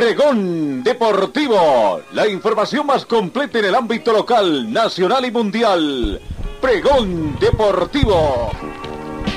Pregón 0.00 0.82
Deportivo, 0.82 2.00
la 2.14 2.26
información 2.26 2.86
más 2.86 3.04
completa 3.04 3.58
en 3.58 3.66
el 3.66 3.74
ámbito 3.74 4.14
local, 4.14 4.72
nacional 4.72 5.26
y 5.26 5.30
mundial. 5.30 6.18
Pregón 6.58 7.38
Deportivo. 7.38 8.50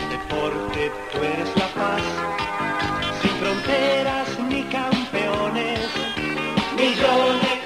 Deporte, 0.09 0.89
tú 1.11 1.17
eres 1.17 1.49
la 1.57 1.67
paz, 1.73 2.01
sin 3.21 3.31
fronteras 3.31 4.39
ni 4.47 4.63
campeones, 4.63 5.81
millones. 6.77 7.59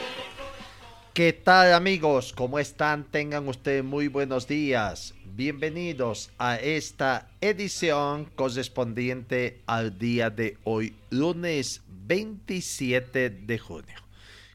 ¿Qué 1.13 1.33
tal 1.33 1.75
amigos? 1.75 2.33
¿Cómo 2.35 2.57
están? 2.57 3.03
Tengan 3.03 3.47
ustedes 3.47 3.83
muy 3.83 4.07
buenos 4.07 4.47
días. 4.47 5.13
Bienvenidos 5.35 6.31
a 6.39 6.55
esta 6.55 7.29
edición 7.41 8.25
correspondiente 8.35 9.61
al 9.67 9.99
día 9.99 10.31
de 10.31 10.57
hoy, 10.63 10.95
lunes 11.11 11.83
27 12.07 13.29
de 13.29 13.59
junio. 13.59 13.95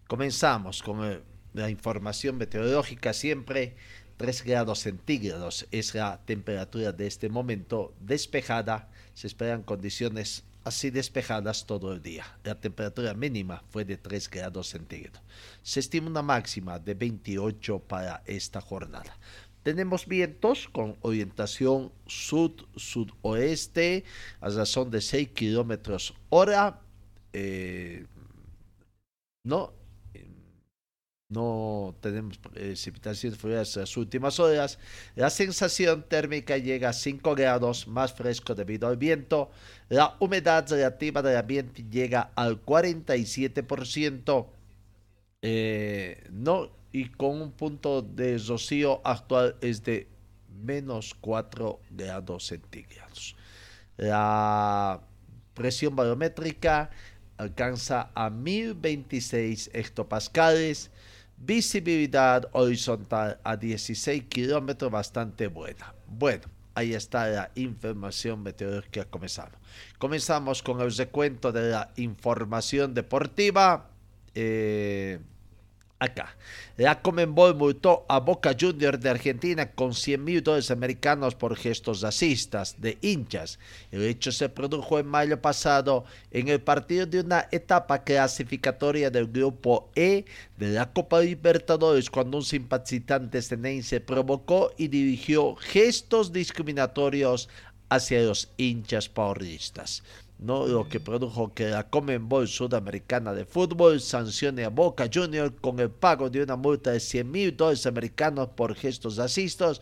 Comenzamos 0.07 0.83
con 0.83 1.05
eh, 1.05 1.21
la 1.53 1.69
información 1.69 2.37
meteorológica 2.37 3.13
siempre. 3.13 3.77
3 4.17 4.45
grados 4.45 4.79
centígrados 4.81 5.67
es 5.71 5.95
la 5.95 6.21
temperatura 6.25 6.93
de 6.93 7.07
este 7.07 7.29
momento 7.29 7.95
despejada. 8.01 8.89
Se 9.15 9.27
esperan 9.27 9.63
condiciones 9.63 10.45
así 10.65 10.91
despejadas 10.91 11.67
todo 11.67 11.93
el 11.93 12.03
día. 12.03 12.25
La 12.45 12.55
temperatura 12.55 13.15
mínima 13.15 13.65
fue 13.71 13.85
de 13.85 13.97
3 13.97 14.31
grados 14.31 14.69
centígrados. 14.69 15.21
Se 15.63 15.81
estima 15.81 16.09
una 16.09 16.23
máxima 16.23 16.79
de 16.79 16.95
28 16.95 17.81
para 17.81 18.23
esta 18.27 18.61
jornada. 18.61 19.19
Tenemos 19.63 20.07
vientos 20.07 20.69
con 20.69 20.97
orientación 21.03 21.93
sud-sudoeste 22.07 24.05
a 24.41 24.49
razón 24.49 24.91
de 24.91 25.01
6 25.01 25.29
kilómetros 25.31 26.15
hora 26.31 26.81
eh, 27.33 28.07
no, 29.45 29.73
no 31.33 31.97
tenemos 32.01 32.37
precipitaciones 32.39 33.39
frías 33.39 33.75
las 33.77 33.97
últimas 33.97 34.39
horas. 34.39 34.79
La 35.15 35.31
sensación 35.31 36.03
térmica 36.03 36.59
llega 36.59 36.91
a 36.91 36.93
5 36.93 37.35
grados 37.35 37.89
más 37.89 38.13
fresco 38.13 38.55
debido 38.55 38.87
al 38.87 38.99
viento. 38.99 39.51
La 39.89 40.17
humedad 40.21 40.69
relativa 40.69 41.23
del 41.23 41.39
ambiente 41.39 41.85
llega 41.91 42.33
al 42.35 42.63
47%. 42.63 44.47
Eh, 45.41 46.29
no, 46.31 46.71
y 46.93 47.09
con 47.09 47.41
un 47.41 47.53
punto 47.53 48.03
de 48.03 48.37
rocío 48.39 49.01
actual 49.05 49.57
es 49.63 49.83
de 49.83 50.09
menos 50.63 51.15
4 51.21 51.81
grados 51.91 52.47
centígrados. 52.47 53.35
La 53.97 55.01
presión 55.55 55.97
barométrica 55.97 56.91
alcanza 57.37 58.11
a 58.15 58.31
1026 58.31 59.71
hectopascales, 59.73 60.91
visibilidad 61.37 62.49
horizontal 62.53 63.39
a 63.43 63.57
16 63.57 64.25
kilómetros, 64.25 64.91
bastante 64.91 65.49
buena. 65.49 65.95
Bueno, 66.07 66.45
ahí 66.75 66.95
está 66.95 67.27
la 67.29 67.51
información 67.55 68.43
meteorológica 68.43 69.05
comenzamos. 69.05 69.55
Comenzamos 69.99 70.63
con 70.63 70.81
el 70.81 70.95
recuento 70.95 71.53
de 71.53 71.71
la 71.71 71.91
información 71.97 72.95
deportiva. 72.95 73.89
Eh, 74.35 75.19
acá. 76.03 76.37
La 76.77 77.01
Comenbol 77.01 77.55
multó 77.55 78.05
a 78.09 78.19
Boca 78.19 78.57
Juniors 78.59 79.01
de 79.01 79.11
Argentina 79.11 79.71
con 79.71 79.95
100 79.95 80.25
mil 80.25 80.43
dólares 80.43 80.71
americanos 80.71 81.35
por 81.35 81.57
gestos 81.57 82.01
racistas 82.01 82.81
de 82.81 82.99
hinchas. 83.03 83.59
El 83.91 84.03
hecho 84.03 84.33
se 84.33 84.49
produjo 84.49 84.99
en 84.99 85.07
mayo 85.07 85.41
pasado 85.41 86.05
en 86.31 86.49
el 86.49 86.61
partido 86.61 87.07
de 87.07 87.21
una 87.21 87.47
etapa 87.53 88.03
clasificatoria 88.03 89.11
del 89.11 89.29
grupo 89.29 89.91
E 89.95 90.25
de 90.57 90.71
la 90.71 90.93
Copa 90.93 91.21
Libertadores 91.21 92.11
cuando 92.11 92.39
un 92.39 92.45
simpatizante 92.45 93.41
senense 93.41 94.01
provocó 94.01 94.73
y 94.77 94.89
dirigió 94.89 95.55
gestos 95.57 96.33
discriminatorios 96.33 97.49
hacia 97.91 98.23
los 98.23 98.49
hinchas 98.57 99.09
paulistas. 99.09 100.03
¿No? 100.43 100.67
lo 100.67 100.89
que 100.89 101.01
produjo 101.01 101.53
que 101.55 101.71
la 101.71 101.89
Comenbol 101.89 102.49
Sudamericana 102.49 103.33
de 103.33 103.45
Fútbol 103.45 104.01
sancione 104.01 104.65
a 104.65 104.69
Boca 104.69 105.09
Juniors 105.13 105.55
con 105.61 105.79
el 105.81 105.91
pago 105.91 106.29
de 106.29 106.43
una 106.43 106.57
multa 106.57 106.93
de 106.93 107.01
100 107.01 107.31
mil 107.31 107.57
dólares 107.57 107.87
americanos 107.87 108.49
por 108.55 108.75
gestos 108.75 109.17
racistas 109.17 109.81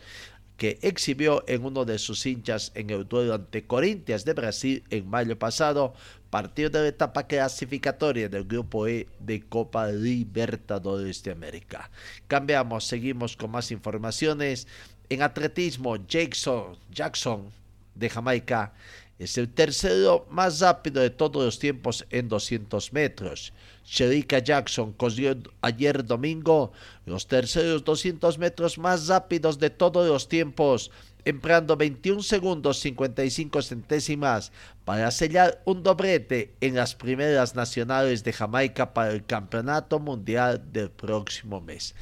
que 0.61 0.77
exhibió 0.83 1.43
en 1.47 1.65
uno 1.65 1.85
de 1.85 1.97
sus 1.97 2.23
hinchas 2.23 2.71
en 2.75 2.91
el 2.91 3.07
duelo 3.07 3.33
ante 3.33 3.65
Corinthians 3.65 4.25
de 4.25 4.33
Brasil 4.33 4.83
en 4.91 5.09
mayo 5.09 5.39
pasado, 5.39 5.95
partido 6.29 6.69
de 6.69 6.81
la 6.81 6.87
etapa 6.89 7.25
clasificatoria 7.25 8.29
del 8.29 8.43
Grupo 8.43 8.85
E 8.85 9.07
de 9.19 9.41
Copa 9.41 9.87
Libertadores 9.87 11.23
de 11.23 11.31
América. 11.31 11.89
Cambiamos, 12.27 12.85
seguimos 12.85 13.35
con 13.35 13.49
más 13.49 13.71
informaciones. 13.71 14.67
En 15.09 15.23
atletismo, 15.23 15.97
Jackson, 16.05 16.77
Jackson 16.91 17.49
de 17.95 18.09
Jamaica 18.09 18.73
es 19.21 19.37
el 19.37 19.49
tercero 19.49 20.25
más 20.31 20.61
rápido 20.61 20.99
de 20.99 21.11
todos 21.11 21.45
los 21.45 21.59
tiempos 21.59 22.07
en 22.09 22.27
200 22.27 22.91
metros. 22.91 23.53
Sherika 23.85 24.39
Jackson 24.39 24.93
corrió 24.93 25.37
ayer 25.61 26.03
domingo 26.03 26.71
los 27.05 27.27
terceros 27.27 27.83
200 27.83 28.39
metros 28.39 28.79
más 28.79 29.07
rápidos 29.07 29.59
de 29.59 29.69
todos 29.69 30.07
los 30.07 30.27
tiempos, 30.27 30.89
empleando 31.23 31.77
21 31.77 32.23
segundos 32.23 32.79
55 32.79 33.61
centésimas 33.61 34.51
para 34.85 35.11
sellar 35.11 35.61
un 35.65 35.83
doblete 35.83 36.55
en 36.59 36.73
las 36.73 36.95
primeras 36.95 37.53
nacionales 37.53 38.23
de 38.23 38.33
Jamaica 38.33 38.91
para 38.91 39.11
el 39.11 39.23
Campeonato 39.23 39.99
Mundial 39.99 40.63
del 40.71 40.89
próximo 40.89 41.61
mes. 41.61 41.93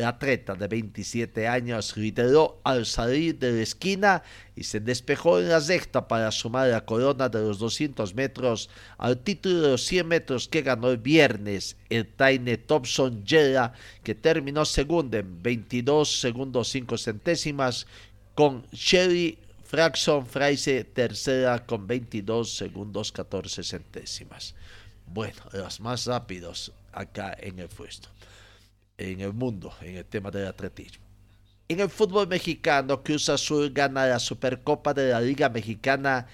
La 0.00 0.08
atleta 0.08 0.54
de 0.54 0.66
27 0.66 1.46
años 1.46 1.94
lideró 1.94 2.58
al 2.64 2.86
salir 2.86 3.38
de 3.38 3.52
la 3.52 3.60
esquina 3.60 4.22
y 4.56 4.64
se 4.64 4.80
despejó 4.80 5.38
en 5.38 5.50
la 5.50 5.60
recta 5.60 6.08
para 6.08 6.32
sumar 6.32 6.68
la 6.68 6.86
corona 6.86 7.28
de 7.28 7.38
los 7.40 7.58
200 7.58 8.14
metros 8.14 8.70
al 8.96 9.18
título 9.18 9.60
de 9.60 9.68
los 9.72 9.84
100 9.84 10.08
metros 10.08 10.48
que 10.48 10.62
ganó 10.62 10.90
el 10.90 10.96
viernes 10.96 11.76
el 11.90 12.06
Taine 12.06 12.56
Thompson 12.56 13.24
Jera, 13.26 13.74
que 14.02 14.14
terminó 14.14 14.64
segundo 14.64 15.18
en 15.18 15.42
22 15.42 16.18
segundos 16.18 16.68
5 16.68 16.96
centésimas, 16.96 17.86
con 18.34 18.64
Sherry 18.72 19.36
Fraxon 19.66 20.24
Fraise 20.24 20.82
tercera 20.94 21.66
con 21.66 21.86
22 21.86 22.56
segundos 22.56 23.12
14 23.12 23.62
centésimas. 23.62 24.54
Bueno, 25.06 25.42
los 25.52 25.78
más 25.78 26.06
rápidos 26.06 26.72
acá 26.90 27.36
en 27.38 27.58
el 27.58 27.68
puesto 27.68 28.08
en 29.00 29.20
el 29.20 29.32
mundo 29.32 29.72
en 29.80 29.96
el 29.96 30.04
tema 30.04 30.30
del 30.30 30.46
atletismo. 30.46 31.04
En 31.68 31.80
el 31.80 31.88
fútbol 31.88 32.28
mexicano, 32.28 33.02
Cruz 33.02 33.28
Azul 33.28 33.70
gana 33.70 34.06
la 34.06 34.18
Supercopa 34.18 34.92
de 34.92 35.10
la 35.10 35.20
Liga 35.20 35.48
Mexicana 35.48 36.26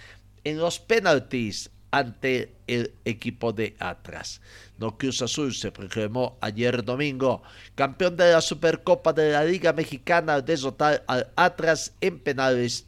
en 0.44 0.58
los 0.58 0.78
penaltis 0.78 1.70
ante 1.90 2.54
el 2.66 2.92
equipo 3.04 3.52
de 3.52 3.76
Atlas. 3.78 4.40
No 4.78 4.98
Cruz 4.98 5.22
Azul 5.22 5.54
se 5.54 5.70
proclamó 5.70 6.36
ayer 6.40 6.84
domingo 6.84 7.42
campeón 7.74 8.16
de 8.16 8.32
la 8.32 8.40
Supercopa 8.40 9.12
de 9.12 9.32
la 9.32 9.44
Liga 9.44 9.72
Mexicana 9.72 10.34
al 10.34 10.44
derrotar 10.44 11.04
al 11.06 11.30
Atlas 11.36 11.92
en 12.00 12.18
penales. 12.18 12.86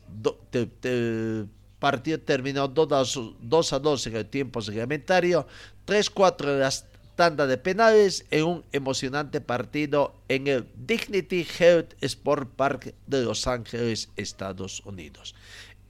El 0.83 1.49
partido 1.79 2.19
terminó 2.19 2.67
2 2.67 3.73
a 3.73 3.79
2 3.79 4.07
en 4.09 4.17
el 4.17 4.27
tiempo 4.27 4.61
reglamentario, 4.61 5.47
3-4 5.87 6.45
en 6.49 6.61
las 6.61 6.87
tanda 7.19 7.49
de 7.49 7.59
penales 7.59 8.25
en 8.31 8.45
un 8.45 8.65
emocionante 8.71 9.41
partido 9.41 10.15
en 10.29 10.47
el 10.47 10.69
Dignity 10.77 11.45
Health 11.59 11.95
Sport 12.01 12.49
Park 12.55 12.95
de 13.09 13.25
Los 13.25 13.49
Ángeles, 13.49 14.09
Estados 14.15 14.81
Unidos. 14.87 15.35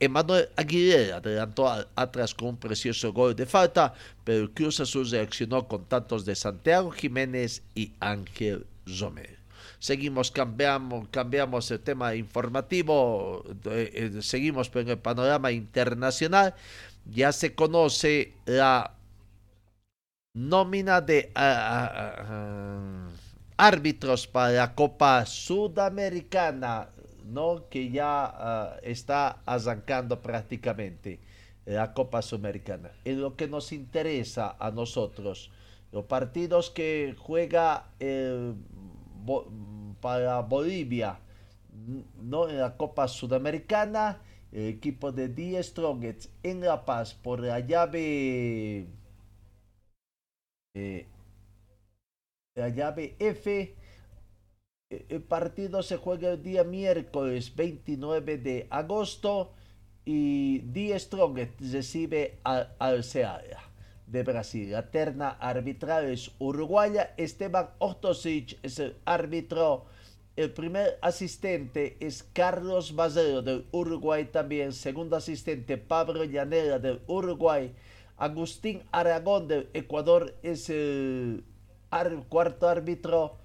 Emanuel 0.01 0.49
Aguilera 0.57 1.19
adelantó 1.19 1.69
atrás 1.95 2.33
con 2.33 2.49
un 2.49 2.57
precioso 2.57 3.13
gol 3.13 3.37
de 3.37 3.45
falta, 3.45 3.93
pero 4.25 4.39
el 4.45 4.51
Cruz 4.53 4.81
Azul 4.81 5.11
reaccionó 5.11 5.69
con 5.69 5.85
tantos 5.85 6.25
de 6.25 6.35
Santiago 6.35 6.91
Jiménez 6.93 7.63
y 7.75 7.93
Ángel 8.01 8.65
Romero. 8.99 9.37
Seguimos, 9.81 10.31
cambiamos, 10.31 11.09
cambiamos 11.11 11.71
el 11.71 11.81
tema 11.81 12.15
informativo, 12.15 13.45
eh, 13.67 14.19
seguimos 14.23 14.71
en 14.75 14.89
el 14.89 14.99
panorama 14.99 15.53
internacional. 15.53 16.55
Ya 17.05 17.33
se 17.33 17.55
conoce 17.55 18.33
la 18.47 18.95
nómina 20.39 21.01
de 21.01 21.33
árbitros 23.57 24.27
para 24.29 24.53
la 24.53 24.75
Copa 24.75 25.27
Sudamericana, 25.27 26.91
¿no? 27.27 27.69
que 27.69 27.91
ya 27.91 28.25
ah, 28.27 28.77
está 28.83 29.41
arrancando 29.45 30.23
prácticamente 30.23 31.19
la 31.67 31.93
Copa 31.93 32.23
Sudamericana. 32.23 32.93
En 33.05 33.21
lo 33.21 33.35
que 33.37 33.49
nos 33.49 33.73
interesa 33.73 34.55
a 34.61 34.71
nosotros, 34.71 35.51
los 35.91 36.05
partidos 36.05 36.71
que 36.71 37.17
juega 37.19 37.89
para 40.01 40.41
Bolivia, 40.43 41.19
no 42.23 42.49
en 42.49 42.61
la 42.61 42.77
Copa 42.77 43.09
Sudamericana, 43.09 44.21
el 44.53 44.69
equipo 44.69 45.11
de 45.11 45.29
Die 45.29 45.63
Strongets 45.63 46.31
en 46.43 46.61
La 46.61 46.85
Paz 46.85 47.13
por 47.15 47.41
la 47.41 47.61
llave 47.61 48.87
eh, 50.79 51.07
la 52.55 52.69
llave 52.69 53.17
F 53.19 53.75
e, 54.91 55.07
el 55.09 55.23
partido 55.23 55.83
se 55.83 55.97
juega 55.97 56.31
el 56.31 56.43
día 56.43 56.65
miércoles 56.65 57.55
29 57.57 58.39
de 58.39 58.67
agosto 58.71 59.53
y 60.05 60.61
Die 60.61 60.99
Strongets 60.99 61.73
recibe 61.73 62.39
al, 62.45 62.75
al 62.79 63.05
de 64.07 64.23
Brasil. 64.23 64.71
La 64.73 64.91
terna 64.91 65.31
arbitral 65.31 66.07
es 66.07 66.31
uruguaya. 66.39 67.13
Esteban 67.17 67.71
Ortosic 67.79 68.59
es 68.63 68.79
el 68.79 68.97
árbitro 69.05 69.85
el 70.39 70.53
primer 70.53 71.01
asistente 71.03 71.97
es 71.99 72.23
Carlos 72.23 72.95
Bazero 72.95 73.43
del 73.43 73.67
Uruguay 73.73 74.25
también. 74.27 74.73
Segundo 74.73 75.17
asistente 75.17 75.79
Pablo 75.79 76.23
Llanera 76.23 76.79
del 76.79 77.01
Uruguay. 77.09 77.75
Agustín 78.19 78.83
Aragón 78.91 79.47
del 79.47 79.71
Ecuador 79.75 80.35
es 80.43 80.69
el 80.71 81.45
cuarto 82.29 82.69
árbitro. 82.69 83.39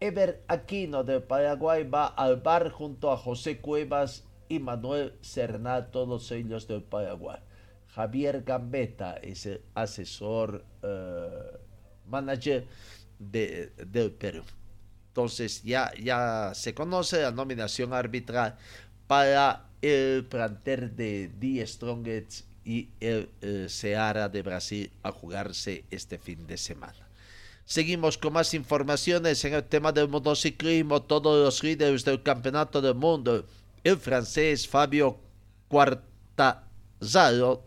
Ever 0.00 0.42
Aquino 0.48 1.04
del 1.04 1.22
Paraguay 1.22 1.84
va 1.84 2.06
al 2.06 2.40
bar 2.40 2.70
junto 2.70 3.12
a 3.12 3.18
José 3.18 3.60
Cuevas 3.60 4.24
y 4.48 4.58
Manuel 4.58 5.14
Cernal, 5.20 5.90
todos 5.90 6.32
ellos 6.32 6.66
del 6.66 6.82
Paraguay. 6.82 7.38
Javier 7.88 8.42
Gambetta 8.42 9.16
es 9.16 9.46
el 9.46 9.60
asesor 9.74 10.64
eh, 10.82 11.58
manager 12.06 12.66
de, 13.18 13.72
del 13.76 14.10
Perú. 14.10 14.42
Entonces 15.08 15.62
ya, 15.62 15.92
ya 16.02 16.52
se 16.54 16.74
conoce 16.74 17.22
la 17.22 17.30
nominación 17.30 17.92
arbitral 17.92 18.56
para 19.06 19.68
el 19.80 20.24
planter 20.26 20.92
de 20.92 21.28
Die 21.28 21.64
Strongest 21.66 22.53
y 22.64 22.88
el, 23.00 23.28
Seara 23.68 24.28
de 24.28 24.42
Brasil 24.42 24.90
a 25.02 25.12
jugarse 25.12 25.84
este 25.90 26.18
fin 26.18 26.46
de 26.46 26.56
semana. 26.56 27.08
Seguimos 27.66 28.18
con 28.18 28.32
más 28.32 28.52
informaciones 28.54 29.44
en 29.44 29.54
el 29.54 29.64
tema 29.64 29.90
del 29.90 30.08
motociclismo. 30.08 31.02
Todos 31.02 31.42
los 31.44 31.62
líderes 31.62 32.04
del 32.04 32.22
campeonato 32.22 32.82
del 32.82 32.94
mundo, 32.94 33.46
el 33.82 33.96
francés 33.96 34.68
Fabio 34.68 35.18
Quarta 35.68 36.64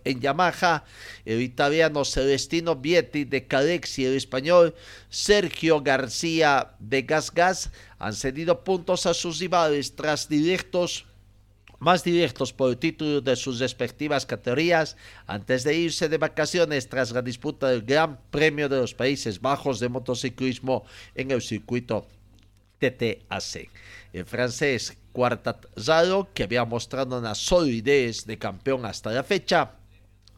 en 0.03 0.19
Yamaha, 0.19 0.83
el 1.25 1.41
italiano 1.41 2.03
Celestino 2.03 2.75
Vietti 2.75 3.23
de 3.23 3.45
Calex 3.45 3.99
y 3.99 4.05
el 4.05 4.15
español 4.15 4.73
Sergio 5.09 5.81
García 5.81 6.75
de 6.79 7.03
Gas 7.03 7.31
Gas 7.31 7.69
han 7.99 8.13
cedido 8.13 8.63
puntos 8.63 9.05
a 9.05 9.13
sus 9.13 9.39
rivales 9.39 9.95
tras 9.95 10.27
directos 10.27 11.05
más 11.79 12.03
directos 12.03 12.53
por 12.53 12.75
título 12.75 13.21
de 13.21 13.35
sus 13.35 13.59
respectivas 13.59 14.25
categorías 14.25 14.97
antes 15.25 15.63
de 15.63 15.75
irse 15.75 16.09
de 16.09 16.17
vacaciones 16.17 16.89
tras 16.89 17.11
la 17.11 17.21
disputa 17.21 17.69
del 17.69 17.83
Gran 17.83 18.19
Premio 18.31 18.69
de 18.69 18.77
los 18.77 18.93
Países 18.93 19.41
Bajos 19.41 19.79
de 19.79 19.89
motociclismo 19.89 20.85
en 21.15 21.31
el 21.31 21.41
circuito 21.41 22.07
TTAC. 22.79 23.69
El 24.13 24.25
francés 24.25 24.97
Quartararo, 25.11 26.29
que 26.33 26.43
había 26.43 26.65
mostrado 26.65 27.17
una 27.17 27.35
solidez 27.35 28.25
de 28.25 28.37
campeón 28.37 28.85
hasta 28.85 29.11
la 29.11 29.23
fecha, 29.23 29.73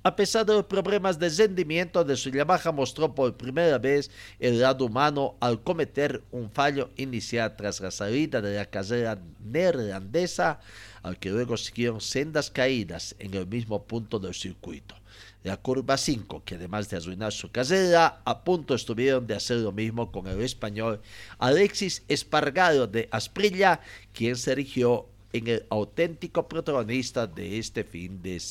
a 0.02 0.16
pesar 0.16 0.46
de 0.46 0.54
los 0.54 0.66
problemas 0.66 1.20
de 1.20 1.30
rendimiento 1.30 2.06
de 2.06 2.16
su 2.16 2.30
Yamaha, 2.30 2.72
mostró 2.72 3.14
por 3.14 3.36
primera 3.36 3.78
vez 3.78 4.10
el 4.40 4.62
lado 4.62 4.86
humano 4.86 5.36
al 5.42 5.62
cometer 5.62 6.24
un 6.32 6.50
fallo 6.50 6.90
inicial 6.96 7.54
tras 7.58 7.82
la 7.82 7.92
salida 7.92 8.42
de 8.42 8.56
la 8.56 8.66
carrera 8.66 9.20
neerlandesa, 9.44 10.62
al 11.04 11.18
que 11.18 11.30
luego 11.30 11.58
siguieron 11.58 12.02
sendas 12.02 12.50
caídas 12.50 13.16
en 13.20 13.34
el 13.34 13.48
mismo 13.48 13.84
punto 13.84 14.20
del 14.20 14.34
circuito 14.34 14.96
la 15.44 15.58
curva 15.58 15.98
5, 15.98 16.44
que 16.44 16.56
además 16.56 16.90
de 16.90 16.98
arruinar 16.98 17.32
su 17.32 17.52
carrera, 17.52 18.22
a 18.26 18.44
punto 18.44 18.76
estuvieron 18.76 19.26
de 19.26 19.36
hacer 19.36 19.58
lo 19.58 19.72
mismo 19.72 20.12
con 20.12 20.28
el 20.28 20.42
español 20.42 21.02
Alexis 21.38 22.04
Espargaro 22.08 22.88
de 22.88 23.08
Asprilla, 23.12 23.80
quien 24.14 24.36
se 24.36 24.52
erigió 24.52 25.08
en 25.32 25.48
el 25.48 25.66
auténtico 25.70 26.48
protagonista 26.48 27.28
de 27.28 27.58
este 27.58 27.84
fin 27.84 28.22
de, 28.22 28.42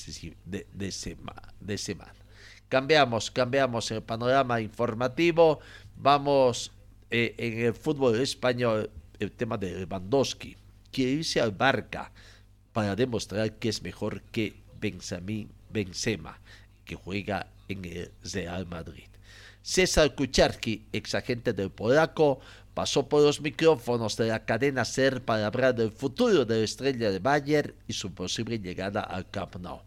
de, 0.46 0.92
semana. 1.78 2.14
Cambiamos, 2.68 3.30
cambiamos 3.30 3.90
el 3.90 4.02
panorama 4.02 4.60
informativo, 4.60 5.60
vamos 5.96 6.72
eh, 7.10 7.34
en 7.36 7.66
el 7.66 7.74
fútbol 7.74 8.18
español, 8.20 8.90
el 9.18 9.32
tema 9.32 9.58
de 9.58 9.72
Lewandowski, 9.80 10.56
que 10.90 11.02
irse 11.02 11.40
al 11.40 11.50
Barca 11.50 12.12
para 12.78 12.94
demostrar 12.94 13.54
que 13.54 13.70
es 13.70 13.82
mejor 13.82 14.22
que 14.30 14.54
Benjamín 14.80 15.50
Benzema 15.68 16.38
que 16.84 16.94
juega 16.94 17.48
en 17.66 17.84
el 17.84 18.12
Real 18.22 18.66
Madrid. 18.66 19.08
César 19.62 20.14
Kucharski, 20.14 20.86
ex 20.92 21.16
agente 21.16 21.52
del 21.52 21.70
polaco, 21.70 22.38
pasó 22.74 23.08
por 23.08 23.22
los 23.22 23.40
micrófonos 23.40 24.16
de 24.16 24.28
la 24.28 24.44
cadena 24.44 24.84
SER 24.84 25.20
para 25.20 25.48
hablar 25.48 25.74
del 25.74 25.90
futuro 25.90 26.44
de 26.44 26.58
la 26.58 26.64
estrella 26.64 27.10
de 27.10 27.18
Bayern 27.18 27.74
y 27.88 27.94
su 27.94 28.12
posible 28.14 28.60
llegada 28.60 29.00
al 29.00 29.28
Camp 29.28 29.56
Nou. 29.56 29.80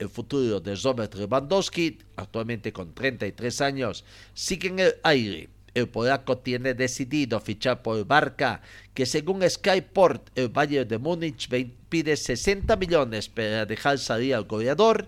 El 0.00 0.08
futuro 0.08 0.58
de 0.58 0.74
Robert 0.74 1.14
Lewandowski, 1.14 1.96
actualmente 2.16 2.72
con 2.72 2.92
33 2.92 3.60
años, 3.60 4.04
sigue 4.34 4.66
en 4.66 4.80
el 4.80 4.94
aire. 5.04 5.48
El 5.74 5.88
polaco 5.88 6.38
tiene 6.38 6.74
decidido 6.74 7.40
fichar 7.40 7.82
por 7.82 7.96
el 7.98 8.04
Barca, 8.04 8.60
que 8.94 9.06
según 9.06 9.48
Skyport, 9.48 10.28
el 10.36 10.48
Bayern 10.48 10.88
de 10.88 10.98
Múnich 10.98 11.48
pide 11.88 12.16
60 12.16 12.76
millones 12.76 13.28
para 13.28 13.64
dejar 13.64 13.98
salir 13.98 14.34
al 14.34 14.44
goleador 14.44 15.06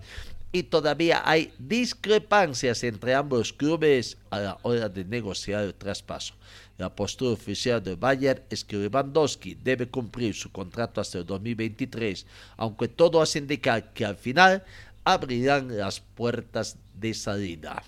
y 0.51 0.63
todavía 0.63 1.21
hay 1.25 1.51
discrepancias 1.59 2.83
entre 2.85 3.13
ambos 3.13 3.51
clubes 3.51 4.17
a 4.29 4.39
la 4.39 4.57
hora 4.61 4.87
de 4.87 5.03
negociar 5.03 5.63
el 5.63 5.73
traspaso. 5.73 6.33
La 6.77 6.95
postura 6.95 7.31
oficial 7.31 7.83
de 7.83 7.95
Bayern 7.95 8.41
es 8.49 8.63
que 8.63 8.77
Lewandowski 8.77 9.55
debe 9.55 9.87
cumplir 9.87 10.33
su 10.33 10.51
contrato 10.51 11.01
hasta 11.01 11.17
el 11.17 11.25
2023, 11.25 12.25
aunque 12.55 12.87
todo 12.87 13.21
hace 13.21 13.39
indicar 13.39 13.91
que 13.93 14.05
al 14.05 14.15
final 14.15 14.63
abrirán 15.03 15.77
las 15.77 15.99
puertas 15.99 16.77
de 16.93 17.13
salida. 17.13 17.83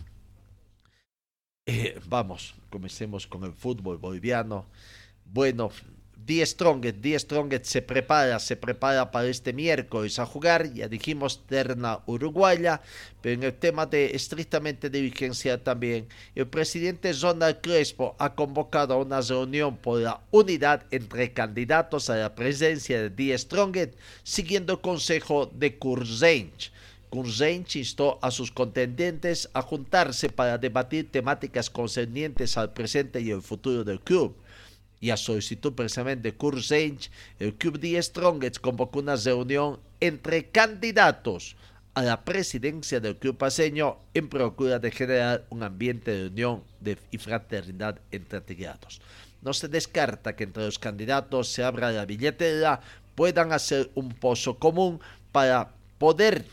Eh, 1.69 1.99
vamos, 2.05 2.55
comencemos 2.69 3.27
con 3.27 3.43
el 3.43 3.51
fútbol 3.51 3.97
boliviano. 3.97 4.65
Bueno, 5.25 5.69
Die 6.15 6.45
Strongest, 6.45 6.99
Die 6.99 7.19
Strongest 7.19 7.65
se 7.65 7.81
prepara, 7.81 8.39
se 8.39 8.55
prepara 8.55 9.11
para 9.11 9.27
este 9.27 9.51
miércoles 9.51 10.17
a 10.17 10.25
jugar, 10.25 10.73
ya 10.73 10.87
dijimos 10.87 11.45
terna 11.45 11.99
uruguaya, 12.05 12.81
pero 13.21 13.35
en 13.35 13.43
el 13.43 13.53
tema 13.53 13.85
de 13.85 14.15
estrictamente 14.15 14.89
dirigencia 14.89 15.61
también, 15.61 16.07
el 16.35 16.47
presidente 16.47 17.11
Ronald 17.11 17.59
Crespo 17.59 18.15
ha 18.17 18.33
convocado 18.33 18.93
a 18.93 19.01
una 19.01 19.19
reunión 19.19 19.75
por 19.75 19.99
la 19.99 20.21
unidad 20.31 20.85
entre 20.91 21.33
candidatos 21.33 22.09
a 22.09 22.15
la 22.15 22.33
presencia 22.33 23.01
de 23.01 23.09
Die 23.09 23.37
Strongest, 23.37 23.93
siguiendo 24.23 24.71
el 24.71 24.79
consejo 24.79 25.47
de 25.47 25.77
Kurzench. 25.77 26.71
Kurzench 27.09 27.75
instó 27.75 28.19
a 28.21 28.31
sus 28.31 28.51
contendientes 28.51 29.49
a 29.53 29.61
juntarse 29.61 30.29
para 30.29 30.57
debatir 30.57 31.11
temáticas 31.11 31.69
concernientes 31.69 32.57
al 32.57 32.73
presente 32.73 33.21
y 33.21 33.31
el 33.31 33.41
futuro 33.41 33.83
del 33.83 33.99
club 34.01 34.35
y 34.99 35.09
a 35.09 35.17
solicitud 35.17 35.73
precisamente 35.73 36.31
de 36.31 36.37
Kurt 36.37 36.71
el 36.71 37.53
Club 37.55 37.79
de 37.79 38.01
Strongest 38.01 38.59
convocó 38.59 38.99
una 38.99 39.15
reunión 39.15 39.79
entre 39.99 40.49
candidatos 40.49 41.55
a 41.93 42.03
la 42.03 42.23
presidencia 42.23 42.99
del 42.99 43.17
club 43.17 43.37
paseño 43.37 43.97
en 44.13 44.29
procura 44.29 44.79
de 44.79 44.91
generar 44.91 45.45
un 45.49 45.63
ambiente 45.63 46.11
de 46.11 46.27
unión 46.27 46.63
y 47.11 47.17
fraternidad 47.17 47.99
entre 48.11 48.39
afiliados. 48.39 49.01
No 49.41 49.53
se 49.53 49.67
descarta 49.67 50.35
que 50.35 50.43
entre 50.43 50.63
los 50.63 50.77
candidatos 50.77 51.47
se 51.47 51.63
abra 51.63 51.91
la 51.91 52.05
billetera, 52.05 52.81
puedan 53.15 53.51
hacer 53.51 53.89
un 53.95 54.09
pozo 54.09 54.59
común 54.59 54.99
para 55.31 55.71
poder 55.97 56.45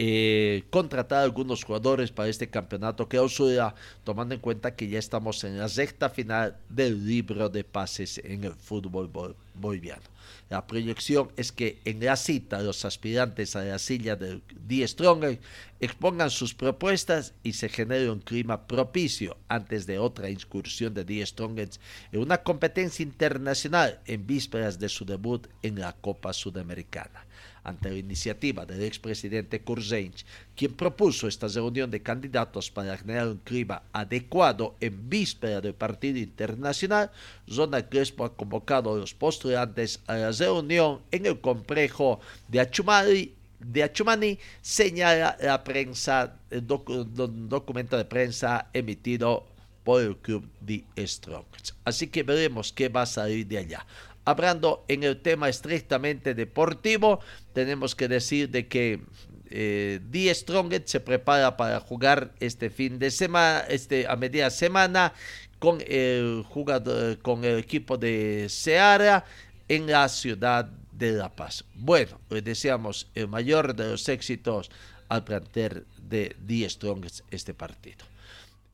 eh, 0.00 0.62
contratar 0.70 1.24
algunos 1.24 1.64
jugadores 1.64 2.12
para 2.12 2.28
este 2.28 2.48
campeonato 2.48 3.08
que 3.08 3.16
clausura, 3.16 3.74
tomando 4.04 4.32
en 4.32 4.40
cuenta 4.40 4.76
que 4.76 4.88
ya 4.88 5.00
estamos 5.00 5.42
en 5.42 5.58
la 5.58 5.66
recta 5.66 6.08
final 6.08 6.56
del 6.68 7.04
libro 7.04 7.48
de 7.48 7.64
pases 7.64 8.18
en 8.18 8.44
el 8.44 8.54
fútbol 8.54 9.10
boliviano. 9.54 10.04
La 10.50 10.68
proyección 10.68 11.32
es 11.36 11.50
que 11.50 11.80
en 11.84 12.04
la 12.04 12.14
cita 12.14 12.62
los 12.62 12.84
aspirantes 12.84 13.56
a 13.56 13.64
la 13.64 13.80
silla 13.80 14.14
de 14.14 14.40
Die 14.68 14.86
Stronger 14.86 15.40
expongan 15.80 16.30
sus 16.30 16.54
propuestas 16.54 17.34
y 17.42 17.54
se 17.54 17.68
genere 17.68 18.08
un 18.08 18.20
clima 18.20 18.68
propicio 18.68 19.36
antes 19.48 19.86
de 19.86 19.98
otra 19.98 20.30
incursión 20.30 20.94
de 20.94 21.04
Die 21.04 21.26
Stronger 21.26 21.68
en 22.12 22.20
una 22.20 22.44
competencia 22.44 23.02
internacional 23.02 24.00
en 24.06 24.28
vísperas 24.28 24.78
de 24.78 24.88
su 24.88 25.04
debut 25.04 25.48
en 25.62 25.80
la 25.80 25.92
Copa 25.92 26.32
Sudamericana 26.32 27.27
ante 27.64 27.90
la 27.90 27.96
iniciativa 27.96 28.64
del 28.64 28.82
expresidente 28.82 29.60
Kurzenich, 29.60 30.24
quien 30.56 30.72
propuso 30.74 31.28
esta 31.28 31.48
reunión 31.48 31.90
de 31.90 32.02
candidatos 32.02 32.70
para 32.70 32.96
generar 32.96 33.28
un 33.28 33.38
clima 33.38 33.82
adecuado 33.92 34.76
en 34.80 35.08
víspera 35.08 35.60
del 35.60 35.74
partido 35.74 36.18
internacional, 36.18 37.10
Zona 37.48 37.88
Crespo 37.88 38.24
ha 38.24 38.34
convocado 38.34 38.94
a 38.94 38.98
los 38.98 39.14
postulantes 39.14 40.00
a 40.06 40.16
la 40.16 40.32
reunión 40.32 41.00
en 41.10 41.26
el 41.26 41.40
complejo 41.40 42.20
de 42.48 42.60
Achumani 42.60 44.38
señala 44.62 45.36
la 45.40 45.64
prensa, 45.64 46.36
el 46.50 46.66
documento 46.66 47.96
de 47.96 48.04
prensa 48.04 48.68
emitido 48.72 49.46
por 49.84 50.02
el 50.02 50.16
club 50.16 50.48
de 50.60 50.84
Strongest. 51.06 51.70
Así 51.84 52.08
que 52.08 52.22
veremos 52.22 52.72
qué 52.72 52.88
va 52.88 53.02
a 53.02 53.06
salir 53.06 53.46
de 53.46 53.58
allá. 53.58 53.86
Hablando 54.28 54.84
en 54.88 55.04
el 55.04 55.22
tema 55.22 55.48
estrictamente 55.48 56.34
deportivo, 56.34 57.20
tenemos 57.54 57.94
que 57.94 58.08
decir 58.08 58.50
de 58.50 58.68
que 58.68 59.00
eh, 59.48 60.00
Die 60.02 60.34
se 60.34 61.00
prepara 61.00 61.56
para 61.56 61.80
jugar 61.80 62.34
este 62.38 62.68
fin 62.68 62.98
de 62.98 63.10
semana, 63.10 63.60
este, 63.70 64.06
a 64.06 64.16
media 64.16 64.50
semana, 64.50 65.14
con 65.58 65.78
el, 65.80 66.44
jugador, 66.46 67.16
con 67.20 67.42
el 67.42 67.58
equipo 67.58 67.96
de 67.96 68.48
Seara 68.50 69.24
en 69.66 69.86
la 69.86 70.06
ciudad 70.10 70.66
de 70.92 71.12
La 71.12 71.34
Paz. 71.34 71.64
Bueno, 71.74 72.20
le 72.28 72.42
deseamos 72.42 73.08
el 73.14 73.28
mayor 73.28 73.74
de 73.74 73.92
los 73.92 74.06
éxitos 74.10 74.70
al 75.08 75.24
plantel 75.24 75.86
de 76.02 76.36
Die 76.38 76.68
Strongest 76.68 77.20
este 77.30 77.54
partido. 77.54 78.04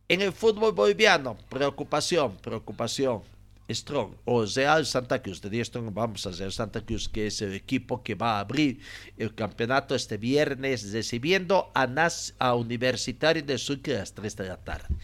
En 0.08 0.20
el 0.20 0.32
fútbol 0.32 0.72
boliviano, 0.72 1.38
preocupación, 1.48 2.38
preocupación 2.38 3.22
Strong 3.68 4.16
o 4.24 4.44
Real 4.44 4.84
Santa 4.84 5.22
Cruz. 5.22 5.40
De 5.40 5.64
Strong 5.64 5.92
vamos 5.92 6.26
a 6.26 6.30
Real 6.30 6.52
Santa 6.52 6.80
Cruz, 6.80 7.08
que 7.08 7.26
es 7.26 7.40
el 7.42 7.54
equipo 7.54 8.02
que 8.02 8.14
va 8.14 8.36
a 8.36 8.40
abrir 8.40 8.80
el 9.18 9.34
campeonato 9.34 9.94
este 9.94 10.16
viernes, 10.16 10.92
recibiendo 10.92 11.70
a, 11.74 11.86
Nas, 11.86 12.34
a 12.38 12.54
Universitario 12.54 13.42
de 13.42 13.58
Sucre 13.58 13.96
a 13.96 14.00
las 14.00 14.12
3 14.12 14.36
de 14.36 14.48
la 14.48 14.56
tarde. 14.56 14.94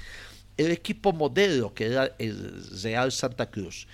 El 0.57 0.71
equipo 0.71 1.13
modelo 1.13 1.73
que 1.73 1.87
era 1.87 2.15
el 2.19 2.65
Real 2.83 3.13
Santa 3.13 3.51
Cruz, 3.51 3.87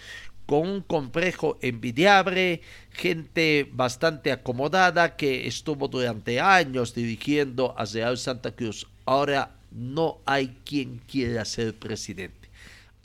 con 0.46 0.68
un 0.68 0.80
complejo 0.80 1.58
envidiable, 1.60 2.60
gente 2.90 3.68
bastante 3.72 4.32
acomodada 4.32 5.16
que 5.16 5.46
estuvo 5.46 5.88
durante 5.88 6.40
años 6.40 6.94
dirigiendo 6.94 7.74
a 7.76 7.84
Real 7.84 8.18
Santa 8.18 8.52
Cruz. 8.52 8.86
Ahora 9.04 9.56
no 9.70 10.18
hay 10.24 10.56
quien 10.64 10.98
quiera 11.06 11.44
ser 11.44 11.74
presidente 11.74 12.45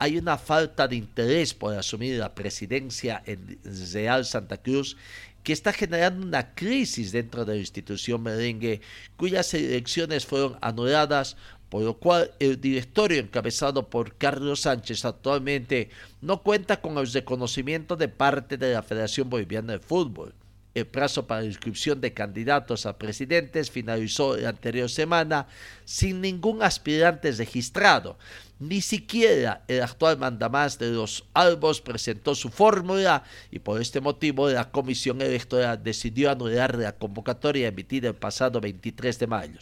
hay 0.01 0.17
una 0.17 0.39
falta 0.39 0.87
de 0.87 0.95
interés 0.95 1.53
por 1.53 1.77
asumir 1.77 2.17
la 2.17 2.33
presidencia 2.33 3.21
en 3.27 3.59
Real 3.93 4.25
Santa 4.25 4.57
Cruz 4.57 4.97
que 5.43 5.53
está 5.53 5.71
generando 5.71 6.25
una 6.25 6.55
crisis 6.55 7.11
dentro 7.11 7.45
de 7.45 7.53
la 7.53 7.59
institución 7.59 8.23
merengue, 8.23 8.81
cuyas 9.15 9.53
elecciones 9.53 10.25
fueron 10.25 10.57
anuladas, 10.59 11.37
por 11.69 11.83
lo 11.83 11.99
cual 11.99 12.31
el 12.39 12.59
directorio 12.59 13.19
encabezado 13.19 13.91
por 13.91 14.15
Carlos 14.15 14.61
Sánchez 14.61 15.05
actualmente 15.05 15.91
no 16.19 16.41
cuenta 16.41 16.81
con 16.81 16.97
el 16.97 17.05
reconocimiento 17.05 17.95
de 17.95 18.07
parte 18.07 18.57
de 18.57 18.73
la 18.73 18.81
Federación 18.81 19.29
Boliviana 19.29 19.73
de 19.73 19.79
Fútbol. 19.79 20.33
El 20.73 20.87
plazo 20.87 21.27
para 21.27 21.43
inscripción 21.43 21.99
de 21.99 22.13
candidatos 22.13 22.85
a 22.85 22.97
presidentes 22.97 23.69
finalizó 23.69 24.37
la 24.37 24.49
anterior 24.49 24.89
semana 24.89 25.47
sin 25.83 26.21
ningún 26.21 26.63
aspirante 26.63 27.31
registrado. 27.33 28.17
Ni 28.61 28.79
siquiera 28.81 29.63
el 29.67 29.81
actual 29.81 30.19
mandamás 30.19 30.77
de 30.77 30.91
los 30.91 31.25
Albos 31.33 31.81
presentó 31.81 32.35
su 32.35 32.49
fórmula 32.49 33.23
y 33.49 33.57
por 33.57 33.81
este 33.81 34.01
motivo 34.01 34.47
la 34.51 34.69
Comisión 34.69 35.19
Electoral 35.19 35.83
decidió 35.83 36.29
anular 36.29 36.77
la 36.77 36.95
convocatoria 36.95 37.69
emitida 37.69 38.09
el 38.09 38.13
pasado 38.13 38.61
23 38.61 39.17
de 39.17 39.25
mayo. 39.25 39.59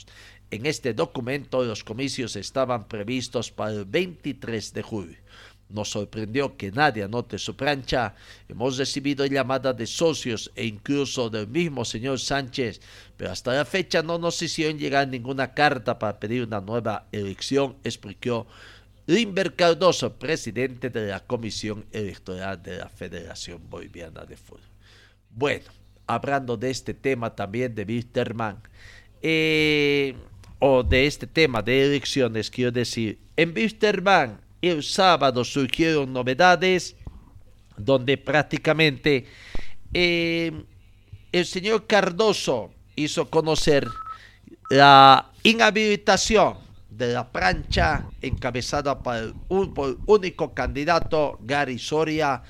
En 0.51 0.65
este 0.65 0.93
documento 0.93 1.63
los 1.63 1.85
comicios 1.85 2.35
estaban 2.35 2.89
previstos 2.89 3.51
para 3.51 3.71
el 3.71 3.85
23 3.85 4.73
de 4.73 4.81
julio. 4.81 5.17
Nos 5.69 5.91
sorprendió 5.91 6.57
que 6.57 6.69
nadie 6.69 7.03
anote 7.03 7.37
su 7.37 7.55
plancha. 7.55 8.15
Hemos 8.49 8.77
recibido 8.77 9.25
llamadas 9.25 9.77
de 9.77 9.87
socios 9.87 10.51
e 10.55 10.65
incluso 10.65 11.29
del 11.29 11.47
mismo 11.47 11.85
señor 11.85 12.19
Sánchez, 12.19 12.81
pero 13.15 13.31
hasta 13.31 13.53
la 13.53 13.63
fecha 13.63 14.03
no 14.03 14.17
nos 14.17 14.41
hicieron 14.41 14.77
llegar 14.77 15.07
ninguna 15.07 15.53
carta 15.53 15.97
para 15.97 16.19
pedir 16.19 16.43
una 16.43 16.59
nueva 16.59 17.07
elección, 17.13 17.77
explicó 17.85 18.45
Limber 19.09 19.55
Cardoso, 19.55 20.19
presidente 20.19 20.91
de 20.91 21.07
la 21.07 21.19
Comisión 21.19 21.83
Electoral 21.91 22.61
de 22.61 22.77
la 22.77 22.89
Federación 22.89 23.59
Boliviana 23.67 24.23
de 24.23 24.37
Fútbol. 24.37 24.61
Bueno, 25.31 25.65
hablando 26.05 26.55
de 26.55 26.69
este 26.69 26.93
tema 26.93 27.35
también 27.35 27.73
de 27.73 27.85
Wisterman, 27.85 28.61
eh, 29.23 30.13
o 30.59 30.83
de 30.83 31.07
este 31.07 31.25
tema 31.25 31.63
de 31.63 31.87
elecciones, 31.87 32.51
quiero 32.51 32.71
decir, 32.71 33.17
en 33.35 33.51
Wisterman 33.51 34.39
el 34.61 34.83
sábado 34.83 35.43
surgieron 35.43 36.13
novedades 36.13 36.95
donde 37.77 38.15
prácticamente 38.15 39.25
eh, 39.91 40.51
el 41.31 41.45
señor 41.47 41.87
Cardoso 41.87 42.69
hizo 42.95 43.27
conocer 43.27 43.87
la 44.69 45.31
inhabilitación 45.41 46.68
de 46.99 47.13
la 47.13 47.31
plancha 47.31 48.05
encabezada 48.21 48.99
por 48.99 49.15
el, 49.15 49.33
único 50.05 50.53
candidato 50.53 51.39
Gary 51.41 51.79
Soria 51.79 52.43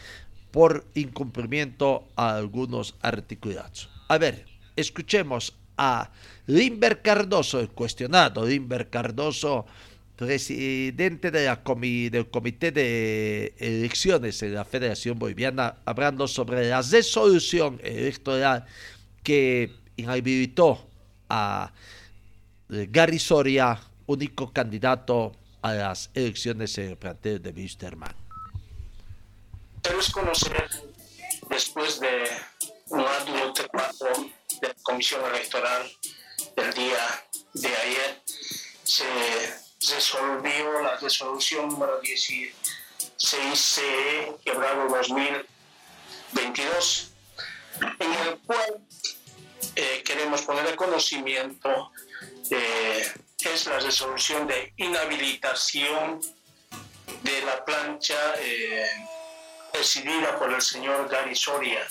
por 0.51 0.87
incumplimiento 0.95 2.07
a 2.15 2.35
algunos 2.35 2.95
articulados. 3.01 3.89
A 4.07 4.17
ver, 4.17 4.45
escuchemos 4.75 5.55
a 5.77 6.09
Limber 6.47 7.03
Cardoso, 7.03 7.59
el 7.59 7.69
cuestionado 7.69 8.45
Limber 8.45 8.89
Cardoso, 8.89 9.67
presidente 10.15 11.29
de 11.29 11.45
la 11.45 11.61
del 11.75 12.29
Comité 12.31 12.71
de 12.71 13.53
Elecciones 13.59 14.39
de 14.39 14.49
la 14.49 14.65
Federación 14.65 15.19
Boliviana, 15.19 15.75
hablando 15.85 16.27
sobre 16.27 16.67
la 16.67 16.81
resolución 16.81 17.79
electoral 17.83 18.65
que 19.21 19.71
inhabilitó 19.95 20.89
a 21.29 21.71
Gary 22.67 23.19
Soria 23.19 23.79
único 24.09 24.51
candidato 24.51 25.31
a 25.61 25.73
las 25.73 26.09
elecciones 26.15 26.75
en 26.79 26.89
el 26.89 26.97
plantel 26.97 27.39
de 27.43 27.51
Wisterman. 27.51 28.15
Debes 29.83 30.09
conocer, 30.09 30.67
después 31.47 31.99
de 31.99 32.27
un 32.87 33.01
arduo 33.01 33.53
trabajo 33.53 34.07
de 34.61 34.67
la 34.67 34.73
Comisión 34.81 35.23
Electoral 35.25 35.91
del 36.55 36.73
día 36.73 37.23
de 37.53 37.67
ayer, 37.67 38.23
se 38.83 39.05
resolvió 39.93 40.81
la 40.81 40.97
resolución 40.97 41.69
número 41.69 42.01
16CE, 42.01 44.39
quebrado 44.43 44.89
2022, 44.89 47.11
en 47.99 48.11
el 48.11 48.39
cual 48.39 48.81
eh, 49.75 50.01
queremos 50.03 50.41
poner 50.41 50.65
el 50.65 50.75
conocimiento 50.75 51.91
de 52.49 53.28
es 53.41 53.65
la 53.67 53.79
resolución 53.79 54.47
de 54.47 54.73
inhabilitación 54.77 56.21
de 57.23 57.41
la 57.43 57.63
plancha 57.63 58.35
eh, 58.39 58.85
presidida 59.71 60.37
por 60.37 60.51
el 60.53 60.61
señor 60.61 61.07
Gary 61.09 61.35
Soria. 61.35 61.87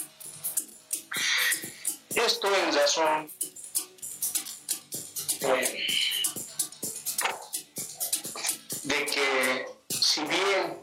Esto 2.14 2.54
en 2.54 2.74
razón 2.74 3.30
eh, 5.40 5.86
de 8.82 9.06
que 9.06 9.66
si 9.88 10.20
bien, 10.22 10.78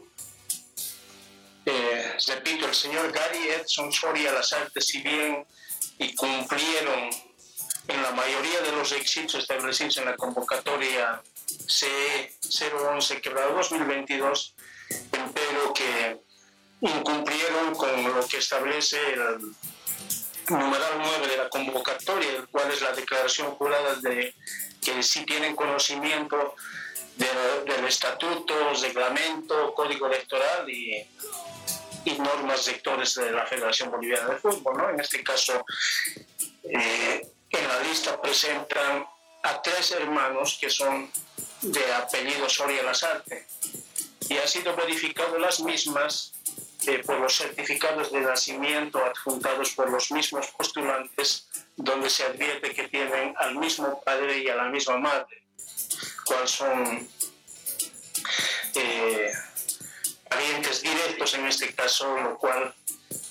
eh, 1.66 2.16
repito, 2.26 2.66
el 2.66 2.74
señor 2.74 3.12
Gary 3.12 3.48
Edson 3.50 3.92
Soria 3.92 4.32
las 4.32 4.52
artes, 4.52 4.84
si 4.86 5.00
bien 5.00 5.46
y 5.98 6.14
cumplieron 6.14 7.10
en 7.88 8.02
la 8.02 8.10
mayoría 8.12 8.60
de 8.60 8.72
los 8.72 8.90
requisitos 8.90 9.36
establecidos 9.36 9.98
en 9.98 10.06
la 10.06 10.16
convocatoria 10.16 11.22
C011 11.66 13.20
quebrado 13.20 13.54
2022, 13.54 14.54
pero 15.10 15.72
que 15.74 16.20
incumplieron 16.80 17.74
con 17.74 18.02
lo 18.02 18.26
que 18.26 18.38
establece 18.38 18.98
el 19.12 19.38
numeral 20.48 20.92
9 20.98 21.28
de 21.28 21.36
la 21.36 21.48
convocatoria, 21.48 22.30
el 22.30 22.48
cual 22.48 22.70
es 22.70 22.80
la 22.82 22.92
declaración 22.92 23.52
jurada 23.52 23.94
de 23.96 24.34
que 24.80 25.02
sí 25.02 25.24
tienen 25.24 25.56
conocimiento 25.56 26.54
del 27.16 27.84
estatuto, 27.86 28.54
reglamento, 28.74 29.74
código 29.74 30.06
electoral 30.06 30.68
y 30.68 31.06
y 32.06 32.16
normas 32.18 32.66
rectores 32.66 33.14
de 33.14 33.32
la 33.32 33.44
Federación 33.46 33.90
Boliviana 33.90 34.28
de 34.28 34.36
Fútbol. 34.36 34.76
¿no? 34.76 34.90
En 34.90 35.00
este 35.00 35.22
caso, 35.24 35.64
eh, 36.62 37.26
en 37.50 37.68
la 37.68 37.80
lista 37.80 38.20
presentan 38.20 39.06
a 39.42 39.62
tres 39.62 39.92
hermanos 39.92 40.58
que 40.60 40.70
son 40.70 41.10
de 41.62 41.94
apellido 41.94 42.48
Soria 42.48 42.82
Lasarte. 42.82 43.46
Y 44.28 44.36
ha 44.38 44.46
sido 44.46 44.74
verificado 44.74 45.38
las 45.38 45.60
mismas 45.60 46.32
eh, 46.86 47.02
por 47.04 47.18
los 47.18 47.36
certificados 47.36 48.12
de 48.12 48.20
nacimiento 48.20 49.04
adjuntados 49.04 49.72
por 49.72 49.90
los 49.90 50.10
mismos 50.10 50.48
postulantes, 50.48 51.48
donde 51.76 52.10
se 52.10 52.24
advierte 52.24 52.74
que 52.74 52.88
tienen 52.88 53.34
al 53.38 53.56
mismo 53.56 54.00
padre 54.02 54.38
y 54.38 54.48
a 54.48 54.56
la 54.56 54.64
misma 54.64 54.98
madre, 54.98 55.42
cuáles 56.24 56.50
son 56.50 57.08
eh, 58.74 59.32
parientes 60.28 60.82
directos 60.82 61.34
en 61.34 61.46
este 61.46 61.74
caso, 61.74 62.16
lo 62.20 62.38
cual 62.38 62.74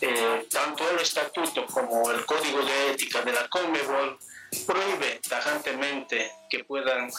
eh, 0.02 0.48
tanto 0.52 0.90
el 0.90 1.00
estatuto 1.00 1.66
como 1.68 2.12
el 2.12 2.26
código 2.26 2.64
de 2.64 2.92
ética 2.92 3.22
de 3.22 3.32
la 3.32 3.48
Conmebol 3.48 4.18
prohíbe 4.66 5.20
tajantemente 5.28 6.32
que 6.50 6.64
puedan 6.64 7.10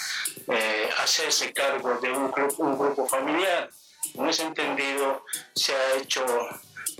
eh, 0.48 0.90
hacerse 0.98 1.52
cargo 1.52 1.98
de 1.98 2.10
un 2.10 2.30
grupo 2.30 3.06
familiar. 3.06 3.70
En 4.14 4.28
ese 4.28 4.42
entendido, 4.44 5.24
se 5.54 5.74
ha 5.74 5.96
hecho 5.96 6.24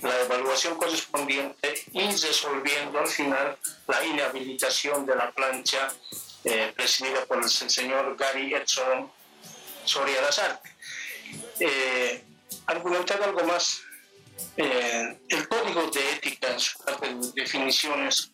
la 0.03 0.21
evaluación 0.23 0.77
correspondiente 0.77 1.75
y 1.93 2.07
resolviendo 2.11 2.99
al 2.99 3.07
final 3.07 3.57
la 3.87 4.05
inhabilitación 4.05 5.07
de 5.07 5.17
la 5.17 5.31
plancha 5.31 5.89
eh, 6.45 6.73
presidida 6.77 7.25
por 7.25 7.39
el 7.39 7.49
señor 7.49 8.17
Gary 8.17 8.55
Edson 8.55 9.11
Soria 9.85 10.21
Lazarte. 10.21 10.71
Eh, 11.61 12.25
argumentar 12.67 13.23
algo 13.23 13.45
más, 13.45 13.83
eh, 14.57 15.19
el 15.29 15.49
código 15.49 15.91
de 15.91 16.13
ética 16.13 16.53
en 16.53 16.61
su 16.61 16.79
parte 16.79 17.15
de 17.15 17.33
definiciones 17.35 18.31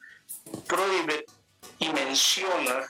prohíbe 0.66 1.24
y 1.78 1.88
menciona 1.90 2.88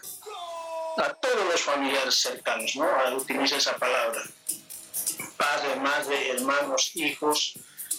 a 0.98 1.14
todos 1.14 1.44
los 1.50 1.60
familiares 1.60 2.14
cercanos, 2.14 2.76
¿no? 2.76 3.16
Utiliza 3.16 3.56
esa 3.56 3.76
palabra. 3.76 4.22
Padre, 5.36 5.76
madre, 5.76 6.30
hermanos, 6.30 6.90
hijos, 6.94 7.54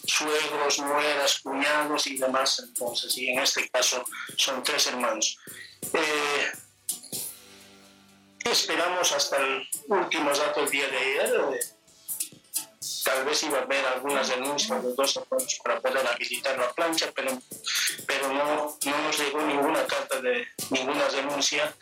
suegros, 0.06 0.80
nueras, 0.80 1.40
cuñados 1.40 2.08
y 2.08 2.18
demás. 2.18 2.60
Entonces, 2.60 3.18
y 3.18 3.30
en 3.30 3.40
este 3.40 3.68
caso 3.70 4.04
son 4.38 4.62
tres 4.64 4.88
hermanos. 4.88 5.38
Eh, 5.94 6.52
esperamos 8.46 9.12
hasta 9.12 9.38
el 9.38 9.68
último 9.88 10.32
dato 10.32 10.62
del 10.62 10.70
día 10.70 10.88
de 10.88 10.98
ayer. 10.98 11.60
Tal 13.04 13.26
vez 13.26 13.44
iba 13.44 13.60
a 13.60 13.62
haber 13.62 13.86
algunas 13.86 14.30
denuncias 14.30 14.84
de 14.84 14.94
dos 14.94 15.18
hermanos 15.18 15.60
para 15.64 15.80
poder 15.80 16.08
habilitar 16.08 16.58
la 16.58 16.72
plancha, 16.72 17.12
pero, 17.14 17.32
pero 18.08 18.34
no, 18.34 18.78
no 18.86 18.98
nos 19.04 19.20
llegó 19.20 19.42
ninguna 19.42 19.86
carta 19.86 20.22
de 20.22 20.48
ninguna 20.70 21.08
denuncia 21.10 21.74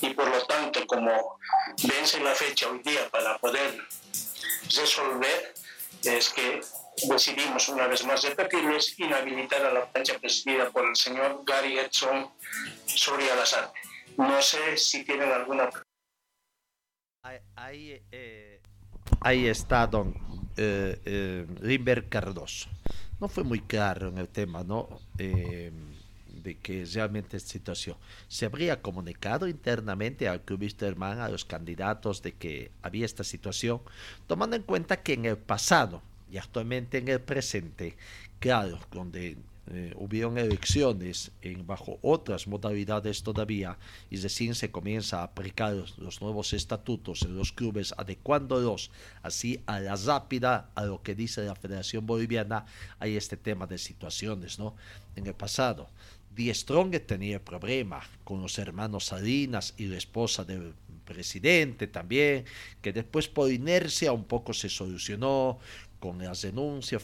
y 0.00 0.10
por 0.10 0.28
lo 0.28 0.44
tanto, 0.46 0.86
como 0.86 1.38
vence 1.82 2.20
la 2.20 2.34
fecha 2.34 2.68
hoy 2.68 2.80
día 2.80 3.08
para 3.10 3.38
poder 3.38 3.86
resolver, 4.74 5.54
es 6.04 6.28
que 6.30 6.60
decidimos 7.08 7.68
una 7.68 7.86
vez 7.86 8.04
más 8.04 8.22
repetirles 8.22 8.98
inhabilitar 8.98 9.64
a 9.64 9.72
la 9.72 9.86
plancha 9.86 10.18
presidida 10.18 10.70
por 10.70 10.86
el 10.86 10.96
señor 10.96 11.42
Gary 11.44 11.78
Edson 11.78 12.30
Soria 12.86 13.34
Lazar. 13.34 13.72
No 14.16 14.42
sé 14.42 14.76
si 14.76 15.04
tienen 15.04 15.30
alguna 15.30 15.70
Ahí, 17.56 18.02
eh, 18.10 18.62
ahí 19.20 19.48
está 19.48 19.86
don 19.86 20.27
eh, 20.58 21.46
eh, 21.62 22.04
Cardoso. 22.08 22.68
No 23.20 23.28
fue 23.28 23.44
muy 23.44 23.60
claro 23.60 24.08
en 24.08 24.18
el 24.18 24.28
tema, 24.28 24.62
¿no? 24.62 24.88
Eh, 25.18 25.72
de 26.42 26.56
que 26.56 26.84
realmente 26.84 27.36
esta 27.36 27.50
situación. 27.50 27.96
Se 28.28 28.46
habría 28.46 28.80
comunicado 28.80 29.48
internamente 29.48 30.28
al 30.28 30.42
club 30.42 30.60
Wisterman, 30.62 31.20
a 31.20 31.28
los 31.28 31.44
candidatos, 31.44 32.22
de 32.22 32.32
que 32.32 32.70
había 32.82 33.04
esta 33.04 33.24
situación, 33.24 33.80
tomando 34.26 34.56
en 34.56 34.62
cuenta 34.62 35.02
que 35.02 35.14
en 35.14 35.24
el 35.24 35.36
pasado 35.36 36.02
y 36.30 36.38
actualmente 36.38 36.98
en 36.98 37.08
el 37.08 37.20
presente, 37.20 37.96
claro, 38.38 38.78
donde 38.92 39.36
eh, 39.70 39.92
hubieron 39.96 40.38
elecciones 40.38 41.30
en, 41.42 41.66
bajo 41.66 41.98
otras 42.00 42.46
modalidades 42.46 43.22
todavía 43.22 43.76
y 44.08 44.16
recién 44.16 44.54
se 44.54 44.70
comienza 44.70 45.20
a 45.20 45.24
aplicar 45.24 45.74
los, 45.74 46.20
nuevos 46.22 46.54
estatutos 46.54 47.22
en 47.22 47.36
los 47.36 47.52
clubes, 47.52 47.94
adecuándolos 47.98 48.90
así 49.22 49.60
a 49.66 49.80
la 49.80 49.96
rápida 49.96 50.70
a 50.74 50.84
lo 50.84 51.02
que 51.02 51.14
dice 51.14 51.44
la 51.44 51.54
Federación 51.54 52.06
Boliviana, 52.06 52.64
hay 52.98 53.16
este 53.16 53.36
tema 53.36 53.66
de 53.66 53.76
situaciones, 53.76 54.58
¿no? 54.58 54.74
En 55.16 55.26
el 55.26 55.34
pasado, 55.34 55.90
Die 56.34 56.54
Strong 56.54 57.00
tenía 57.06 57.44
problema 57.44 58.00
con 58.24 58.40
los 58.40 58.58
hermanos 58.58 59.06
Salinas 59.06 59.74
y 59.76 59.86
la 59.86 59.98
esposa 59.98 60.44
del 60.44 60.72
presidente 61.04 61.88
también, 61.88 62.44
que 62.80 62.92
después 62.92 63.28
por 63.28 63.50
inercia 63.50 64.12
un 64.12 64.24
poco 64.24 64.54
se 64.54 64.68
solucionó 64.68 65.58
con 65.98 66.18
las 66.18 66.42
denuncias, 66.42 67.02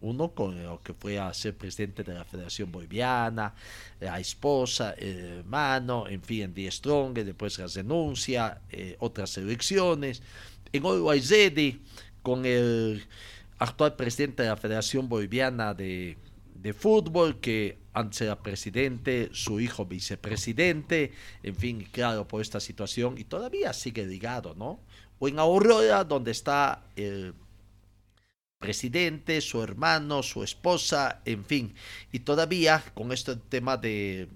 uno 0.00 0.30
con 0.30 0.62
lo 0.62 0.80
que 0.80 0.94
fue 0.94 1.18
a 1.18 1.32
ser 1.34 1.56
presidente 1.56 2.04
de 2.04 2.14
la 2.14 2.24
Federación 2.24 2.70
Boliviana, 2.70 3.54
la 4.00 4.20
esposa, 4.20 4.92
el 4.92 5.38
hermano, 5.38 6.06
en 6.06 6.22
fin, 6.22 6.42
en 6.42 6.54
Die 6.54 6.70
Strong, 6.70 7.14
después 7.14 7.58
las 7.58 7.74
denuncias, 7.74 8.58
eh, 8.70 8.96
otras 9.00 9.36
elecciones. 9.38 10.22
En 10.72 10.84
Oluayzedi, 10.84 11.82
con 12.22 12.44
el 12.46 13.04
actual 13.58 13.96
presidente 13.96 14.42
de 14.44 14.50
la 14.50 14.56
Federación 14.56 15.08
Boliviana 15.08 15.74
de, 15.74 16.16
de 16.54 16.72
Fútbol, 16.72 17.40
que 17.40 17.78
antes 17.92 18.20
era 18.20 18.40
presidente, 18.40 19.30
su 19.32 19.58
hijo 19.58 19.84
vicepresidente, 19.84 21.12
en 21.42 21.56
fin, 21.56 21.88
claro, 21.90 22.28
por 22.28 22.40
esta 22.40 22.60
situación, 22.60 23.18
y 23.18 23.24
todavía 23.24 23.72
sigue 23.72 24.06
ligado, 24.06 24.54
¿no? 24.54 24.80
O 25.18 25.26
en 25.26 25.40
Aurora, 25.40 26.04
donde 26.04 26.30
está 26.30 26.84
el 26.94 27.34
presidente, 28.58 29.40
su 29.40 29.62
hermano, 29.62 30.22
su 30.22 30.42
esposa, 30.42 31.20
en 31.24 31.44
fin. 31.44 31.74
Y 32.12 32.20
todavía 32.20 32.82
con 32.94 33.12
este 33.12 33.36
tema 33.36 33.76
de, 33.76 34.28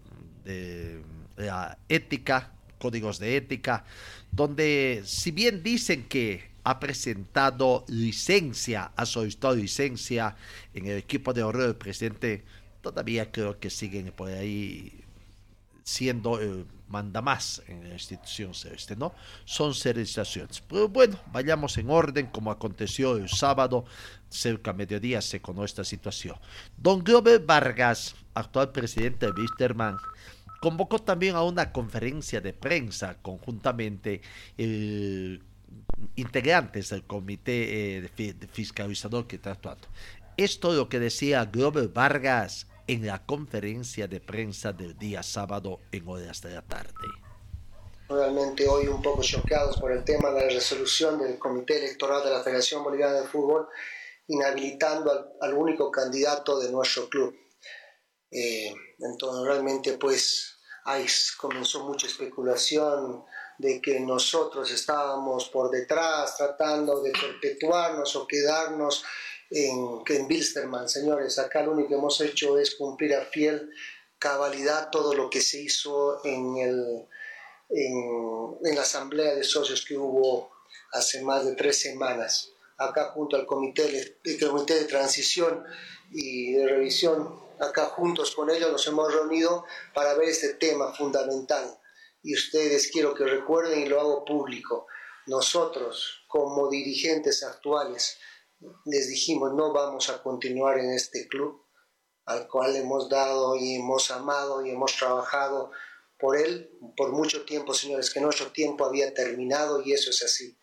la 1.36 1.78
ética, 1.88 2.52
códigos 2.78 3.18
de 3.18 3.36
ética, 3.36 3.84
donde 4.30 5.02
si 5.04 5.30
bien 5.30 5.62
dicen 5.62 6.04
que 6.04 6.52
ha 6.64 6.78
presentado 6.78 7.84
licencia, 7.88 8.92
ha 8.96 9.06
solicitado 9.06 9.56
licencia 9.56 10.36
en 10.74 10.86
el 10.86 10.98
equipo 10.98 11.32
de 11.32 11.42
ahorro 11.42 11.64
del 11.64 11.76
presidente, 11.76 12.44
todavía 12.80 13.32
creo 13.32 13.58
que 13.58 13.70
siguen 13.70 14.12
por 14.12 14.28
ahí 14.28 15.00
siendo 15.82 16.40
el 16.40 16.66
manda 16.92 17.22
más 17.22 17.62
en 17.68 17.88
la 17.88 17.94
institución 17.94 18.54
celeste, 18.54 18.94
¿no? 18.94 19.14
Son 19.46 19.74
situaciones. 19.74 20.60
Pero 20.68 20.88
bueno, 20.90 21.18
vayamos 21.32 21.78
en 21.78 21.88
orden, 21.88 22.26
como 22.26 22.50
aconteció 22.50 23.16
el 23.16 23.30
sábado, 23.30 23.86
cerca 24.28 24.72
a 24.72 24.74
mediodía 24.74 25.22
se 25.22 25.40
conoce 25.40 25.66
esta 25.66 25.84
situación. 25.84 26.36
Don 26.76 27.02
Glover 27.02 27.40
Vargas, 27.40 28.14
actual 28.34 28.72
presidente 28.72 29.26
de 29.26 29.32
Wisterman, 29.32 29.96
convocó 30.60 30.98
también 30.98 31.34
a 31.34 31.42
una 31.42 31.72
conferencia 31.72 32.42
de 32.42 32.52
prensa 32.52 33.16
conjuntamente 33.22 34.20
integrantes 36.14 36.90
del 36.90 37.04
comité 37.04 37.96
eh, 37.96 38.10
de 38.16 38.48
fiscalizador 38.52 39.26
que 39.26 39.36
está 39.36 39.52
actuando. 39.52 39.88
Esto 40.36 40.72
es 40.72 40.76
lo 40.76 40.90
que 40.90 41.00
decía 41.00 41.46
Glover 41.46 41.88
Vargas 41.88 42.66
en 42.86 43.06
la 43.06 43.24
conferencia 43.24 44.08
de 44.08 44.20
prensa 44.20 44.72
del 44.72 44.98
día 44.98 45.22
sábado 45.22 45.80
en 45.92 46.08
horas 46.08 46.40
de 46.42 46.54
la 46.54 46.62
tarde. 46.62 46.92
Realmente 48.08 48.68
hoy 48.68 48.88
un 48.88 49.00
poco 49.00 49.22
chocados 49.22 49.78
por 49.78 49.92
el 49.92 50.04
tema 50.04 50.30
de 50.30 50.42
la 50.42 50.48
resolución 50.48 51.18
del 51.18 51.38
Comité 51.38 51.78
Electoral 51.78 52.22
de 52.24 52.30
la 52.30 52.42
Federación 52.42 52.84
Boliviana 52.84 53.20
de 53.20 53.26
Fútbol 53.28 53.68
inhabilitando 54.28 55.36
al, 55.40 55.54
único 55.54 55.90
candidato 55.90 56.58
de 56.60 56.70
nuestro 56.70 57.08
club. 57.08 57.34
Eh, 58.30 58.72
entonces 58.98 59.44
realmente 59.46 59.98
pues 59.98 60.58
ahí 60.84 61.06
comenzó 61.38 61.84
mucha 61.84 62.06
especulación 62.06 63.24
de 63.58 63.80
que 63.80 64.00
nosotros 64.00 64.70
estábamos 64.70 65.48
por 65.48 65.70
detrás 65.70 66.36
tratando 66.36 67.02
de 67.02 67.12
perpetuarnos 67.12 68.16
o 68.16 68.26
quedarnos 68.26 69.04
en, 69.52 70.02
en 70.06 70.28
Bilsterman. 70.28 70.88
Señores, 70.88 71.38
acá 71.38 71.62
lo 71.62 71.72
único 71.72 71.90
que 71.90 71.94
hemos 71.94 72.20
hecho 72.20 72.58
es 72.58 72.74
cumplir 72.74 73.14
a 73.14 73.24
fiel 73.26 73.70
cabalidad 74.22 74.90
todo 74.90 75.14
lo 75.14 75.28
que 75.28 75.40
se 75.40 75.60
hizo 75.60 76.24
en, 76.24 76.56
el, 76.56 77.08
en, 77.68 78.74
la 78.74 78.82
asamblea 78.82 79.34
de 79.34 79.42
socios 79.42 79.84
que 79.84 79.96
hubo 79.96 80.52
hace 80.92 81.22
más 81.22 81.44
de 81.44 81.56
tres 81.56 81.80
semanas. 81.80 82.52
Acá 82.78 83.10
junto 83.10 83.36
al 83.36 83.46
comité, 83.46 84.16
el 84.24 84.40
comité 84.40 84.74
de 84.74 84.84
transición 84.84 85.64
y 86.12 86.52
de 86.52 86.66
revisión, 86.68 87.36
acá 87.58 87.86
juntos 87.86 88.34
con 88.34 88.48
ellos 88.48 88.70
nos 88.70 88.86
hemos 88.86 89.12
reunido 89.12 89.64
para 89.92 90.14
ver 90.14 90.28
este 90.28 90.54
tema 90.54 90.92
fundamental. 90.92 91.78
Y 92.22 92.34
ustedes 92.34 92.90
quiero 92.92 93.14
que 93.14 93.24
recuerden 93.24 93.80
y 93.80 93.86
lo 93.86 94.00
hago 94.00 94.24
público. 94.24 94.86
Nosotros, 95.26 96.24
como 96.28 96.68
dirigentes 96.68 97.42
actuales, 97.42 98.18
les 98.84 99.08
dijimos 99.08 99.52
no 99.54 99.72
vamos 99.72 100.10
a 100.10 100.22
continuar 100.22 100.78
en 100.78 100.92
este 100.92 101.28
club 101.28 101.62
al 102.24 102.46
cual 102.48 102.76
hemos 102.76 103.08
dado 103.08 103.56
y 103.56 103.76
hemos 103.76 104.10
amado 104.10 104.64
y 104.64 104.70
hemos 104.70 104.96
trabajado 104.96 105.70
por 106.18 106.36
él 106.36 106.70
por 106.96 107.10
mucho 107.10 107.44
tiempo, 107.44 107.74
señores, 107.74 108.10
que 108.10 108.20
nuestro 108.20 108.52
tiempo 108.52 108.84
había 108.84 109.12
terminado 109.12 109.82
y 109.82 109.92
eso 109.92 110.10
es 110.10 110.22
así. 110.22 110.56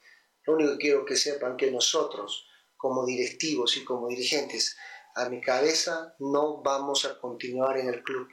Lo 0.46 0.54
único 0.54 0.72
que 0.72 0.78
quiero 0.78 1.06
que 1.06 1.18
sepan 1.18 1.58
que 1.58 1.70
nosotros, 1.70 2.48
como 2.78 3.06
directivos 3.06 3.76
y 3.76 3.84
como 3.84 4.08
dirigentes, 4.08 4.78
a 5.16 5.28
mi 5.28 5.42
cabeza 5.42 6.16
no 6.20 6.62
vamos 6.62 7.04
a 7.04 7.20
continuar 7.20 7.78
en 7.78 7.90
el 7.90 8.04
club, 8.04 8.30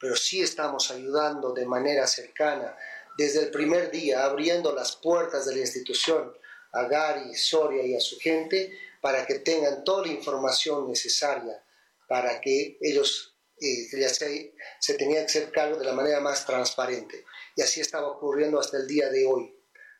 pero 0.00 0.16
sí 0.16 0.42
estamos 0.42 0.90
ayudando 0.90 1.52
de 1.52 1.64
manera 1.64 2.08
cercana 2.08 2.76
desde 3.16 3.44
el 3.44 3.50
primer 3.52 3.92
día, 3.92 4.24
abriendo 4.24 4.74
las 4.74 4.96
puertas 4.96 5.46
de 5.46 5.54
la 5.54 5.60
institución 5.60 6.32
a 6.72 6.88
Gary, 6.88 7.36
Soria 7.36 7.86
y 7.86 7.94
a 7.94 8.00
su 8.00 8.18
gente 8.18 8.76
para 9.04 9.26
que 9.26 9.40
tengan 9.40 9.84
toda 9.84 10.06
la 10.06 10.14
información 10.14 10.88
necesaria 10.88 11.62
para 12.08 12.40
que 12.40 12.78
ellos 12.80 13.36
eh, 13.60 14.08
se, 14.08 14.54
se 14.80 14.94
tenía 14.94 15.20
que 15.20 15.26
hacer 15.26 15.52
cargo 15.52 15.78
de 15.78 15.84
la 15.84 15.92
manera 15.92 16.20
más 16.20 16.46
transparente. 16.46 17.26
Y 17.54 17.60
así 17.60 17.82
estaba 17.82 18.08
ocurriendo 18.08 18.58
hasta 18.58 18.78
el 18.78 18.86
día 18.86 19.10
de 19.10 19.26
hoy. 19.26 19.54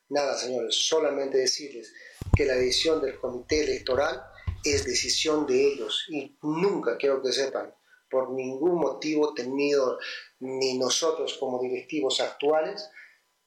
Nada, 0.09 0.39
señores, 0.39 0.77
solamente 0.77 1.37
decirles 1.37 1.93
que 2.35 2.47
la 2.47 2.55
decisión 2.55 3.03
del 3.03 3.21
comité 3.21 3.65
electoral 3.65 4.25
es 4.65 4.87
decisión 4.87 5.47
de 5.47 5.67
ellos 5.67 6.07
y 6.09 6.39
nunca 6.41 6.97
quiero 6.97 7.21
que 7.23 7.31
sepan, 7.31 7.75
por 8.09 8.33
ningún 8.33 8.77
motivo 8.77 9.35
tenido 9.35 9.99
ni 10.39 10.79
nosotros 10.79 11.37
como 11.39 11.61
directivos 11.61 12.23
actuales, 12.23 12.89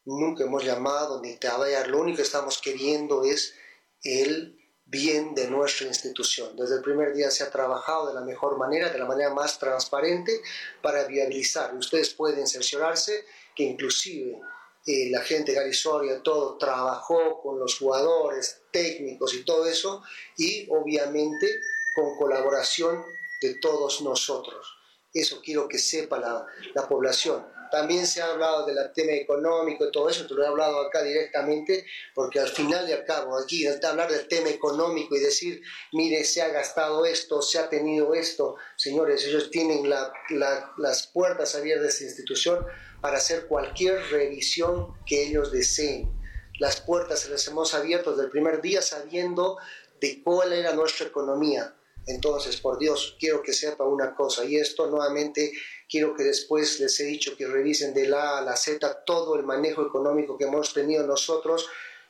nunca 0.05 0.43
hemos 0.43 0.63
llamado 0.63 1.19
ni 1.19 1.35
trabajar, 1.37 1.87
lo 1.87 1.99
único 1.99 2.17
que 2.17 2.23
estamos 2.23 2.61
queriendo 2.61 3.23
es 3.23 3.55
el 4.03 4.56
bien 4.87 5.35
de 5.35 5.49
nuestra 5.49 5.87
institución. 5.87 6.55
Desde 6.55 6.75
el 6.75 6.81
primer 6.81 7.13
día 7.13 7.29
se 7.29 7.43
ha 7.43 7.51
trabajado 7.51 8.07
de 8.07 8.13
la 8.13 8.21
mejor 8.21 8.57
manera, 8.57 8.89
de 8.89 8.97
la 8.97 9.05
manera 9.05 9.33
más 9.33 9.59
transparente 9.59 10.41
para 10.81 11.03
viabilizar. 11.05 11.75
ustedes 11.75 12.13
pueden 12.13 12.47
cerciorarse 12.47 13.25
que 13.55 13.63
inclusive 13.63 14.39
eh, 14.85 15.09
la 15.09 15.21
gente 15.21 15.53
Garisoria, 15.53 16.23
todo 16.23 16.57
trabajó 16.57 17.41
con 17.41 17.59
los 17.59 17.77
jugadores, 17.77 18.61
técnicos 18.71 19.33
y 19.33 19.43
todo 19.43 19.65
eso, 19.65 20.01
y 20.37 20.67
obviamente 20.69 21.59
con 21.93 22.15
colaboración 22.15 23.03
de 23.41 23.55
todos 23.55 24.01
nosotros. 24.01 24.65
Eso 25.13 25.41
quiero 25.43 25.67
que 25.67 25.79
sepa 25.79 26.19
la, 26.19 26.45
la 26.73 26.87
población. 26.87 27.45
También 27.71 28.07
se 28.07 28.21
ha 28.21 28.31
hablado 28.31 28.65
del 28.65 28.77
tema 28.93 29.13
económico 29.13 29.85
y 29.85 29.91
todo 29.91 30.09
eso, 30.09 30.25
te 30.25 30.33
lo 30.33 30.43
he 30.43 30.47
hablado 30.47 30.81
acá 30.81 31.03
directamente, 31.03 31.85
porque 32.13 32.39
al 32.39 32.47
final 32.47 32.87
y 32.89 32.93
al 32.93 33.05
cabo, 33.05 33.37
aquí 33.37 33.65
hablar 33.67 34.11
del 34.11 34.27
tema 34.27 34.49
económico 34.49 35.15
y 35.15 35.19
decir, 35.19 35.61
mire, 35.93 36.23
se 36.23 36.41
ha 36.41 36.49
gastado 36.49 37.05
esto, 37.05 37.41
se 37.41 37.59
ha 37.59 37.69
tenido 37.69 38.13
esto, 38.13 38.55
señores, 38.75 39.25
ellos 39.25 39.49
tienen 39.51 39.89
las 39.89 41.07
puertas 41.07 41.55
abiertas 41.55 41.83
de 41.83 41.89
esta 41.89 42.03
institución 42.03 42.65
para 43.01 43.17
hacer 43.17 43.47
cualquier 43.47 44.01
revisión 44.09 44.95
que 45.05 45.23
ellos 45.23 45.51
deseen. 45.51 46.11
Las 46.59 46.81
puertas 46.81 47.19
se 47.19 47.29
las 47.29 47.47
hemos 47.47 47.73
abierto 47.73 48.11
desde 48.11 48.25
el 48.25 48.31
primer 48.31 48.61
día 48.61 48.81
sabiendo 48.81 49.57
de 50.01 50.23
cuál 50.23 50.53
era 50.53 50.73
nuestra 50.73 51.07
economía. 51.07 51.75
Entonces, 52.07 52.57
por 52.57 52.79
Dios, 52.79 53.17
quiero 53.19 53.43
que 53.43 53.51
sepa 53.51 53.83
una 53.83 54.15
cosa, 54.15 54.45
y 54.45 54.55
esto 54.55 54.87
nuevamente 54.87 55.51
Quiero 55.89 56.15
que 56.15 56.23
después 56.23 56.79
les 56.81 56.99
he 56.99 57.05
dicho 57.05 57.37
que 57.37 57.47
revisen 57.47 57.93
de 57.93 58.07
la 58.07 58.31
A 58.31 58.37
a 58.39 58.41
la 58.41 58.57
Z 58.57 59.05
todo 59.05 59.35
el 59.35 59.43
manejo 59.43 59.85
económico 59.85 60.37
que 60.37 60.43
hemos 60.43 60.73
tenido 60.73 61.07
nosotros 61.07 61.69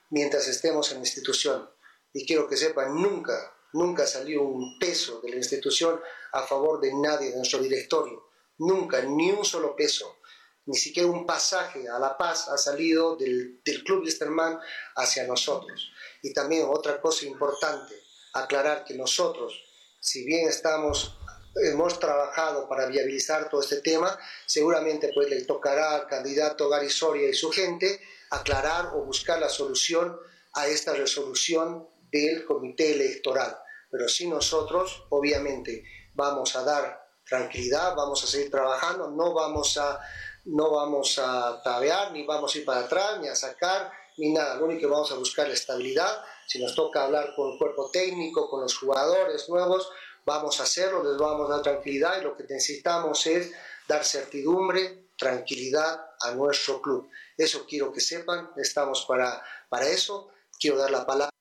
mientras 0.10 0.48
estemos 0.48 0.92
en 0.92 0.98
la 0.98 1.04
institución. 1.04 1.70
Y 2.12 2.26
quiero 2.26 2.48
que 2.48 2.58
sepan, 2.58 2.96
nunca, 2.96 3.54
nunca 3.74 4.08
salió 4.08 4.42
un 4.44 4.80
peso 4.80 5.22
de 5.22 5.30
la 5.30 5.36
institución 5.36 6.00
a 6.32 6.42
favor 6.42 6.82
de 6.82 6.92
nadie 6.94 7.30
de 7.30 7.38
nuestro 7.38 7.60
directorio. 7.60 8.30
Nunca, 8.58 9.02
ni 9.02 9.32
un 9.32 9.46
solo 9.46 9.76
peso. 9.76 10.18
Ni 10.66 10.76
siquiera 10.76 11.08
un 11.08 11.28
pasaje 11.28 11.88
a 11.88 12.00
La 12.00 12.18
Paz 12.18 12.50
ha 12.50 12.58
salido 12.58 13.16
del, 13.16 13.62
del 13.64 13.84
Club 13.84 14.04
Listerman 14.04 14.60
hacia 14.96 15.28
nosotros. 15.28 15.92
Y 16.24 16.34
también 16.34 16.66
otra 16.68 17.00
cosa 17.00 17.26
importante, 17.26 17.96
aclarar 18.34 18.84
que 18.84 18.96
nosotros, 18.96 19.64
si 20.00 20.26
bien 20.26 20.50
estamos 20.50 21.16
hemos 21.64 22.00
trabajado 22.00 22.68
para 22.68 22.86
viabilizar 22.86 23.50
todo 23.50 23.62
este 23.62 23.82
tema, 23.82 24.18
seguramente 24.46 25.12
pues 25.14 25.30
le 25.30 25.44
tocará 25.44 25.96
al 25.96 26.08
candidato 26.08 26.70
Gary 26.70 26.90
Soria 26.90 27.30
y 27.30 27.34
su 27.34 27.52
gente 27.52 28.00
aclarar 28.30 28.92
o 28.96 29.04
buscar 29.06 29.40
la 29.40 29.50
solución 29.50 30.18
a 30.54 30.68
esta 30.68 30.94
resolución 30.94 31.88
del 32.12 32.46
comité 32.46 32.94
electoral. 32.94 33.58
Pero 33.90 34.08
si 34.08 34.28
nosotros, 34.28 35.06
obviamente, 35.10 35.84
vamos 36.14 36.56
a 36.56 36.64
dar 36.64 37.08
tranquilidad, 37.24 37.96
vamos 37.96 38.24
a 38.24 38.28
seguir 38.28 38.50
trabajando, 38.50 39.10
no 39.12 39.34
vamos 39.34 39.78
a, 39.78 40.00
no 40.46 40.72
vamos 40.72 41.20
a 41.20 41.62
tabear, 41.64 42.12
ni 42.12 42.26
vamos 42.26 42.54
a 42.54 42.58
ir 42.58 42.66
para 42.66 42.82
atrás, 42.82 43.20
ni 43.20 43.28
a 43.28 43.36
sacar, 43.36 43.92
ni 44.18 44.34
nada. 44.34 44.56
Lo 44.56 44.66
único 44.66 44.82
que 44.82 44.88
vamos 44.88 45.12
a 45.12 45.16
buscar 45.16 45.48
es 45.48 45.62
estabilidad. 45.62 46.24
Si 46.48 46.60
nos 46.60 46.76
toca 46.76 47.04
hablar 47.04 47.34
con 47.36 47.52
el 47.52 47.58
cuerpo 47.58 47.90
técnico, 47.92 48.50
con 48.50 48.62
los 48.62 48.78
jugadores 48.78 49.48
nuevos, 49.50 49.90
vamos 50.28 50.60
a 50.60 50.64
hacerlo, 50.64 51.02
les 51.10 51.18
vamos 51.18 51.50
a 51.50 51.54
dar 51.54 51.62
tranquilidad 51.64 52.20
y 52.20 52.24
lo 52.26 52.36
que 52.36 52.44
necesitamos 52.44 53.26
es 53.28 53.54
dar 53.88 54.04
certidumbre, 54.04 55.08
tranquilidad 55.18 56.06
a 56.20 56.32
nuestro 56.32 56.82
club. 56.82 57.10
Eso 57.38 57.66
quiero 57.66 57.94
que 57.94 58.02
sepan, 58.02 58.52
estamos 58.58 59.06
para, 59.08 59.42
para 59.70 59.88
eso. 59.88 60.28
Quiero 60.60 60.78
dar 60.78 60.92
la 60.92 61.06
palabra. 61.06 61.37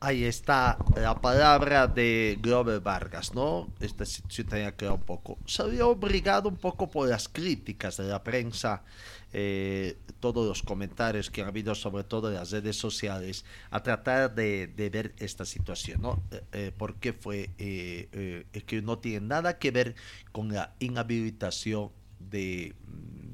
Ahí 0.00 0.24
está 0.24 0.78
la 0.94 1.20
palabra 1.20 1.88
de 1.88 2.38
Glover 2.40 2.78
Vargas, 2.78 3.34
¿no? 3.34 3.68
Esta 3.80 4.06
situación 4.06 4.46
tenía 4.46 4.76
que 4.76 4.88
un 4.88 5.00
poco. 5.00 5.38
Se 5.44 5.62
había 5.62 5.86
obligado 5.86 6.48
un 6.48 6.56
poco 6.56 6.88
por 6.88 7.08
las 7.08 7.28
críticas 7.28 7.96
de 7.96 8.04
la 8.04 8.22
prensa 8.22 8.84
eh, 9.32 9.98
todos 10.20 10.46
los 10.46 10.62
comentarios 10.62 11.30
que 11.30 11.42
ha 11.42 11.48
habido, 11.48 11.74
sobre 11.74 12.04
todo 12.04 12.28
en 12.28 12.36
las 12.36 12.52
redes 12.52 12.76
sociales, 12.76 13.44
a 13.70 13.82
tratar 13.82 14.34
de, 14.36 14.72
ver 14.76 15.14
esta 15.18 15.44
situación, 15.44 16.00
¿no? 16.00 16.22
Eh, 16.30 16.42
eh, 16.52 16.72
porque 16.76 17.12
fue 17.12 17.50
que 17.56 18.82
no 18.82 18.98
tiene 18.98 19.26
nada 19.26 19.58
que 19.58 19.72
ver 19.72 19.96
con 20.30 20.52
la 20.52 20.74
inhabilitación 20.78 21.90
de, 22.20 22.74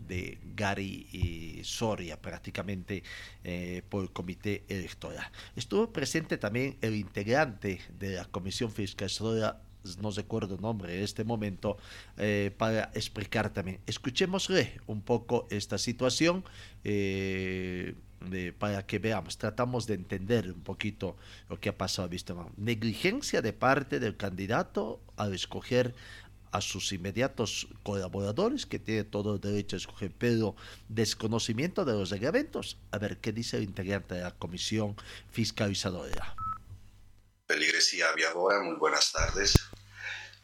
de 0.07 0.39
Gary 0.55 1.61
Soria 1.65 2.21
prácticamente 2.21 3.03
por 3.89 4.03
el 4.05 4.11
comité 4.11 4.65
electoral. 4.69 5.31
Estuvo 5.57 5.93
presente 5.93 6.39
también 6.39 6.77
el 6.81 6.95
integrante 6.95 7.81
de 7.99 8.17
la 8.17 8.25
Comisión 8.27 8.71
Fiscalizadora 8.71 9.61
no 10.01 10.11
recuerdo 10.11 10.55
el 10.55 10.61
nombre 10.61 10.97
en 10.97 11.03
este 11.03 11.25
momento, 11.25 11.77
eh, 12.17 12.53
para 12.57 12.91
explicar 12.95 13.53
también. 13.53 13.81
Escuchémosle 13.87 14.81
un 14.87 15.03
poco 15.03 15.47
esta 15.51 15.79
situación 15.79 16.45
eh, 16.85 17.95
para 18.59 18.87
que 18.87 18.99
veamos, 18.99 19.37
tratamos 19.37 19.87
de 19.87 19.95
entender 19.95 20.51
un 20.51 20.63
poquito 20.63 21.17
lo 21.51 21.61
que 21.61 21.69
ha 21.69 21.77
pasado. 21.77 22.09
¿visto? 22.09 22.51
Negligencia 22.57 23.43
de 23.43 23.53
parte 23.53 24.01
del 24.01 24.17
candidato 24.17 25.01
al 25.17 25.35
escoger 25.35 25.95
a 26.55 26.61
sus 26.61 26.93
inmediatos 26.93 27.67
colaboradores, 27.83 28.65
que 28.65 28.79
tiene 28.79 29.03
todo 29.03 29.35
el 29.35 29.41
derecho 29.41 29.75
a 29.75 29.79
escoger, 29.79 30.13
pero 30.17 30.55
desconocimiento 30.89 31.85
de 31.85 31.95
los 31.95 32.11
reglamentos. 32.11 32.79
A 32.93 32.99
ver 32.99 33.19
qué 33.19 33.33
dice 33.33 33.57
el 33.57 33.65
integrante 33.65 34.15
de 34.15 34.21
la 34.21 34.31
comisión 34.31 34.95
fiscalizadora. 35.33 36.37
Peligresía 37.45 38.09
Aviadora, 38.11 38.63
muy 38.63 38.77
buenas 38.77 39.11
tardes. 39.11 39.55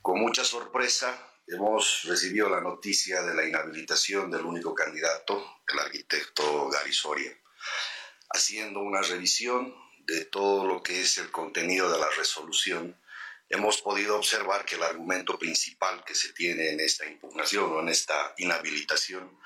Con 0.03 0.19
mucha 0.21 0.43
sorpresa 0.43 1.17
hemos 1.47 2.03
recibido 2.03 2.51
la 2.51 2.61
noticia 2.61 3.23
de 3.23 3.33
la 3.33 3.47
inhabilitación 3.47 4.33
del 4.33 4.45
único 4.45 4.75
candidato, 4.75 5.61
el 5.73 5.79
arquitecto 5.79 6.69
Gary 6.71 6.93
Soria. 6.93 7.33
Haciendo 8.31 8.81
una 8.81 9.01
revisión 9.03 9.73
de 10.07 10.25
todo 10.25 10.67
lo 10.67 10.83
que 10.83 11.03
es 11.03 11.19
el 11.19 11.31
contenido 11.31 11.89
de 11.93 12.01
la 12.01 12.11
resolución, 12.19 13.00
hemos 13.51 13.83
podido 13.83 14.17
observar 14.17 14.65
que 14.65 14.77
el 14.77 14.83
argumento 14.85 15.39
principal 15.39 16.05
que 16.05 16.15
se 16.15 16.33
tiene 16.33 16.71
en 16.71 16.81
esta 16.81 17.05
impugnación 17.05 17.73
o 17.73 17.81
en 17.81 17.89
esta 17.89 18.33
inhabilitación 18.39 19.39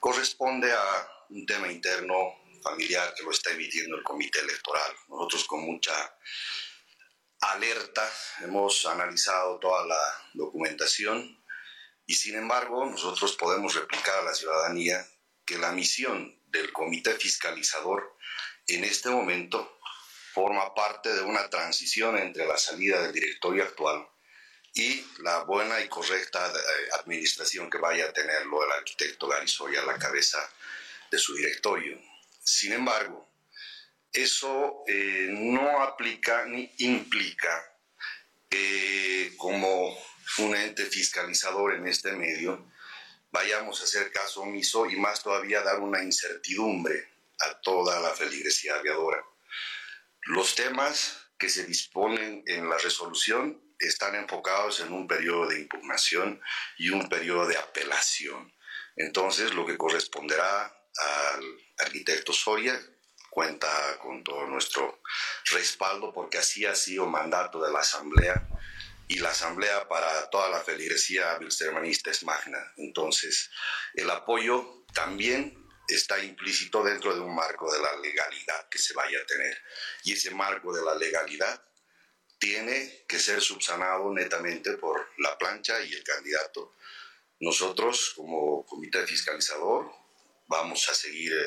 corresponde 0.00 0.72
a 0.72 1.08
un 1.28 1.44
tema 1.44 1.70
interno 1.70 2.16
familiar 2.62 3.12
que 3.14 3.22
lo 3.22 3.30
está 3.30 3.50
emitiendo 3.50 3.96
el 3.96 4.02
comité 4.02 4.40
electoral. 4.40 4.90
Nosotros 5.08 5.44
con 5.44 5.60
mucha 5.60 5.92
alerta, 7.40 8.10
hemos 8.40 8.86
analizado 8.86 9.58
toda 9.58 9.84
la 9.86 10.30
documentación 10.32 11.44
y 12.06 12.14
sin 12.14 12.36
embargo 12.36 12.86
nosotros 12.86 13.36
podemos 13.36 13.74
replicar 13.74 14.20
a 14.20 14.22
la 14.22 14.34
ciudadanía 14.34 15.06
que 15.44 15.58
la 15.58 15.72
misión 15.72 16.40
del 16.46 16.72
comité 16.72 17.14
fiscalizador 17.14 18.16
en 18.66 18.84
este 18.84 19.10
momento 19.10 19.78
forma 20.32 20.74
parte 20.74 21.12
de 21.12 21.22
una 21.22 21.48
transición 21.50 22.16
entre 22.18 22.46
la 22.46 22.56
salida 22.56 23.02
del 23.02 23.12
directorio 23.12 23.64
actual 23.64 24.06
y 24.74 25.04
la 25.18 25.44
buena 25.44 25.80
y 25.80 25.88
correcta 25.88 26.46
eh, 26.48 26.88
administración 27.00 27.68
que 27.68 27.78
vaya 27.78 28.06
a 28.06 28.12
tenerlo 28.12 28.64
el 28.64 28.72
arquitecto 28.72 29.28
Garisoya 29.28 29.82
a 29.82 29.86
la 29.86 29.98
cabeza 29.98 30.38
de 31.10 31.18
su 31.18 31.34
directorio. 31.34 32.00
Sin 32.42 32.72
embargo, 32.72 33.28
eso 34.12 34.84
eh, 34.86 35.28
no 35.30 35.82
aplica 35.82 36.46
ni 36.46 36.72
implica 36.78 37.64
que 38.48 39.34
como 39.36 39.96
un 40.38 40.56
ente 40.56 40.86
fiscalizador 40.86 41.74
en 41.74 41.86
este 41.86 42.12
medio 42.12 42.72
vayamos 43.30 43.80
a 43.80 43.84
hacer 43.84 44.10
caso 44.10 44.42
omiso 44.42 44.86
y 44.86 44.96
más 44.96 45.22
todavía 45.22 45.62
dar 45.62 45.80
una 45.80 46.02
incertidumbre 46.02 47.08
a 47.40 47.60
toda 47.60 48.00
la 48.00 48.10
feligresía 48.10 48.76
aviadora. 48.76 49.22
Los 50.22 50.54
temas 50.54 51.30
que 51.38 51.48
se 51.48 51.64
disponen 51.64 52.44
en 52.46 52.68
la 52.68 52.78
resolución 52.78 53.60
están 53.78 54.14
enfocados 54.14 54.80
en 54.80 54.92
un 54.92 55.08
periodo 55.08 55.48
de 55.48 55.60
impugnación 55.60 56.40
y 56.78 56.90
un 56.90 57.08
periodo 57.08 57.46
de 57.46 57.56
apelación. 57.56 58.52
Entonces, 58.96 59.52
lo 59.54 59.66
que 59.66 59.76
corresponderá 59.76 60.64
al 60.64 61.44
arquitecto 61.78 62.32
Soria 62.32 62.80
cuenta 63.30 63.98
con 63.98 64.22
todo 64.22 64.46
nuestro 64.46 65.02
respaldo 65.50 66.12
porque 66.12 66.38
así 66.38 66.66
ha 66.66 66.74
sido 66.74 67.06
mandato 67.06 67.64
de 67.64 67.72
la 67.72 67.80
Asamblea 67.80 68.46
y 69.08 69.18
la 69.18 69.30
Asamblea 69.30 69.88
para 69.88 70.28
toda 70.30 70.50
la 70.50 70.60
feligresía 70.60 71.36
bilstermanista 71.38 72.10
es 72.10 72.22
magna. 72.22 72.58
Entonces, 72.76 73.50
el 73.94 74.08
apoyo 74.10 74.84
también 74.92 75.61
está 75.94 76.22
implícito 76.22 76.82
dentro 76.82 77.14
de 77.14 77.20
un 77.20 77.34
marco 77.34 77.72
de 77.72 77.80
la 77.80 77.96
legalidad 77.96 78.68
que 78.68 78.78
se 78.78 78.94
vaya 78.94 79.18
a 79.20 79.26
tener. 79.26 79.56
Y 80.04 80.12
ese 80.12 80.30
marco 80.30 80.72
de 80.72 80.84
la 80.84 80.94
legalidad 80.94 81.62
tiene 82.38 83.04
que 83.06 83.18
ser 83.18 83.40
subsanado 83.40 84.12
netamente 84.12 84.76
por 84.76 85.10
la 85.18 85.38
plancha 85.38 85.80
y 85.82 85.92
el 85.92 86.02
candidato. 86.02 86.74
Nosotros, 87.40 88.12
como 88.16 88.64
comité 88.66 89.06
fiscalizador, 89.06 89.90
vamos 90.46 90.88
a 90.88 90.94
seguir 90.94 91.32
eh, 91.32 91.46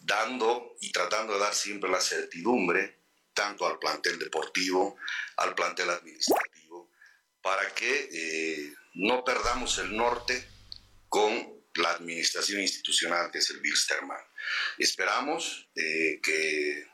dando 0.00 0.76
y 0.80 0.92
tratando 0.92 1.34
de 1.34 1.40
dar 1.40 1.54
siempre 1.54 1.90
la 1.90 2.00
certidumbre 2.00 2.98
tanto 3.32 3.66
al 3.66 3.78
plantel 3.78 4.18
deportivo, 4.18 4.96
al 5.36 5.54
plantel 5.54 5.90
administrativo, 5.90 6.90
para 7.42 7.72
que 7.74 8.08
eh, 8.12 8.74
no 8.94 9.22
perdamos 9.24 9.78
el 9.78 9.96
norte 9.96 10.48
con 11.08 11.55
la 11.78 11.90
administración 11.90 12.60
institucional 12.60 13.30
que 13.30 13.38
es 13.38 13.50
el 13.50 13.60
Bilsterman. 13.60 14.20
Esperamos 14.78 15.68
eh, 15.74 16.20
que 16.22 16.88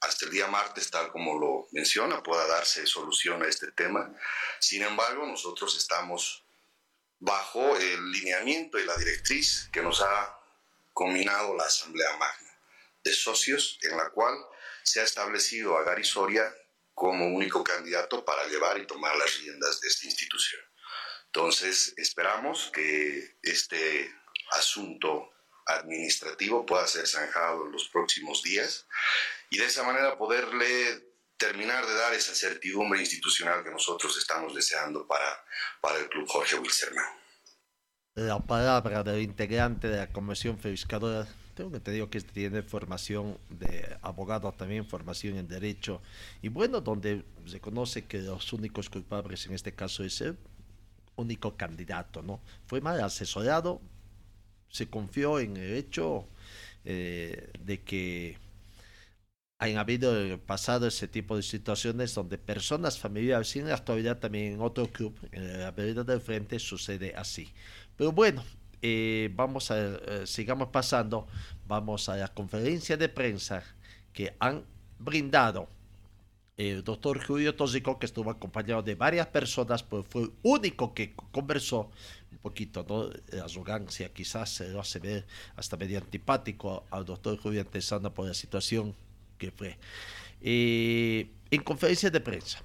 hasta 0.00 0.26
el 0.26 0.30
día 0.30 0.46
martes, 0.46 0.90
tal 0.90 1.10
como 1.10 1.38
lo 1.38 1.68
menciona, 1.72 2.22
pueda 2.22 2.46
darse 2.46 2.86
solución 2.86 3.42
a 3.42 3.48
este 3.48 3.72
tema. 3.72 4.14
Sin 4.60 4.82
embargo, 4.82 5.26
nosotros 5.26 5.76
estamos 5.76 6.44
bajo 7.18 7.76
el 7.76 8.12
lineamiento 8.12 8.78
y 8.78 8.84
la 8.84 8.96
directriz 8.96 9.68
que 9.72 9.82
nos 9.82 10.00
ha 10.00 10.38
combinado 10.92 11.56
la 11.56 11.64
Asamblea 11.64 12.16
Magna 12.16 12.48
de 13.02 13.12
Socios, 13.12 13.78
en 13.82 13.96
la 13.96 14.10
cual 14.10 14.34
se 14.82 15.00
ha 15.00 15.04
establecido 15.04 15.76
a 15.76 15.82
Gary 15.82 16.04
Soria 16.04 16.52
como 16.94 17.26
único 17.26 17.62
candidato 17.62 18.24
para 18.24 18.46
llevar 18.46 18.78
y 18.78 18.86
tomar 18.86 19.16
las 19.16 19.38
riendas 19.38 19.80
de 19.80 19.88
esta 19.88 20.06
institución. 20.06 20.60
Entonces, 21.26 21.94
esperamos 21.96 22.70
que 22.72 23.36
este 23.42 24.12
asunto 24.50 25.30
administrativo 25.66 26.64
pueda 26.64 26.86
ser 26.86 27.06
zanjado 27.06 27.66
en 27.66 27.72
los 27.72 27.88
próximos 27.88 28.42
días 28.42 28.86
y 29.50 29.58
de 29.58 29.66
esa 29.66 29.82
manera 29.82 30.16
poderle 30.16 31.08
terminar 31.36 31.86
de 31.86 31.94
dar 31.94 32.14
esa 32.14 32.34
certidumbre 32.34 33.00
institucional 33.00 33.62
que 33.62 33.70
nosotros 33.70 34.16
estamos 34.18 34.54
deseando 34.54 35.06
para, 35.06 35.44
para 35.80 35.98
el 35.98 36.08
Club 36.08 36.26
Jorge 36.28 36.58
Wilserman. 36.58 37.04
La 38.14 38.40
palabra 38.40 39.04
del 39.04 39.22
integrante 39.22 39.86
de 39.88 39.98
la 39.98 40.12
Comisión 40.12 40.58
Fiscadora, 40.58 41.28
tengo 41.54 41.70
que 41.70 41.78
te 41.78 42.08
que 42.08 42.20
tiene 42.20 42.62
formación 42.62 43.38
de 43.48 43.96
abogado, 44.02 44.50
también 44.52 44.88
formación 44.88 45.38
en 45.38 45.46
Derecho, 45.46 46.02
y 46.42 46.48
bueno, 46.48 46.80
donde 46.80 47.24
se 47.46 47.60
conoce 47.60 48.06
que 48.06 48.18
los 48.18 48.52
únicos 48.52 48.90
culpables 48.90 49.46
en 49.46 49.54
este 49.54 49.72
caso 49.72 50.02
es 50.02 50.20
el 50.20 50.36
único 51.14 51.56
candidato, 51.56 52.20
¿no? 52.22 52.40
Fue 52.66 52.80
mal 52.80 53.00
asesorado, 53.00 53.80
se 54.68 54.88
confió 54.88 55.38
en 55.38 55.56
el 55.56 55.74
hecho 55.74 56.26
eh, 56.84 57.50
de 57.64 57.80
que 57.80 58.38
han 59.58 59.76
habido 59.76 60.38
pasado 60.40 60.86
ese 60.86 61.08
tipo 61.08 61.36
de 61.36 61.42
situaciones 61.42 62.14
donde 62.14 62.38
personas 62.38 62.98
familiares, 62.98 63.48
sin 63.48 63.66
la 63.68 63.74
actualidad 63.74 64.18
también 64.18 64.54
en 64.54 64.60
otro 64.60 64.86
club, 64.86 65.18
en 65.32 65.60
la 65.60 65.70
vereda 65.72 66.04
del 66.04 66.20
frente, 66.20 66.58
sucede 66.58 67.14
así. 67.16 67.48
Pero 67.96 68.12
bueno, 68.12 68.44
eh, 68.82 69.30
vamos 69.34 69.72
a, 69.72 69.96
eh, 69.96 70.26
sigamos 70.26 70.68
pasando, 70.68 71.26
vamos 71.66 72.08
a 72.08 72.16
la 72.16 72.28
conferencia 72.28 72.96
de 72.96 73.08
prensa 73.08 73.64
que 74.12 74.36
han 74.38 74.64
brindado 75.00 75.68
el 76.56 76.82
doctor 76.84 77.24
Julio 77.24 77.54
Tóxico, 77.54 77.98
que 77.98 78.06
estuvo 78.06 78.30
acompañado 78.30 78.82
de 78.82 78.94
varias 78.96 79.28
personas, 79.28 79.82
pues 79.82 80.04
fue 80.08 80.22
el 80.22 80.32
único 80.42 80.92
que 80.92 81.14
conversó 81.32 81.90
un 82.38 82.42
poquito, 82.42 82.86
¿no? 82.88 83.10
Arrogancia 83.42 84.12
quizás 84.12 84.50
se 84.50 84.68
lo 84.68 84.80
hace 84.80 85.00
ver 85.00 85.26
hasta 85.56 85.76
medio 85.76 85.98
antipático 85.98 86.84
al 86.90 87.04
doctor 87.04 87.36
Julio 87.38 87.60
Antesana 87.60 88.10
por 88.10 88.26
la 88.26 88.34
situación 88.34 88.94
que 89.38 89.50
fue. 89.50 89.76
Eh, 90.40 91.30
en 91.50 91.62
conferencia 91.62 92.10
de 92.10 92.20
prensa, 92.20 92.62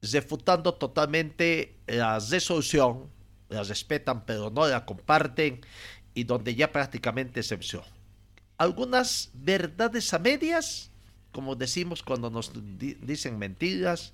refutando 0.00 0.74
totalmente 0.74 1.76
la 1.86 2.18
resolución, 2.18 3.10
la 3.48 3.62
respetan 3.62 4.24
pero 4.24 4.50
no 4.50 4.66
la 4.66 4.84
comparten 4.84 5.60
y 6.14 6.24
donde 6.24 6.54
ya 6.54 6.72
prácticamente 6.72 7.42
se 7.42 7.56
venció. 7.56 7.84
Algunas 8.56 9.30
verdades 9.34 10.12
a 10.14 10.18
medias, 10.18 10.90
como 11.30 11.54
decimos 11.54 12.02
cuando 12.02 12.30
nos 12.30 12.52
dicen 12.78 13.38
mentiras, 13.38 14.12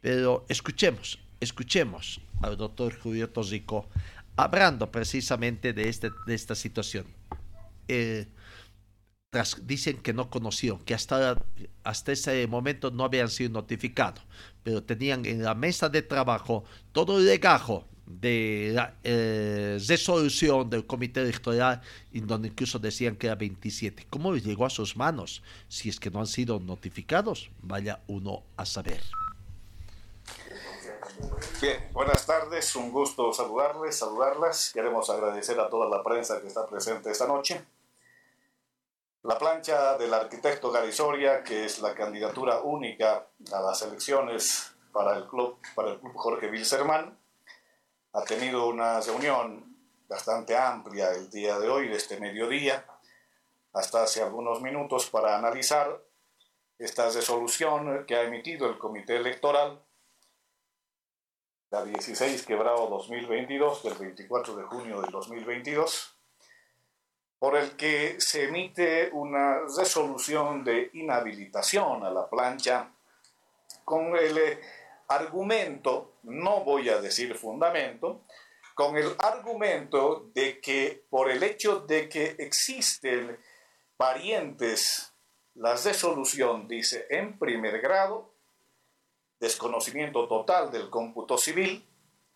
pero 0.00 0.44
escuchemos, 0.48 1.18
escuchemos 1.40 2.20
al 2.42 2.56
doctor 2.56 2.98
Julio 2.98 3.30
Tosico 3.30 3.88
hablando 4.36 4.90
precisamente 4.90 5.72
de, 5.72 5.88
este, 5.88 6.10
de 6.26 6.34
esta 6.34 6.54
situación. 6.54 7.06
Eh, 7.88 8.26
dicen 9.62 9.98
que 9.98 10.12
no 10.12 10.30
conocían, 10.30 10.78
que 10.78 10.94
hasta, 10.94 11.42
hasta 11.82 12.12
ese 12.12 12.46
momento 12.46 12.90
no 12.90 13.04
habían 13.04 13.28
sido 13.28 13.50
notificados, 13.50 14.22
pero 14.62 14.82
tenían 14.82 15.26
en 15.26 15.42
la 15.42 15.54
mesa 15.54 15.88
de 15.88 16.02
trabajo 16.02 16.64
todo 16.92 17.18
el 17.18 17.26
legajo 17.26 17.84
de 18.06 18.70
la 18.74 18.94
eh, 19.02 19.78
resolución 19.88 20.68
del 20.70 20.86
comité 20.86 21.22
electoral, 21.22 21.80
en 22.12 22.26
donde 22.26 22.48
incluso 22.48 22.78
decían 22.78 23.16
que 23.16 23.26
era 23.26 23.34
27. 23.34 24.06
¿Cómo 24.10 24.36
llegó 24.36 24.66
a 24.66 24.70
sus 24.70 24.96
manos? 24.96 25.42
Si 25.68 25.88
es 25.88 25.98
que 25.98 26.10
no 26.10 26.20
han 26.20 26.26
sido 26.26 26.60
notificados, 26.60 27.50
vaya 27.62 28.00
uno 28.06 28.44
a 28.56 28.66
saber. 28.66 29.00
Bien, 31.60 31.88
buenas 31.92 32.26
tardes, 32.26 32.74
un 32.74 32.90
gusto 32.90 33.32
saludarles, 33.32 33.96
saludarlas. 33.96 34.72
Queremos 34.72 35.08
agradecer 35.10 35.58
a 35.60 35.68
toda 35.68 35.88
la 35.88 36.02
prensa 36.02 36.40
que 36.40 36.48
está 36.48 36.66
presente 36.66 37.10
esta 37.10 37.26
noche. 37.26 37.64
La 39.22 39.38
plancha 39.38 39.96
del 39.96 40.12
arquitecto 40.12 40.72
Garisoria, 40.72 41.44
que 41.44 41.64
es 41.64 41.80
la 41.80 41.94
candidatura 41.94 42.60
única 42.60 43.26
a 43.52 43.60
las 43.60 43.82
elecciones 43.82 44.74
para 44.92 45.16
el 45.16 45.26
club, 45.28 45.58
para 45.74 45.92
el 45.92 46.00
club 46.00 46.12
Jorge 46.16 46.50
Wilserman, 46.50 47.16
ha 48.12 48.24
tenido 48.24 48.66
una 48.66 49.00
reunión 49.00 49.76
bastante 50.08 50.56
amplia 50.56 51.12
el 51.12 51.30
día 51.30 51.58
de 51.58 51.68
hoy, 51.68 51.88
de 51.88 51.96
este 51.96 52.18
mediodía, 52.18 52.84
hasta 53.72 54.02
hace 54.02 54.22
algunos 54.22 54.60
minutos, 54.60 55.08
para 55.10 55.36
analizar 55.36 56.02
esta 56.78 57.08
resolución 57.08 58.04
que 58.06 58.16
ha 58.16 58.22
emitido 58.22 58.68
el 58.68 58.78
Comité 58.78 59.16
Electoral, 59.16 59.80
la 61.74 61.84
16 61.84 62.46
quebrado 62.46 62.86
2022, 62.86 63.82
del 63.82 63.94
24 63.94 64.54
de 64.54 64.62
junio 64.62 65.00
del 65.00 65.10
2022, 65.10 66.16
por 67.40 67.56
el 67.56 67.74
que 67.74 68.14
se 68.20 68.44
emite 68.44 69.10
una 69.12 69.58
resolución 69.76 70.62
de 70.62 70.90
inhabilitación 70.92 72.04
a 72.04 72.10
la 72.10 72.30
plancha 72.30 72.92
con 73.84 74.16
el 74.16 74.38
eh, 74.38 74.60
argumento, 75.08 76.12
no 76.22 76.60
voy 76.60 76.90
a 76.90 77.00
decir 77.00 77.34
fundamento, 77.34 78.22
con 78.76 78.96
el 78.96 79.12
argumento 79.18 80.30
de 80.32 80.60
que 80.60 81.04
por 81.10 81.28
el 81.28 81.42
hecho 81.42 81.80
de 81.80 82.08
que 82.08 82.36
existen 82.38 83.36
parientes, 83.96 85.12
la 85.54 85.74
resolución 85.74 86.68
dice 86.68 87.08
en 87.10 87.36
primer 87.36 87.80
grado, 87.80 88.33
desconocimiento 89.40 90.26
total 90.28 90.70
del 90.70 90.90
cómputo 90.90 91.36
civil, 91.38 91.86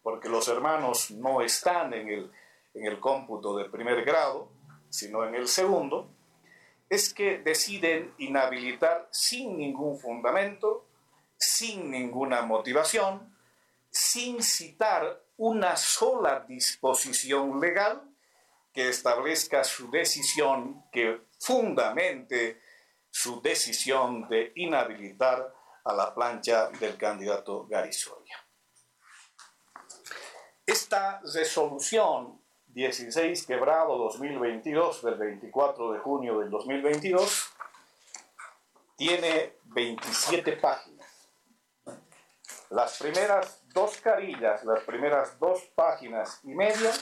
porque 0.02 0.28
los 0.28 0.48
hermanos 0.48 1.10
no 1.10 1.42
están 1.42 1.92
en 1.94 2.08
el, 2.08 2.32
en 2.74 2.86
el 2.86 3.00
cómputo 3.00 3.56
de 3.56 3.66
primer 3.66 4.04
grado, 4.04 4.50
sino 4.88 5.24
en 5.24 5.34
el 5.34 5.48
segundo, 5.48 6.10
es 6.88 7.12
que 7.12 7.38
deciden 7.38 8.14
inhabilitar 8.18 9.08
sin 9.10 9.58
ningún 9.58 9.98
fundamento, 9.98 10.86
sin 11.36 11.90
ninguna 11.90 12.42
motivación, 12.42 13.36
sin 13.90 14.42
citar 14.42 15.22
una 15.36 15.76
sola 15.76 16.40
disposición 16.48 17.60
legal 17.60 18.02
que 18.72 18.88
establezca 18.88 19.64
su 19.64 19.90
decisión, 19.90 20.84
que 20.92 21.20
fundamente 21.38 22.60
su 23.10 23.40
decisión 23.40 24.28
de 24.28 24.52
inhabilitar 24.56 25.54
a 25.84 25.92
la 25.94 26.14
plancha 26.14 26.68
del 26.70 26.96
candidato 26.96 27.66
Garisoria. 27.66 28.36
Esta 30.66 31.20
resolución 31.32 32.42
16 32.66 33.46
quebrado 33.46 33.96
2022 33.98 35.02
del 35.02 35.14
24 35.14 35.92
de 35.92 35.98
junio 36.00 36.38
del 36.38 36.50
2022 36.50 37.48
tiene 38.96 39.54
27 39.64 40.52
páginas. 40.56 40.98
Las 42.70 42.98
primeras 42.98 43.62
dos 43.72 43.96
carillas, 43.98 44.64
las 44.64 44.80
primeras 44.84 45.38
dos 45.38 45.62
páginas 45.74 46.40
y 46.42 46.54
media 46.54 46.92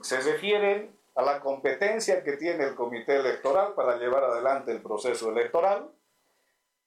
se 0.00 0.20
refieren 0.20 0.98
a 1.14 1.22
la 1.22 1.40
competencia 1.40 2.24
que 2.24 2.36
tiene 2.38 2.64
el 2.64 2.74
comité 2.74 3.16
electoral 3.16 3.74
para 3.74 3.98
llevar 3.98 4.24
adelante 4.24 4.72
el 4.72 4.80
proceso 4.80 5.30
electoral, 5.30 5.90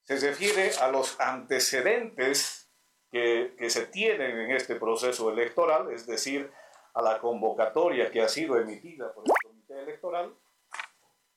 se 0.05 0.17
refiere 0.17 0.71
a 0.81 0.89
los 0.89 1.19
antecedentes 1.19 2.69
que, 3.11 3.55
que, 3.57 3.69
se 3.69 3.87
tienen 3.87 4.39
en 4.39 4.51
este 4.51 4.75
proceso 4.75 5.31
electoral, 5.31 5.91
es 5.91 6.05
decir, 6.05 6.51
a 6.93 7.01
la 7.01 7.19
convocatoria 7.19 8.11
que 8.11 8.21
ha 8.21 8.29
sido 8.29 8.57
emitida 8.57 9.13
por 9.13 9.25
el 9.25 9.33
comité 9.43 9.81
electoral. 9.81 10.35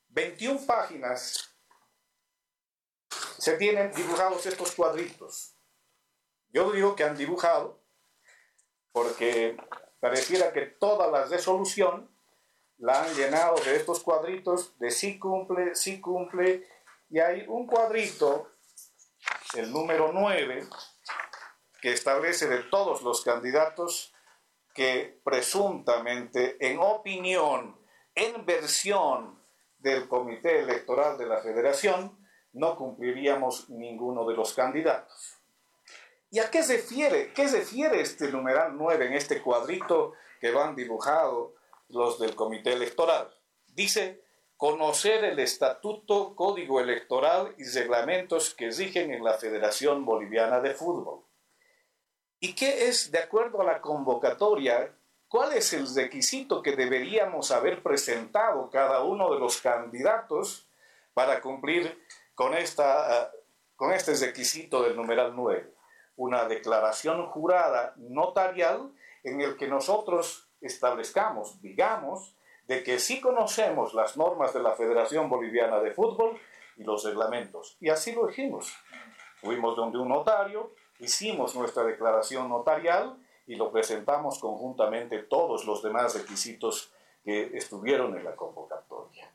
21 0.09 0.67
páginas 0.67 1.55
se 3.39 3.57
tienen 3.57 3.93
dibujados 3.93 4.45
estos 4.47 4.73
cuadritos. 4.73 5.55
Yo 6.51 6.73
digo 6.73 6.97
que 6.97 7.05
han 7.05 7.17
dibujado 7.17 7.81
porque 8.93 9.57
pareciera 10.01 10.53
que 10.53 10.63
toda 10.63 11.09
la 11.09 11.25
resolución 11.25 12.11
la 12.79 13.03
han 13.03 13.15
llenado 13.15 13.57
de 13.65 13.77
estos 13.77 14.01
cuadritos 14.01 14.79
de 14.79 14.91
sí 14.91 15.19
cumple, 15.19 15.75
sí 15.75 16.01
cumple, 16.01 16.69
y 17.11 17.19
hay 17.19 17.45
un 17.49 17.67
cuadrito, 17.67 18.51
el 19.55 19.73
número 19.73 20.13
9, 20.13 20.69
que 21.81 21.93
establece 21.93 22.49
de 22.49 22.65
todos 22.65 23.03
los 23.03 23.23
candidatos 23.23 24.13
que 24.75 25.21
presuntamente, 25.25 26.57
en 26.61 26.79
opinión, 26.79 27.81
en 28.15 28.45
versión 28.45 29.43
del 29.79 30.09
Comité 30.09 30.61
Electoral 30.61 31.19
de 31.19 31.27
la 31.27 31.39
Federación, 31.39 32.19
no 32.53 32.77
cumpliríamos 32.77 33.69
ninguno 33.71 34.27
de 34.27 34.35
los 34.35 34.55
candidatos. 34.55 35.39
¿Y 36.31 36.41
a 36.41 36.51
qué 36.51 36.63
se 36.63 36.77
refiere? 36.77 37.33
¿Qué 37.33 37.47
refiere 37.49 38.01
este 38.01 38.31
numeral 38.31 38.77
9 38.77 39.07
en 39.07 39.13
este 39.15 39.41
cuadrito 39.41 40.15
que 40.41 40.51
van 40.51 40.75
dibujado 40.75 41.55
los 41.89 42.19
del 42.19 42.35
comité 42.35 42.73
electoral. 42.73 43.35
Dice, 43.67 44.25
conocer 44.59 45.23
el 45.23 45.39
estatuto, 45.39 46.35
código 46.35 46.81
electoral 46.81 47.55
y 47.59 47.65
reglamentos 47.65 48.53
que 48.55 48.73
rigen 48.73 49.15
en 49.15 49.23
la 49.23 49.35
Federación 49.35 50.05
Boliviana 50.05 50.59
de 50.59 50.75
Fútbol. 50.75 51.23
¿Y 52.41 52.57
qué 52.57 52.89
es, 52.89 53.13
de 53.13 53.21
acuerdo 53.21 53.61
a 53.61 53.65
la 53.65 53.81
convocatoria, 53.81 54.93
cuál 55.29 55.53
es 55.53 55.73
el 55.73 55.87
requisito 55.95 56.61
que 56.61 56.75
deberíamos 56.75 57.53
haber 57.53 57.85
presentado 57.85 58.69
cada 58.69 59.05
uno 59.05 59.33
de 59.33 59.39
los 59.39 59.61
candidatos 59.61 60.69
para 61.15 61.41
cumplir 61.41 62.05
con, 62.35 62.53
esta, 62.53 63.31
con 63.77 63.93
este 63.93 64.13
requisito 64.15 64.83
del 64.83 64.97
numeral 64.97 65.37
9? 65.37 65.73
Una 66.17 66.47
declaración 66.47 67.27
jurada 67.27 67.95
notarial 67.97 68.93
en 69.23 69.41
el 69.41 69.57
que 69.57 69.69
nosotros 69.69 70.49
establezcamos, 70.61 71.61
digamos, 71.63 72.35
de 72.69 72.85
que 72.85 72.99
sí 72.99 73.21
conocemos 73.21 73.95
las 73.95 74.17
normas 74.17 74.53
de 74.53 74.63
la 74.63 74.73
Federación 74.73 75.29
Boliviana 75.29 75.81
de 75.81 75.91
Fútbol 75.91 76.39
y 76.77 76.85
los 76.85 77.03
reglamentos. 77.03 77.77
Y 77.81 77.89
así 77.89 78.13
lo 78.13 78.27
dijimos. 78.27 78.73
Fuimos 79.41 79.75
donde 79.75 79.99
un 79.99 80.09
notario, 80.09 80.73
hicimos 80.99 81.57
nuestra 81.57 81.83
declaración 81.83 82.49
notarial 82.49 83.17
y 83.47 83.57
lo 83.57 83.73
presentamos 83.73 84.39
conjuntamente 84.39 85.23
todos 85.23 85.65
los 85.65 85.83
demás 85.83 86.15
requisitos 86.15 86.93
que 87.25 87.57
estuvieron 87.57 88.17
en 88.17 88.25
la 88.25 88.37
convocatoria. 88.37 89.33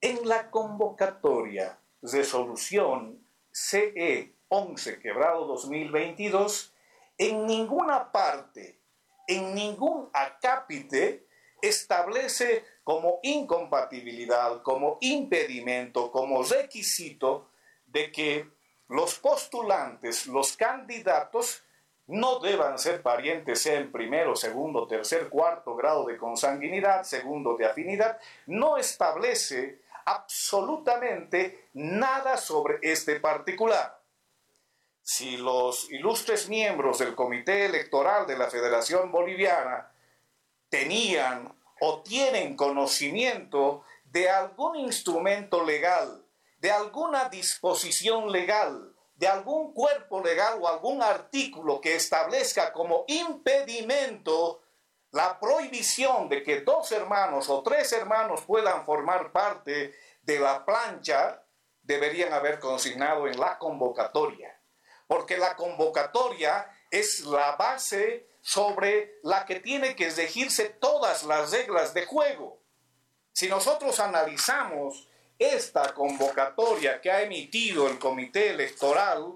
En 0.00 0.28
la 0.28 0.50
convocatoria, 0.50 1.78
resolución 2.02 3.26
CE 3.50 4.34
11 4.48 5.00
quebrado 5.00 5.46
2022, 5.46 6.74
en 7.18 7.46
ninguna 7.46 8.12
parte 8.12 8.78
en 9.26 9.54
ningún 9.54 10.08
acápite 10.12 11.25
establece 11.62 12.64
como 12.84 13.20
incompatibilidad, 13.22 14.62
como 14.62 14.98
impedimento, 15.00 16.10
como 16.10 16.42
requisito 16.42 17.50
de 17.86 18.12
que 18.12 18.48
los 18.88 19.18
postulantes, 19.18 20.26
los 20.26 20.56
candidatos, 20.56 21.62
no 22.08 22.38
deban 22.38 22.78
ser 22.78 23.02
parientes, 23.02 23.60
sea 23.60 23.80
en 23.80 23.90
primero, 23.90 24.36
segundo, 24.36 24.86
tercer, 24.86 25.28
cuarto 25.28 25.74
grado 25.74 26.06
de 26.06 26.16
consanguinidad, 26.16 27.02
segundo 27.02 27.56
de 27.56 27.66
afinidad, 27.66 28.18
no 28.46 28.76
establece 28.76 29.80
absolutamente 30.04 31.68
nada 31.74 32.36
sobre 32.36 32.78
este 32.82 33.18
particular. 33.18 34.00
Si 35.02 35.36
los 35.36 35.90
ilustres 35.90 36.48
miembros 36.48 36.98
del 36.98 37.14
Comité 37.14 37.66
Electoral 37.66 38.26
de 38.26 38.38
la 38.38 38.48
Federación 38.48 39.10
Boliviana 39.10 39.90
tenían 40.68 41.54
o 41.80 42.02
tienen 42.02 42.56
conocimiento 42.56 43.84
de 44.04 44.30
algún 44.30 44.76
instrumento 44.76 45.62
legal, 45.64 46.24
de 46.58 46.70
alguna 46.70 47.28
disposición 47.28 48.32
legal, 48.32 48.94
de 49.14 49.28
algún 49.28 49.72
cuerpo 49.72 50.22
legal 50.22 50.58
o 50.60 50.68
algún 50.68 51.02
artículo 51.02 51.80
que 51.80 51.96
establezca 51.96 52.72
como 52.72 53.04
impedimento 53.08 54.62
la 55.12 55.40
prohibición 55.40 56.28
de 56.28 56.42
que 56.42 56.60
dos 56.60 56.92
hermanos 56.92 57.48
o 57.48 57.62
tres 57.62 57.92
hermanos 57.92 58.42
puedan 58.42 58.84
formar 58.84 59.32
parte 59.32 59.94
de 60.22 60.38
la 60.38 60.64
plancha, 60.64 61.42
deberían 61.82 62.32
haber 62.32 62.58
consignado 62.58 63.26
en 63.26 63.38
la 63.38 63.58
convocatoria. 63.58 64.60
Porque 65.06 65.38
la 65.38 65.56
convocatoria 65.56 66.70
es 66.90 67.20
la 67.20 67.56
base 67.56 68.26
sobre 68.46 69.18
la 69.24 69.44
que 69.44 69.58
tiene 69.58 69.96
que 69.96 70.08
regirse 70.08 70.68
todas 70.68 71.24
las 71.24 71.50
reglas 71.50 71.92
de 71.94 72.06
juego. 72.06 72.62
Si 73.32 73.48
nosotros 73.48 73.98
analizamos 73.98 75.08
esta 75.36 75.92
convocatoria 75.92 77.00
que 77.00 77.10
ha 77.10 77.22
emitido 77.22 77.88
el 77.88 77.98
Comité 77.98 78.50
Electoral, 78.50 79.32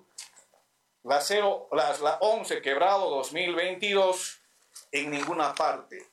la, 1.03 1.21
0, 1.21 1.71
la, 1.73 1.99
la 1.99 2.19
11 2.21 2.63
quebrado 2.63 3.11
2022, 3.11 4.39
en 4.93 5.11
ninguna 5.11 5.57
parte, 5.57 6.09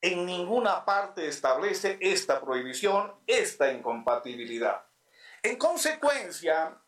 en 0.00 0.24
ninguna 0.24 0.84
parte 0.84 1.26
establece 1.26 1.98
esta 2.00 2.40
prohibición, 2.40 3.12
esta 3.26 3.72
incompatibilidad. 3.72 4.84
En 5.42 5.56
consecuencia, 5.56 6.80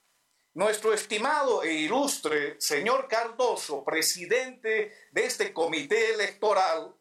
nuestro 0.55 0.93
estimado 0.93 1.63
e 1.63 1.73
ilustre 1.73 2.61
señor 2.61 3.09
Cardoso, 3.09 3.85
presidente 3.85 4.93
de 5.11 5.25
este 5.25 5.53
comité 5.53 6.13
electoral, 6.15 6.95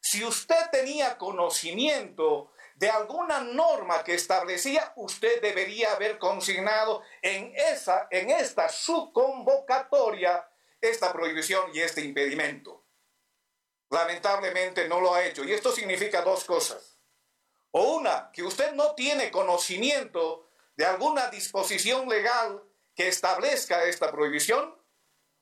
si 0.00 0.24
usted 0.24 0.70
tenía 0.70 1.18
conocimiento 1.18 2.52
de 2.76 2.90
alguna 2.90 3.40
norma 3.40 4.04
que 4.04 4.14
establecía, 4.14 4.92
usted 4.96 5.40
debería 5.40 5.92
haber 5.92 6.18
consignado 6.18 7.02
en, 7.22 7.52
esa, 7.56 8.06
en 8.10 8.30
esta 8.30 8.68
subconvocatoria 8.68 10.48
esta 10.80 11.12
prohibición 11.12 11.70
y 11.74 11.80
este 11.80 12.02
impedimento. 12.02 12.84
Lamentablemente 13.90 14.88
no 14.88 15.00
lo 15.00 15.14
ha 15.14 15.24
hecho. 15.24 15.44
Y 15.44 15.52
esto 15.52 15.72
significa 15.72 16.22
dos 16.22 16.44
cosas. 16.44 16.98
O 17.70 17.96
una, 17.96 18.30
que 18.32 18.42
usted 18.42 18.72
no 18.72 18.94
tiene 18.94 19.30
conocimiento 19.30 20.48
de 20.76 20.84
alguna 20.84 21.28
disposición 21.28 22.08
legal 22.08 22.62
que 22.96 23.08
establezca 23.08 23.84
esta 23.84 24.10
prohibición, 24.10 24.74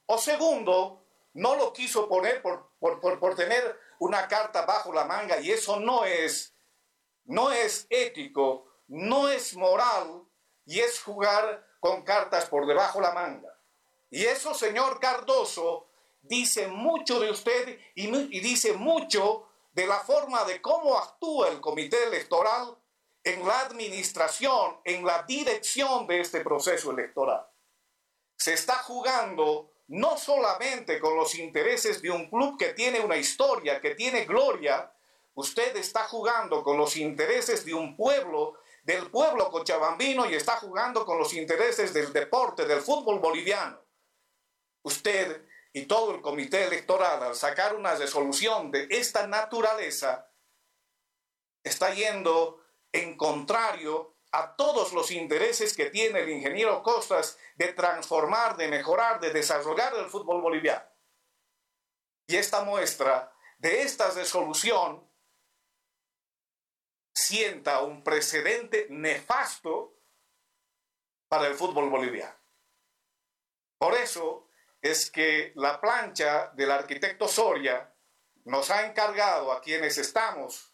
o 0.07 0.19
segundo, 0.19 1.07
no 1.35 1.55
lo 1.55 1.73
quiso 1.73 2.09
poner 2.09 2.43
por, 2.43 2.71
por, 2.81 3.35
tener 3.37 3.79
una 4.01 4.29
carta 4.29 4.67
bajo 4.67 4.93
la 4.93 5.05
manga 5.05 5.41
y 5.41 5.51
eso 5.51 5.81
no 5.81 6.05
es, 6.05 6.53
no 7.25 7.53
es 7.53 7.87
ético, 7.89 8.67
no 8.89 9.29
es 9.29 9.55
moral 9.57 10.25
y 10.67 10.81
es 10.81 11.01
jugar 11.01 11.67
con 11.81 12.03
cartas 12.03 12.47
por 12.47 12.67
debajo 12.67 13.01
la 13.01 13.13
manga. 13.13 13.57
Y 14.11 14.25
eso, 14.25 14.53
señor 14.53 15.01
Cardoso, 15.01 15.89
dice 16.23 16.69
mucho 16.69 17.21
de 17.21 17.31
usted 17.31 17.79
y 17.95 18.41
dice 18.41 18.75
mucho 18.75 19.49
de 19.73 19.87
la 19.87 20.01
forma 20.01 20.45
de 20.45 20.61
cómo 20.61 20.99
actúa 20.99 21.49
el 21.49 21.61
comité 21.61 22.05
electoral 22.05 22.77
en 23.25 23.47
la 23.47 23.61
administración, 23.61 24.79
en 24.85 25.05
la 25.05 25.23
dirección 25.23 26.07
de 26.07 26.21
este 26.21 26.43
proceso 26.43 26.91
electoral. 26.91 27.47
Se 28.37 28.53
está 28.53 28.75
jugando 28.77 29.73
no 29.89 30.17
solamente 30.17 31.01
con 31.01 31.17
los 31.17 31.35
intereses 31.35 32.03
de 32.03 32.11
un 32.11 32.29
club 32.29 32.59
que 32.59 32.75
tiene 32.75 33.01
una 33.01 33.17
historia, 33.17 33.81
que 33.81 33.95
tiene 33.95 34.27
gloria, 34.27 34.93
usted 35.35 35.75
está 35.77 36.05
jugando 36.05 36.63
con 36.63 36.77
los 36.77 36.97
intereses 36.97 37.65
de 37.65 37.75
un 37.75 37.97
pueblo 37.97 38.59
del 38.85 39.11
pueblo 39.11 39.51
cochabambino 39.51 40.29
y 40.29 40.35
está 40.35 40.57
jugando 40.57 41.07
con 41.07 41.19
los 41.19 41.33
intereses 41.33 41.95
del 41.95 42.13
deporte, 42.13 42.67
del 42.67 42.83
fútbol 42.83 43.19
boliviano. 43.19 43.81
Usted 44.83 45.43
y 45.73 45.87
todo 45.87 46.15
el 46.15 46.21
comité 46.21 46.65
electoral, 46.65 47.23
al 47.23 47.35
sacar 47.35 47.75
una 47.75 47.95
resolución 47.95 48.71
de 48.71 48.87
esta 48.91 49.27
naturaleza, 49.27 50.31
está 51.65 51.95
yendo 51.95 52.64
en 52.95 53.17
contrario 53.17 54.15
a 54.31 54.55
todos 54.55 54.93
los 54.93 55.11
intereses 55.11 55.77
que 55.77 55.91
tiene 55.91 56.21
el 56.21 56.31
ingeniero 56.31 56.83
Costas 56.83 57.37
de 57.57 57.73
transformar, 57.73 58.57
de 58.57 58.69
mejorar, 58.69 59.21
de 59.21 59.33
desarrollar 59.33 59.95
el 59.97 60.07
fútbol 60.07 60.41
boliviano. 60.41 60.85
Y 62.29 62.37
esta 62.37 62.63
muestra 62.63 63.33
de 63.59 63.83
esta 63.83 64.11
resolución 64.13 65.11
sienta 67.13 67.83
un 67.83 68.05
precedente 68.05 68.87
nefasto 68.91 69.99
para 71.29 71.49
el 71.49 71.55
fútbol 71.55 71.91
boliviano. 71.91 72.39
Por 73.77 73.95
eso 73.95 74.49
es 74.81 75.11
que 75.11 75.53
la 75.57 75.81
plancha 75.81 76.53
del 76.55 76.71
arquitecto 76.71 77.27
Soria 77.27 77.93
nos 78.45 78.71
ha 78.71 78.87
encargado 78.87 79.51
a 79.51 79.61
quienes 79.61 79.99
estamos 79.99 80.74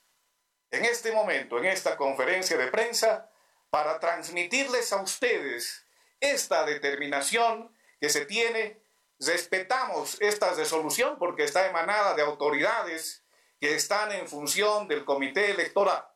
en 0.70 0.84
este 0.84 1.12
momento, 1.12 1.58
en 1.58 1.66
esta 1.66 1.96
conferencia 1.96 2.56
de 2.56 2.68
prensa, 2.68 3.30
para 3.70 4.00
transmitirles 4.00 4.92
a 4.92 5.02
ustedes 5.02 5.86
esta 6.20 6.64
determinación 6.64 7.74
que 8.00 8.08
se 8.08 8.26
tiene. 8.26 8.82
Respetamos 9.18 10.16
esta 10.20 10.54
resolución 10.54 11.18
porque 11.18 11.44
está 11.44 11.66
emanada 11.66 12.14
de 12.14 12.22
autoridades 12.22 13.22
que 13.60 13.74
están 13.74 14.12
en 14.12 14.26
función 14.26 14.88
del 14.88 15.04
comité 15.04 15.50
electoral. 15.50 16.08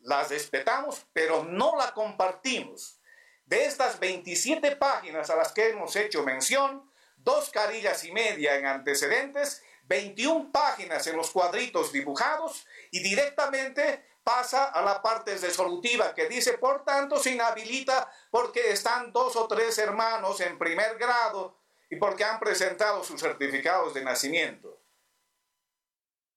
Las 0.00 0.30
respetamos, 0.30 1.06
pero 1.12 1.44
no 1.44 1.76
la 1.76 1.92
compartimos. 1.92 3.00
De 3.46 3.64
estas 3.64 3.98
27 3.98 4.76
páginas 4.76 5.30
a 5.30 5.36
las 5.36 5.52
que 5.52 5.68
hemos 5.68 5.94
hecho 5.96 6.22
mención, 6.24 6.90
dos 7.16 7.50
carillas 7.50 8.04
y 8.04 8.12
media 8.12 8.56
en 8.56 8.66
antecedentes, 8.66 9.62
21 9.84 10.52
páginas 10.52 11.06
en 11.06 11.16
los 11.16 11.30
cuadritos 11.30 11.92
dibujados 11.92 12.66
y 12.90 13.00
directamente 13.00 14.04
pasa 14.22 14.66
a 14.66 14.82
la 14.82 15.00
parte 15.00 15.36
resolutiva 15.38 16.14
que 16.14 16.28
dice, 16.28 16.58
por 16.58 16.84
tanto, 16.84 17.18
se 17.18 17.30
inhabilita 17.30 18.12
porque 18.30 18.72
están 18.72 19.12
dos 19.12 19.36
o 19.36 19.48
tres 19.48 19.78
hermanos 19.78 20.40
en 20.40 20.58
primer 20.58 20.98
grado 20.98 21.58
y 21.88 21.96
porque 21.96 22.24
han 22.24 22.38
presentado 22.38 23.02
sus 23.02 23.20
certificados 23.20 23.94
de 23.94 24.04
nacimiento. 24.04 24.82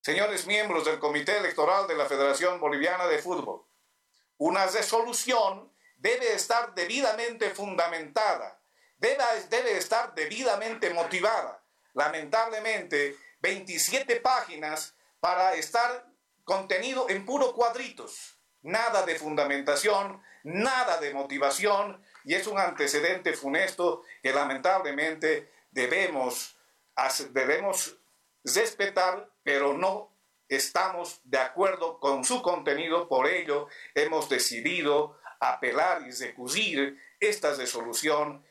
Señores 0.01 0.47
miembros 0.47 0.85
del 0.85 0.99
Comité 0.99 1.37
Electoral 1.37 1.87
de 1.87 1.95
la 1.95 2.05
Federación 2.05 2.59
Boliviana 2.59 3.07
de 3.07 3.19
Fútbol, 3.19 3.65
una 4.37 4.65
resolución 4.65 5.71
debe 5.97 6.33
estar 6.33 6.73
debidamente 6.73 7.51
fundamentada, 7.51 8.59
debe, 8.97 9.23
debe 9.49 9.77
estar 9.77 10.15
debidamente 10.15 10.89
motivada. 10.91 11.63
Lamentablemente, 11.93 13.17
27 13.41 14.21
páginas 14.21 14.95
para 15.19 15.53
estar 15.53 16.10
contenido 16.43 17.09
en 17.09 17.25
puro 17.25 17.53
cuadritos, 17.53 18.37
nada 18.61 19.05
de 19.05 19.15
fundamentación, 19.15 20.21
nada 20.43 20.99
de 20.99 21.13
motivación, 21.13 22.03
y 22.23 22.35
es 22.35 22.47
un 22.47 22.59
antecedente 22.59 23.33
funesto 23.33 24.03
que 24.21 24.33
lamentablemente 24.33 25.51
debemos, 25.71 26.55
debemos 27.31 27.97
respetar, 28.43 29.29
pero 29.43 29.73
no 29.73 30.11
estamos 30.47 31.21
de 31.23 31.37
acuerdo 31.37 31.99
con 31.99 32.25
su 32.25 32.41
contenido, 32.41 33.07
por 33.07 33.27
ello 33.27 33.67
hemos 33.95 34.29
decidido 34.29 35.19
apelar 35.39 36.03
y 36.07 36.11
recurrir 36.11 36.99
esta 37.19 37.53
resolución 37.53 38.45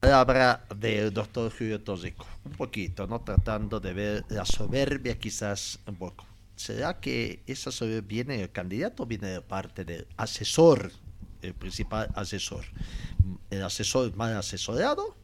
palabra 0.00 0.64
del 0.74 1.12
doctor 1.12 1.52
Julio 1.52 1.78
Tóxico, 1.82 2.26
un 2.46 2.52
poquito, 2.52 3.06
¿no? 3.06 3.20
Tratando 3.20 3.80
de 3.80 3.92
ver 3.92 4.24
la 4.30 4.46
soberbia 4.46 5.18
quizás 5.18 5.78
un 5.86 5.96
poco. 5.96 6.24
¿Será 6.56 7.00
que 7.00 7.42
esa 7.46 7.70
soberbia 7.70 8.24
viene 8.24 8.38
del 8.38 8.50
candidato 8.50 9.04
viene 9.04 9.28
de 9.28 9.42
parte 9.42 9.84
del 9.84 10.06
asesor, 10.16 10.90
el 11.42 11.52
principal 11.52 12.08
asesor? 12.14 12.64
¿El 13.50 13.62
asesor 13.62 14.16
mal 14.16 14.34
asesorado 14.36 15.14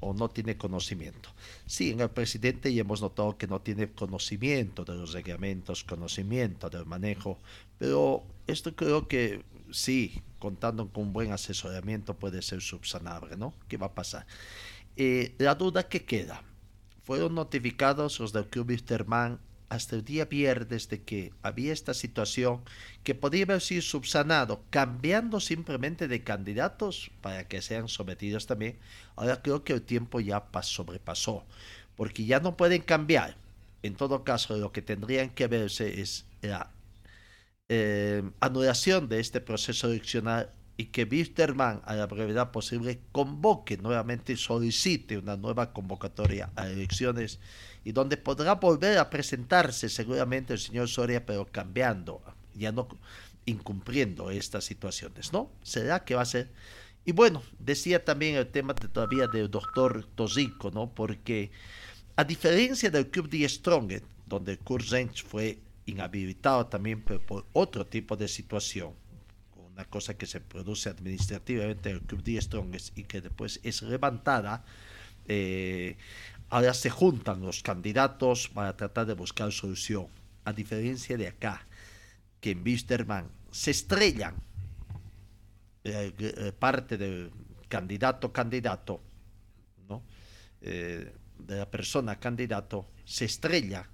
o 0.00 0.14
no 0.14 0.30
tiene 0.30 0.56
conocimiento? 0.56 1.28
Sí, 1.66 1.90
en 1.90 2.00
el 2.00 2.08
presidente 2.08 2.72
ya 2.72 2.80
hemos 2.80 3.02
notado 3.02 3.36
que 3.36 3.46
no 3.46 3.60
tiene 3.60 3.92
conocimiento 3.92 4.86
de 4.86 4.94
los 4.94 5.12
reglamentos, 5.12 5.84
conocimiento 5.84 6.70
del 6.70 6.86
manejo, 6.86 7.38
pero 7.78 8.24
esto 8.46 8.74
creo 8.74 9.06
que 9.06 9.42
sí, 9.74 10.22
contando 10.38 10.88
con 10.88 11.12
buen 11.12 11.32
asesoramiento 11.32 12.14
puede 12.14 12.42
ser 12.42 12.60
subsanable, 12.60 13.36
¿no? 13.36 13.54
¿Qué 13.68 13.76
va 13.76 13.86
a 13.86 13.94
pasar? 13.94 14.26
Eh, 14.96 15.34
la 15.38 15.54
duda 15.54 15.88
que 15.88 16.04
queda, 16.04 16.42
fueron 17.02 17.34
notificados 17.34 18.18
los 18.20 18.32
del 18.32 18.46
Club 18.46 18.70
Wisterman 18.70 19.38
hasta 19.68 19.96
el 19.96 20.04
día 20.04 20.26
viernes 20.26 20.88
de 20.88 21.02
que 21.02 21.32
había 21.42 21.72
esta 21.72 21.94
situación 21.94 22.62
que 23.02 23.14
podía 23.14 23.44
haber 23.44 23.60
sido 23.60 23.82
subsanado 23.82 24.62
cambiando 24.70 25.40
simplemente 25.40 26.06
de 26.06 26.22
candidatos 26.22 27.10
para 27.20 27.48
que 27.48 27.60
sean 27.60 27.88
sometidos 27.88 28.46
también. 28.46 28.78
Ahora 29.16 29.42
creo 29.42 29.64
que 29.64 29.72
el 29.72 29.82
tiempo 29.82 30.20
ya 30.20 30.44
sobrepasó, 30.62 31.44
porque 31.96 32.24
ya 32.24 32.40
no 32.40 32.56
pueden 32.56 32.82
cambiar. 32.82 33.36
En 33.82 33.96
todo 33.96 34.24
caso, 34.24 34.56
lo 34.56 34.72
que 34.72 34.80
tendrían 34.80 35.30
que 35.30 35.46
verse 35.46 36.00
es 36.00 36.24
la 36.40 36.70
eh, 37.68 38.22
anulación 38.40 39.08
de 39.08 39.20
este 39.20 39.40
proceso 39.40 39.88
eleccional 39.88 40.50
y 40.76 40.86
que 40.86 41.04
Wisterman 41.04 41.80
a 41.84 41.94
la 41.94 42.06
brevedad 42.06 42.50
posible 42.50 43.00
convoque 43.12 43.76
nuevamente 43.76 44.32
y 44.32 44.36
solicite 44.36 45.16
una 45.16 45.36
nueva 45.36 45.72
convocatoria 45.72 46.50
a 46.56 46.68
elecciones 46.68 47.38
y 47.84 47.92
donde 47.92 48.16
podrá 48.16 48.56
volver 48.56 48.98
a 48.98 49.08
presentarse 49.08 49.88
seguramente 49.88 50.52
el 50.52 50.58
señor 50.58 50.88
Soria, 50.88 51.24
pero 51.24 51.46
cambiando, 51.46 52.22
ya 52.54 52.72
no 52.72 52.88
incumpliendo 53.46 54.30
estas 54.30 54.64
situaciones, 54.64 55.32
¿no? 55.32 55.50
¿Será 55.62 56.04
que 56.04 56.14
va 56.14 56.22
a 56.22 56.26
ser? 56.26 56.50
Y 57.04 57.12
bueno, 57.12 57.42
decía 57.58 58.04
también 58.04 58.36
el 58.36 58.48
tema 58.48 58.74
todavía 58.74 59.26
del 59.26 59.50
doctor 59.50 60.06
Tosico, 60.14 60.70
¿no? 60.70 60.94
Porque 60.94 61.50
a 62.16 62.24
diferencia 62.24 62.90
del 62.90 63.10
club 63.10 63.28
de 63.28 63.48
Strong, 63.48 64.00
donde 64.26 64.58
Kurt 64.58 64.86
fue 65.26 65.58
inhabilitado 65.86 66.66
también 66.66 67.02
por, 67.02 67.46
otro 67.52 67.86
tipo 67.86 68.16
de 68.16 68.28
situación, 68.28 68.94
una 69.56 69.84
cosa 69.84 70.16
que 70.16 70.26
se 70.26 70.40
produce 70.40 70.88
administrativamente 70.88 71.90
en 71.90 71.96
el 71.96 72.02
Club 72.02 72.22
de 72.22 72.40
Strongest 72.40 72.96
y 72.96 73.04
que 73.04 73.20
después 73.20 73.60
es 73.62 73.82
levantada, 73.82 74.64
eh, 75.26 75.96
ahora 76.48 76.74
se 76.74 76.90
juntan 76.90 77.40
los 77.40 77.62
candidatos 77.62 78.48
para 78.48 78.76
tratar 78.76 79.06
de 79.06 79.14
buscar 79.14 79.52
solución, 79.52 80.06
a 80.44 80.52
diferencia 80.52 81.16
de 81.16 81.28
acá, 81.28 81.66
que 82.40 82.52
en 82.52 82.62
Wisterman 82.62 83.28
se 83.50 83.70
estrellan 83.70 84.34
eh, 85.82 86.12
eh, 86.18 86.52
parte 86.58 86.96
del 86.96 87.30
candidato 87.68 88.32
candidato, 88.32 89.00
¿no? 89.88 90.02
de 90.60 91.12
la 91.58 91.70
persona 91.70 92.18
candidato, 92.18 92.88
se 93.04 93.26
estrella 93.26 93.86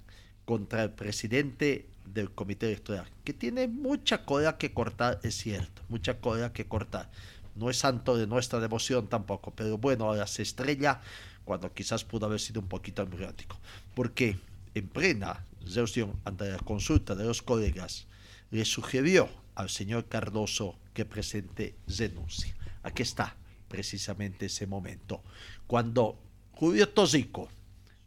contra 0.44 0.82
el 0.82 0.90
presidente 0.90 1.88
del 2.06 2.30
comité 2.30 2.66
electoral, 2.66 3.06
que 3.24 3.32
tiene 3.32 3.68
mucha 3.68 4.24
cola 4.24 4.58
que 4.58 4.72
cortar, 4.72 5.20
es 5.22 5.36
cierto, 5.36 5.82
mucha 5.88 6.18
cola 6.20 6.52
que 6.52 6.66
cortar. 6.66 7.10
No 7.54 7.70
es 7.70 7.78
santo 7.78 8.16
de 8.16 8.26
nuestra 8.26 8.60
devoción 8.60 9.08
tampoco, 9.08 9.52
pero 9.54 9.78
bueno, 9.78 10.06
ahora 10.06 10.26
se 10.26 10.42
estrella 10.42 11.00
cuando 11.44 11.72
quizás 11.72 12.04
pudo 12.04 12.26
haber 12.26 12.40
sido 12.40 12.60
un 12.60 12.68
poquito 12.68 13.02
emblemático. 13.02 13.58
Porque 13.94 14.38
en 14.74 14.88
plena 14.88 15.44
reunión 15.74 16.18
ante 16.24 16.50
la 16.50 16.58
consulta 16.58 17.14
de 17.14 17.24
los 17.24 17.42
colegas, 17.42 18.06
le 18.50 18.64
sugirió 18.64 19.28
al 19.54 19.68
señor 19.68 20.06
Cardoso 20.06 20.78
que 20.94 21.04
presente 21.04 21.76
renuncia. 21.86 22.54
Aquí 22.82 23.02
está 23.02 23.36
precisamente 23.68 24.46
ese 24.46 24.66
momento, 24.66 25.22
cuando 25.66 26.20
Julio 26.52 26.88
Tosico 26.88 27.48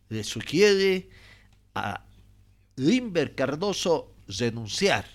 le 0.09 0.23
sugiere 0.23 1.09
a 1.73 2.05
Limber 2.75 3.35
Cardoso 3.35 4.15
renunciar 4.27 5.05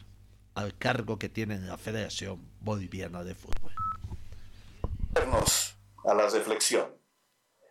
al 0.54 0.76
cargo 0.78 1.18
que 1.18 1.28
tiene 1.28 1.54
en 1.54 1.66
la 1.66 1.76
Federación 1.76 2.48
Boliviana 2.60 3.24
de 3.24 3.34
Fútbol. 3.34 3.72
A 6.04 6.14
la 6.14 6.28
reflexión. 6.28 6.96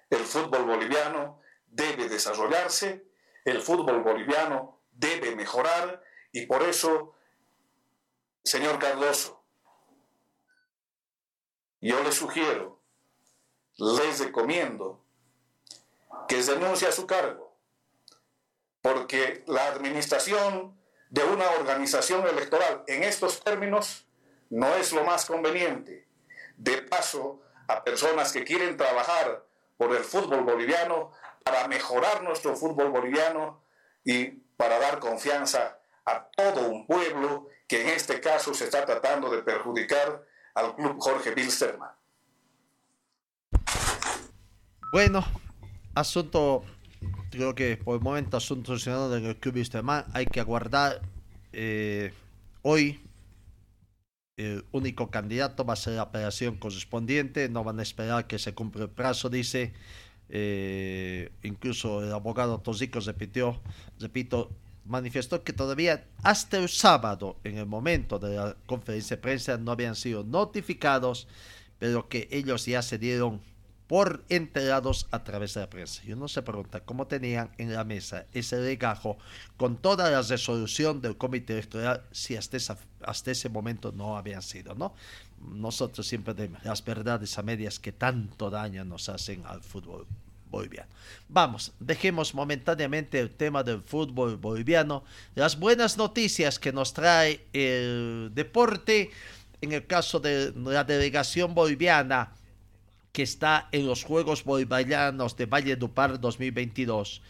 El 0.09 0.19
fútbol 0.19 0.65
boliviano 0.65 1.39
debe 1.67 2.09
desarrollarse, 2.09 3.05
el 3.45 3.61
fútbol 3.61 4.03
boliviano 4.03 4.81
debe 4.91 5.35
mejorar 5.35 6.03
y 6.31 6.45
por 6.45 6.63
eso, 6.63 7.13
señor 8.43 8.79
Cardoso, 8.79 9.43
yo 11.79 12.03
le 12.03 12.11
sugiero, 12.11 12.81
les 13.77 14.19
recomiendo 14.19 15.03
que 16.27 16.41
renuncie 16.41 16.87
a 16.87 16.91
su 16.91 17.07
cargo 17.07 17.46
porque 18.87 19.43
la 19.47 19.67
administración 19.67 20.73
de 21.09 21.21
una 21.21 21.51
organización 21.59 22.25
electoral 22.25 22.85
en 22.87 23.03
estos 23.03 23.43
términos 23.43 24.07
no 24.49 24.73
es 24.75 24.93
lo 24.93 25.03
más 25.03 25.25
conveniente. 25.25 26.07
De 26.55 26.83
paso, 26.83 27.41
a 27.67 27.83
personas 27.83 28.31
que 28.31 28.45
quieren 28.45 28.77
trabajar 28.77 29.43
por 29.75 29.93
el 29.93 30.05
fútbol 30.05 30.45
boliviano, 30.45 31.11
para 31.43 31.67
mejorar 31.67 32.23
nuestro 32.23 32.55
fútbol 32.55 32.89
boliviano 32.89 33.61
y 34.05 34.27
para 34.55 34.79
dar 34.79 34.99
confianza 34.99 35.79
a 36.05 36.29
todo 36.29 36.69
un 36.69 36.87
pueblo 36.87 37.49
que 37.67 37.81
en 37.81 37.89
este 37.89 38.21
caso 38.21 38.53
se 38.53 38.63
está 38.63 38.85
tratando 38.85 39.29
de 39.29 39.43
perjudicar 39.43 40.23
al 40.55 40.75
club 40.77 40.95
Jorge 40.97 41.31
Bilsterman. 41.31 41.91
Bueno, 44.93 45.25
asunto, 45.93 46.63
creo 47.37 47.55
que 47.55 47.77
por 47.77 47.95
el 47.95 48.01
momento 48.01 48.35
asunto 48.35 48.67
solucionado 48.67 49.15
en 49.15 49.25
el 49.25 49.37
club 49.37 49.55
Bilsterman. 49.55 50.05
Hay 50.13 50.25
que 50.25 50.39
aguardar 50.39 51.01
eh, 51.53 52.11
hoy. 52.63 52.99
El 54.37 54.65
único 54.71 55.09
candidato 55.09 55.65
va 55.65 55.73
a 55.73 55.77
ser 55.77 55.93
la 55.93 56.03
operación 56.03 56.57
correspondiente. 56.57 57.49
No 57.49 57.63
van 57.63 57.79
a 57.79 57.83
esperar 57.83 58.27
que 58.27 58.37
se 58.37 58.53
cumpla 58.53 58.83
el 58.83 58.89
plazo, 58.89 59.29
dice. 59.29 59.73
Eh, 60.29 61.31
incluso 61.43 62.03
el 62.03 62.11
abogado 62.11 62.59
Tosico 62.59 62.99
repitió, 62.99 63.61
repito, 63.97 64.51
manifestó 64.83 65.43
que 65.43 65.53
todavía 65.53 66.05
hasta 66.21 66.57
el 66.57 66.67
sábado, 66.67 67.37
en 67.45 67.57
el 67.57 67.65
momento 67.65 68.19
de 68.19 68.35
la 68.35 68.57
conferencia 68.65 69.15
de 69.15 69.21
prensa, 69.21 69.57
no 69.57 69.71
habían 69.71 69.95
sido 69.95 70.23
notificados, 70.23 71.27
pero 71.79 72.09
que 72.09 72.27
ellos 72.29 72.65
ya 72.65 72.81
se 72.81 72.97
dieron 72.97 73.41
por 73.87 74.23
enterados 74.29 75.07
a 75.11 75.23
través 75.23 75.53
de 75.53 75.61
la 75.61 75.69
prensa. 75.69 76.01
Y 76.05 76.11
uno 76.11 76.27
se 76.27 76.41
pregunta 76.41 76.81
cómo 76.81 77.07
tenían 77.07 77.51
en 77.57 77.73
la 77.73 77.83
mesa 77.83 78.25
ese 78.33 78.59
legajo 78.59 79.17
con 79.55 79.77
toda 79.77 80.11
la 80.11 80.21
resolución 80.21 81.01
del 81.01 81.17
comité 81.17 81.53
electoral 81.53 82.03
si 82.11 82.35
hasta, 82.35 82.57
hasta 83.01 83.31
ese 83.31 83.49
momento 83.49 83.93
no 83.93 84.17
habían 84.17 84.41
sido, 84.41 84.75
¿no? 84.75 84.93
Nosotros 85.39 86.05
siempre 86.05 86.33
de 86.33 86.51
las 86.63 86.83
verdades 86.83 87.37
a 87.37 87.43
medias 87.43 87.79
que 87.79 87.93
tanto 87.93 88.49
daño 88.49 88.83
nos 88.83 89.07
hacen 89.07 89.45
al 89.45 89.61
fútbol 89.61 90.05
boliviano. 90.49 90.89
Vamos, 91.29 91.71
dejemos 91.79 92.33
momentáneamente 92.33 93.19
el 93.19 93.29
tema 93.29 93.63
del 93.63 93.81
fútbol 93.81 94.37
boliviano, 94.37 95.03
las 95.35 95.57
buenas 95.59 95.97
noticias 95.97 96.59
que 96.59 96.73
nos 96.73 96.93
trae 96.93 97.45
el 97.53 98.31
deporte, 98.33 99.11
en 99.61 99.71
el 99.71 99.87
caso 99.87 100.19
de 100.19 100.53
la 100.55 100.83
delegación 100.83 101.53
boliviana 101.53 102.31
que 103.17 103.23
está 103.23 103.67
en 103.71 103.87
los 103.87 104.03
Juegos 104.03 104.43
Bolivianos 104.43 105.35
de 105.35 105.47
Valle 105.47 105.75
Dupar 105.75 106.21
2022. 106.21 107.23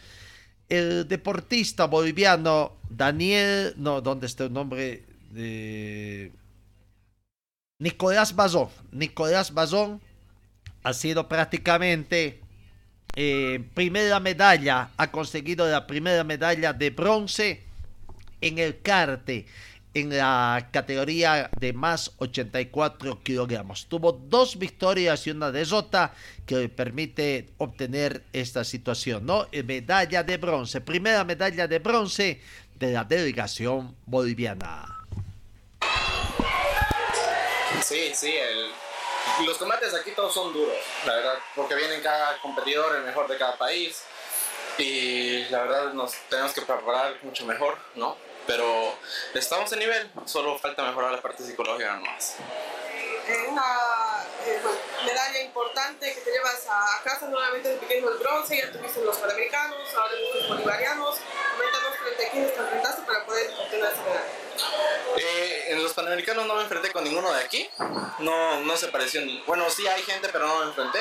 El 0.68 1.08
deportista 1.08 1.86
boliviano 1.86 2.76
Daniel, 2.90 3.72
no, 3.78 4.02
¿dónde 4.02 4.26
está 4.26 4.44
el 4.44 4.52
nombre? 4.52 5.06
de 5.30 6.30
Nicolás 7.78 8.36
Bazón. 8.36 8.68
Nicolás 8.92 9.54
Bazón 9.54 10.02
ha 10.82 10.92
sido 10.92 11.26
prácticamente 11.26 12.42
eh, 13.16 13.64
primera 13.72 14.20
medalla, 14.20 14.90
ha 14.94 15.10
conseguido 15.10 15.66
la 15.66 15.86
primera 15.86 16.22
medalla 16.22 16.74
de 16.74 16.90
bronce 16.90 17.62
en 18.42 18.58
el 18.58 18.82
carte 18.82 19.46
en 20.00 20.16
la 20.16 20.68
categoría 20.72 21.50
de 21.58 21.72
más 21.72 22.12
84 22.18 23.22
kilogramos. 23.22 23.86
Tuvo 23.86 24.12
dos 24.12 24.58
victorias 24.58 25.26
y 25.26 25.30
una 25.30 25.50
derrota 25.50 26.14
que 26.46 26.68
permite 26.68 27.50
obtener 27.58 28.24
esta 28.32 28.64
situación, 28.64 29.26
¿no? 29.26 29.46
Eh, 29.52 29.62
medalla 29.62 30.22
de 30.22 30.36
bronce, 30.36 30.80
primera 30.80 31.24
medalla 31.24 31.66
de 31.66 31.78
bronce 31.78 32.40
de 32.74 32.92
la 32.92 33.04
delegación 33.04 33.96
boliviana. 34.06 35.06
Sí, 37.82 38.12
sí, 38.14 38.34
los 39.44 39.56
combates 39.56 39.94
aquí 39.94 40.10
todos 40.12 40.34
son 40.34 40.52
duros, 40.52 40.76
la 41.06 41.14
verdad, 41.14 41.38
porque 41.54 41.74
vienen 41.74 42.00
cada 42.02 42.38
competidor, 42.40 42.96
el 42.96 43.04
mejor 43.04 43.28
de 43.28 43.38
cada 43.38 43.56
país, 43.56 44.02
y 44.78 45.44
la 45.50 45.62
verdad 45.62 45.92
nos 45.92 46.12
tenemos 46.28 46.52
que 46.52 46.62
preparar 46.62 47.16
mucho 47.22 47.44
mejor, 47.46 47.78
¿no? 47.94 48.16
Pero 48.48 48.94
estamos 49.34 49.70
en 49.72 49.80
nivel, 49.80 50.10
solo 50.24 50.58
falta 50.58 50.82
mejorar 50.82 51.12
la 51.12 51.20
parte 51.20 51.44
psicológica 51.44 51.96
nomás. 51.96 52.36
Es 53.28 53.46
una 53.46 54.24
eh, 54.46 54.58
pues, 54.62 54.74
medalla 55.04 55.42
importante 55.42 56.14
que 56.14 56.20
te 56.22 56.30
llevas 56.30 56.66
a 56.66 57.02
casa 57.04 57.28
nuevamente 57.28 57.68
de 57.68 57.76
pequeño 57.76 58.08
el 58.08 58.16
bronce, 58.16 58.56
ya 58.56 58.72
tuviste 58.72 59.02
los 59.02 59.18
panamericanos, 59.18 59.76
ahora 59.94 60.12
los 60.14 60.48
bolivarianos. 60.48 61.16
Coméntanos 61.56 61.96
frente 62.02 62.26
a 62.26 62.30
quiénes 62.30 62.54
te 62.54 62.60
enfrentaste 62.60 63.02
para 63.02 63.26
poder 63.26 63.52
obtener 63.52 63.92
esa 63.92 64.02
medalla. 64.02 65.18
Eh, 65.18 65.64
en 65.68 65.82
los 65.82 65.92
panamericanos 65.92 66.46
no 66.46 66.54
me 66.54 66.62
enfrenté 66.62 66.90
con 66.90 67.04
ninguno 67.04 67.30
de 67.30 67.44
aquí, 67.44 67.68
no, 68.20 68.60
no 68.60 68.76
se 68.78 68.88
pareció, 68.88 69.20
bueno 69.46 69.68
sí 69.70 69.86
hay 69.86 70.02
gente 70.02 70.28
pero 70.32 70.48
no 70.48 70.60
me 70.60 70.66
enfrenté 70.66 70.98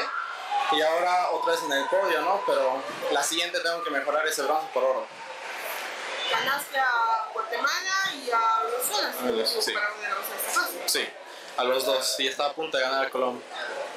y 0.73 0.81
ahora 0.81 1.31
otra 1.31 1.53
vez 1.53 1.63
en 1.63 1.71
el 1.71 1.85
podio, 1.85 2.21
¿no? 2.21 2.43
Pero 2.45 2.83
la 3.11 3.23
siguiente 3.23 3.61
tengo 3.61 3.83
que 3.83 3.89
mejorar 3.89 4.27
ese 4.27 4.43
bronce 4.43 4.67
por 4.73 4.83
oro 4.83 5.07
ganaste 6.29 6.77
a 6.79 7.29
Guatemala 7.33 8.13
y 8.13 8.31
a 8.31 8.63
Venezuela. 8.63 9.45
sí. 9.45 9.73
Sí, 10.85 11.07
a 11.57 11.63
los 11.63 11.85
dos. 11.85 12.15
Y 12.19 12.27
estaba 12.27 12.49
a 12.49 12.53
punto 12.53 12.77
de 12.77 12.83
ganar 12.83 13.05
a 13.05 13.09
Colombia. 13.09 13.45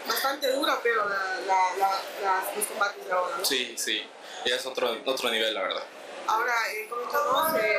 Bastante 0.07 0.51
dura, 0.53 0.79
pero 0.83 1.09
la, 1.09 1.41
la, 1.47 1.77
la, 2.23 2.53
los 2.57 2.67
combates 2.67 3.05
de 3.05 3.13
ahora, 3.13 3.37
¿no? 3.37 3.45
Sí, 3.45 3.75
sí. 3.79 4.09
Ya 4.45 4.57
es 4.57 4.67
otro, 4.67 4.97
otro 5.07 5.31
nivel, 5.31 5.55
la 5.55 5.63
verdad. 5.63 5.83
Ahora, 6.27 6.53
eh, 6.73 6.89
coméntanos, 6.89 7.55
eh, 7.59 7.79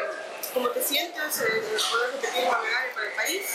¿cómo 0.54 0.70
te 0.70 0.84
sientes? 0.84 1.42
Eh, 1.42 1.78
¿Poder 1.92 2.12
repetir 2.14 2.44
medalla 2.44 2.94
para 2.94 3.08
el 3.08 3.14
país? 3.14 3.46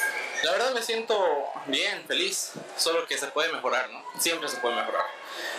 La 0.43 0.53
verdad 0.53 0.71
me 0.73 0.83
siento 0.83 1.45
bien, 1.67 2.05
feliz. 2.07 2.53
Solo 2.77 3.07
que 3.07 3.17
se 3.17 3.27
puede 3.29 3.53
mejorar, 3.53 3.89
¿no? 3.91 4.05
Siempre 4.19 4.49
se 4.49 4.57
puede 4.59 4.75
mejorar. 4.75 5.05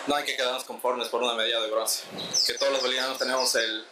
No 0.08 0.16
hay 0.16 0.26
que 0.26 0.36
quedarnos 0.36 0.64
conformes 0.64 1.08
por 1.10 1.22
una 1.24 1.34
medalla 1.34 1.62
de 1.62 1.72
bronce. 1.72 2.04
Que 2.46 2.54
todos 2.54 2.72
los 2.72 2.82
bolivianos 2.82 3.18
tenemos 3.18 3.54
el, 3.56 3.86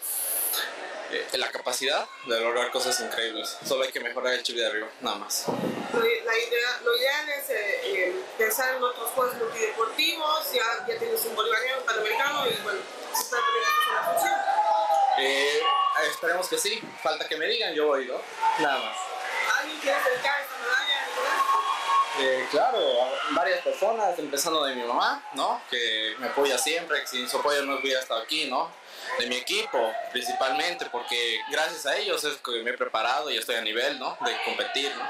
la 1.33 1.51
capacidad 1.51 2.07
de 2.25 2.39
lograr 2.39 2.71
cosas 2.71 2.99
increíbles. 2.99 3.57
Solo 3.65 3.83
hay 3.83 3.91
que 3.91 3.99
mejorar 3.99 4.33
el 4.33 4.43
chip 4.43 4.55
de 4.55 4.65
arriba, 4.65 4.87
nada 5.01 5.17
más. 5.17 5.45
La 5.93 6.37
idea, 6.37 6.79
lo 6.83 6.97
ideal 6.97 7.29
es 7.29 7.49
eh, 7.49 7.81
eh, 7.83 8.15
pensar 8.37 8.75
en 8.75 8.83
otros 8.83 9.09
juegos 9.11 9.35
multideportivos, 9.35 10.51
ya, 10.51 10.85
ya 10.87 10.97
tienes 10.99 11.23
un 11.25 11.35
bolivariano, 11.35 11.79
un 11.79 11.85
panamericano 11.85 12.47
y 12.47 12.53
bueno, 12.63 12.79
que 13.11 13.93
la 13.93 14.03
función. 14.03 14.33
Eh, 15.17 15.61
esperemos 16.09 16.47
que 16.49 16.57
sí, 16.57 16.81
falta 17.01 17.27
que 17.27 17.37
me 17.37 17.47
digan, 17.47 17.73
yo 17.73 17.87
voy, 17.87 18.05
¿no? 18.05 18.21
Nada 18.59 18.79
más. 18.79 18.97
¿Alguien 19.59 19.79
quiere 19.79 19.97
acercar 19.97 20.41
esta 20.41 20.54
medalla? 20.54 20.54
Eh, 22.17 22.47
claro, 22.49 22.79
varias 23.31 23.61
personas, 23.61 24.17
empezando 24.17 24.63
de 24.63 24.75
mi 24.75 24.83
mamá, 24.83 25.23
¿no? 25.33 25.61
Que 25.69 26.15
me 26.17 26.27
apoya 26.27 26.57
siempre, 26.57 27.01
que 27.01 27.07
sin 27.07 27.27
su 27.27 27.37
apoyo 27.37 27.63
no 27.63 27.77
hubiera 27.79 27.99
estado 27.99 28.21
aquí, 28.21 28.45
¿no? 28.45 28.71
de 29.19 29.27
mi 29.27 29.35
equipo, 29.37 29.93
principalmente, 30.11 30.87
porque 30.91 31.39
gracias 31.49 31.85
a 31.85 31.95
ellos 31.95 32.23
es 32.23 32.37
que 32.37 32.63
me 32.63 32.71
he 32.71 32.77
preparado 32.77 33.29
y 33.29 33.37
estoy 33.37 33.55
a 33.55 33.61
nivel, 33.61 33.99
¿no? 33.99 34.17
De 34.25 34.35
competir, 34.43 34.93
¿no? 34.95 35.07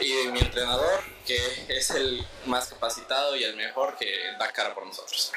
Y 0.00 0.24
de 0.24 0.32
mi 0.32 0.40
entrenador, 0.40 1.02
que 1.26 1.66
es 1.68 1.90
el 1.90 2.26
más 2.46 2.68
capacitado 2.68 3.36
y 3.36 3.44
el 3.44 3.56
mejor 3.56 3.96
que 3.96 4.32
da 4.38 4.50
cara 4.52 4.74
por 4.74 4.86
nosotros. 4.86 5.32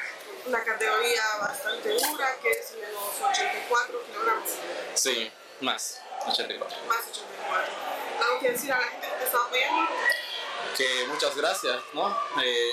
Una 0.46 0.62
categoría 0.64 1.22
bastante 1.40 1.90
dura, 1.90 2.36
que 2.40 2.50
es 2.50 2.74
menos 2.74 3.02
84 3.30 4.02
kilogramos. 4.06 4.50
Sí, 4.94 5.30
más 5.60 6.00
84. 6.26 6.76
Más 6.88 6.98
84. 7.08 7.72
¿Algo 8.20 8.40
que 8.40 8.50
decir 8.50 8.72
a 8.72 8.78
la 8.78 8.86
gente 8.86 9.06
que 9.08 9.14
te 9.14 9.24
está 9.24 9.38
apoyando? 9.38 9.90
Que 10.76 11.06
muchas 11.06 11.36
gracias, 11.36 11.82
¿no? 11.92 12.08
Eh, 12.42 12.70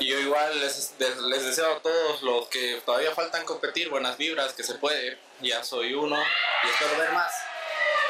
y 0.00 0.06
yo 0.06 0.18
igual 0.18 0.58
les, 0.60 0.94
les, 0.98 1.44
deseo 1.44 1.74
a 1.74 1.78
todos 1.80 2.22
los 2.22 2.48
que 2.48 2.80
todavía 2.86 3.14
faltan 3.14 3.44
competir 3.44 3.90
buenas 3.90 4.16
vibras, 4.16 4.54
que 4.54 4.62
se 4.62 4.74
puede. 4.74 5.18
Ya 5.40 5.62
soy 5.62 5.92
uno 5.92 6.16
y 6.16 6.68
espero 6.68 6.98
ver 6.98 7.12
más 7.12 7.30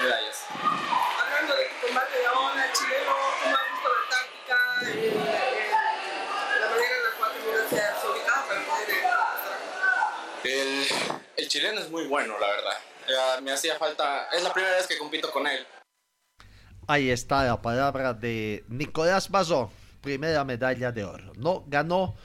medallas. 0.00 0.44
Hablando 1.18 1.56
de 1.56 1.68
combate 1.80 2.18
de 2.18 2.26
ahora, 2.26 2.72
chileno, 2.72 3.16
¿cómo 3.42 3.56
has 3.56 3.72
visto 3.72 3.88
la 3.88 4.08
táctica, 4.08 4.56
eh, 4.84 5.12
eh, 5.14 5.70
la 6.60 6.68
manera 6.68 6.96
en 6.96 7.04
la 7.04 7.10
cual 7.18 7.32
te 7.32 7.76
se 7.76 8.08
ubicado 8.08 8.46
para 8.46 8.66
poder 8.66 8.90
eh, 10.44 10.62
el, 10.62 10.88
el 11.36 11.48
chileno 11.48 11.80
es 11.80 11.90
muy 11.90 12.06
bueno, 12.06 12.38
la 12.38 12.46
verdad. 12.46 13.40
me 13.40 13.52
hacía 13.52 13.76
falta, 13.78 14.28
es 14.32 14.42
la 14.42 14.52
primera 14.52 14.76
vez 14.76 14.86
que 14.86 14.96
compito 14.96 15.30
con 15.32 15.46
él. 15.46 15.66
Ahí 16.90 17.08
está 17.08 17.44
la 17.44 17.62
palabra 17.62 18.14
de 18.14 18.64
Nicolás 18.68 19.30
Bazó 19.30 19.70
primera 20.00 20.42
medalla 20.44 20.90
de 20.90 21.04
oro. 21.04 21.32
No 21.36 21.62
ganó 21.68 22.16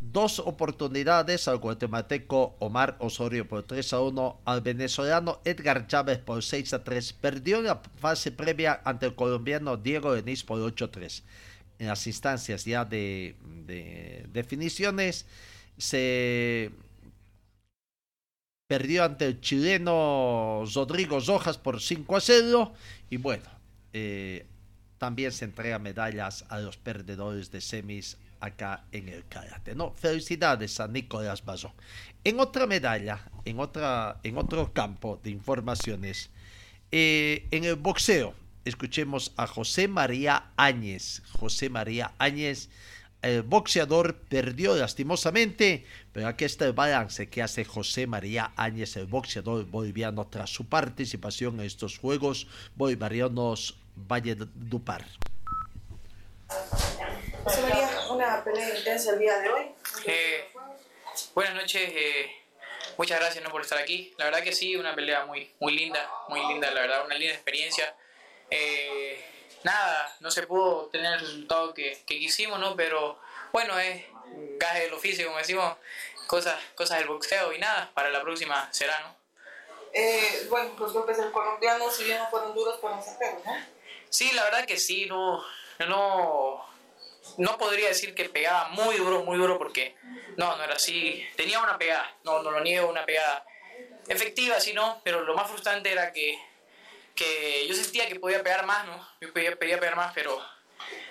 dos 0.00 0.38
oportunidades 0.38 1.46
al 1.46 1.58
guatemalteco 1.58 2.56
Omar 2.58 2.96
Osorio 3.00 3.46
por 3.46 3.64
3 3.64 3.92
a 3.92 4.00
1, 4.00 4.40
al 4.46 4.62
venezolano 4.62 5.42
Edgar 5.44 5.86
Chávez 5.88 6.20
por 6.20 6.42
6 6.42 6.72
a 6.72 6.84
3, 6.84 7.12
perdió 7.20 7.60
la 7.60 7.82
fase 8.00 8.32
previa 8.32 8.80
ante 8.82 9.04
el 9.04 9.14
colombiano 9.14 9.76
Diego 9.76 10.14
Denis 10.14 10.42
por 10.42 10.58
8 10.58 10.86
a 10.86 10.90
3. 10.90 11.24
En 11.80 11.88
las 11.88 12.06
instancias 12.06 12.64
ya 12.64 12.86
de, 12.86 13.36
de 13.66 14.24
definiciones 14.32 15.26
se 15.76 16.70
perdió 18.66 19.04
ante 19.04 19.26
el 19.26 19.42
chileno 19.42 20.64
Rodrigo 20.74 21.20
Rojas 21.20 21.58
por 21.58 21.82
5 21.82 22.16
a 22.16 22.20
0 22.22 22.72
y 23.10 23.18
bueno, 23.18 23.57
eh, 23.92 24.46
también 24.98 25.32
se 25.32 25.44
entrega 25.44 25.78
medallas 25.78 26.44
a 26.48 26.58
los 26.58 26.76
perdedores 26.76 27.50
de 27.50 27.60
semis 27.60 28.18
acá 28.40 28.84
en 28.92 29.08
el 29.08 29.26
karate. 29.26 29.74
No, 29.74 29.92
felicidades 29.92 30.80
a 30.80 30.88
Nicolás 30.88 31.44
Bazón. 31.44 31.72
En 32.24 32.40
otra 32.40 32.66
medalla, 32.66 33.20
en, 33.44 33.58
otra, 33.60 34.20
en 34.22 34.38
otro 34.38 34.72
campo 34.72 35.20
de 35.22 35.30
informaciones, 35.30 36.30
eh, 36.90 37.46
en 37.50 37.64
el 37.64 37.76
boxeo, 37.76 38.34
escuchemos 38.64 39.32
a 39.36 39.46
José 39.46 39.88
María 39.88 40.50
Áñez. 40.56 41.22
José 41.32 41.70
María 41.70 42.12
Áñez, 42.18 42.70
el 43.22 43.42
boxeador 43.42 44.16
perdió 44.28 44.76
lastimosamente, 44.76 45.84
pero 46.12 46.28
aquí 46.28 46.44
está 46.44 46.66
el 46.66 46.72
balance 46.72 47.28
que 47.28 47.42
hace 47.42 47.64
José 47.64 48.06
María 48.06 48.52
Áñez, 48.56 48.96
el 48.96 49.06
boxeador 49.06 49.64
boliviano, 49.64 50.26
tras 50.28 50.50
su 50.50 50.68
participación 50.68 51.58
en 51.60 51.66
estos 51.66 51.98
Juegos 51.98 52.46
Bolivarianos 52.76 53.76
Valle 53.96 54.36
Dupar. 54.36 55.04
Se 57.48 57.62
vería 57.62 57.90
una 58.10 58.44
pelea 58.44 58.78
intensa 58.78 59.12
el 59.12 59.18
día 59.18 59.38
de 59.38 59.48
hoy. 59.48 59.62
Eh, 60.06 60.48
buenas 61.34 61.54
noches, 61.54 61.90
eh, 61.94 62.30
muchas 62.96 63.18
gracias 63.18 63.42
¿no? 63.42 63.50
por 63.50 63.62
estar 63.62 63.78
aquí. 63.78 64.14
La 64.18 64.26
verdad 64.26 64.42
que 64.42 64.52
sí, 64.52 64.76
una 64.76 64.94
pelea 64.94 65.26
muy, 65.26 65.50
muy 65.58 65.74
linda, 65.74 66.08
muy 66.28 66.40
linda, 66.46 66.70
la 66.70 66.82
verdad, 66.82 67.04
una 67.04 67.16
linda 67.16 67.34
experiencia. 67.34 67.96
Eh, 68.50 69.37
nada, 69.64 70.16
no 70.20 70.30
se 70.30 70.46
pudo 70.46 70.86
tener 70.86 71.14
el 71.14 71.20
resultado 71.20 71.74
que, 71.74 72.02
que 72.06 72.18
quisimos, 72.18 72.58
¿no? 72.58 72.76
Pero 72.76 73.18
bueno, 73.52 73.78
es 73.78 74.04
gaje 74.58 74.82
del 74.82 74.94
oficio, 74.94 75.26
como 75.26 75.38
decimos, 75.38 75.76
cosas, 76.26 76.58
cosas 76.74 76.98
del 76.98 77.08
boxeo 77.08 77.52
y 77.52 77.58
nada, 77.58 77.90
para 77.94 78.10
la 78.10 78.20
próxima 78.22 78.68
será, 78.72 78.98
¿no? 79.00 79.16
Eh, 79.92 80.46
bueno, 80.50 80.70
los 80.78 80.92
golpes 80.92 81.16
del 81.16 81.32
colombiano, 81.32 81.90
si 81.90 82.04
bien 82.04 82.18
no 82.18 82.28
fueron 82.28 82.54
duros, 82.54 82.78
fueron 82.80 83.02
certeros, 83.02 83.44
¿no? 83.44 83.52
Sí, 84.10 84.30
la 84.32 84.44
verdad 84.44 84.66
que 84.66 84.78
sí, 84.78 85.06
no, 85.06 85.42
no, 85.86 86.64
no 87.36 87.58
podría 87.58 87.88
decir 87.88 88.14
que 88.14 88.28
pegaba 88.28 88.68
muy 88.68 88.96
duro, 88.96 89.24
muy 89.24 89.38
duro, 89.38 89.58
porque 89.58 89.96
no, 90.36 90.56
no 90.56 90.64
era 90.64 90.74
así. 90.74 91.26
Tenía 91.36 91.60
una 91.60 91.78
pegada, 91.78 92.10
no, 92.24 92.42
no 92.42 92.50
lo 92.50 92.60
niego, 92.60 92.88
una 92.88 93.04
pegada 93.04 93.44
efectiva, 94.06 94.60
sí, 94.60 94.72
no, 94.72 95.00
pero 95.04 95.22
lo 95.22 95.34
más 95.34 95.48
frustrante 95.48 95.90
era 95.90 96.12
que, 96.12 96.38
que 97.18 97.66
yo 97.66 97.74
sentía 97.74 98.06
que 98.06 98.20
podía 98.20 98.42
pegar 98.42 98.64
más, 98.64 98.86
¿no? 98.86 99.08
Yo 99.20 99.32
podía, 99.32 99.56
podía 99.56 99.80
pegar 99.80 99.96
más, 99.96 100.12
pero, 100.14 100.40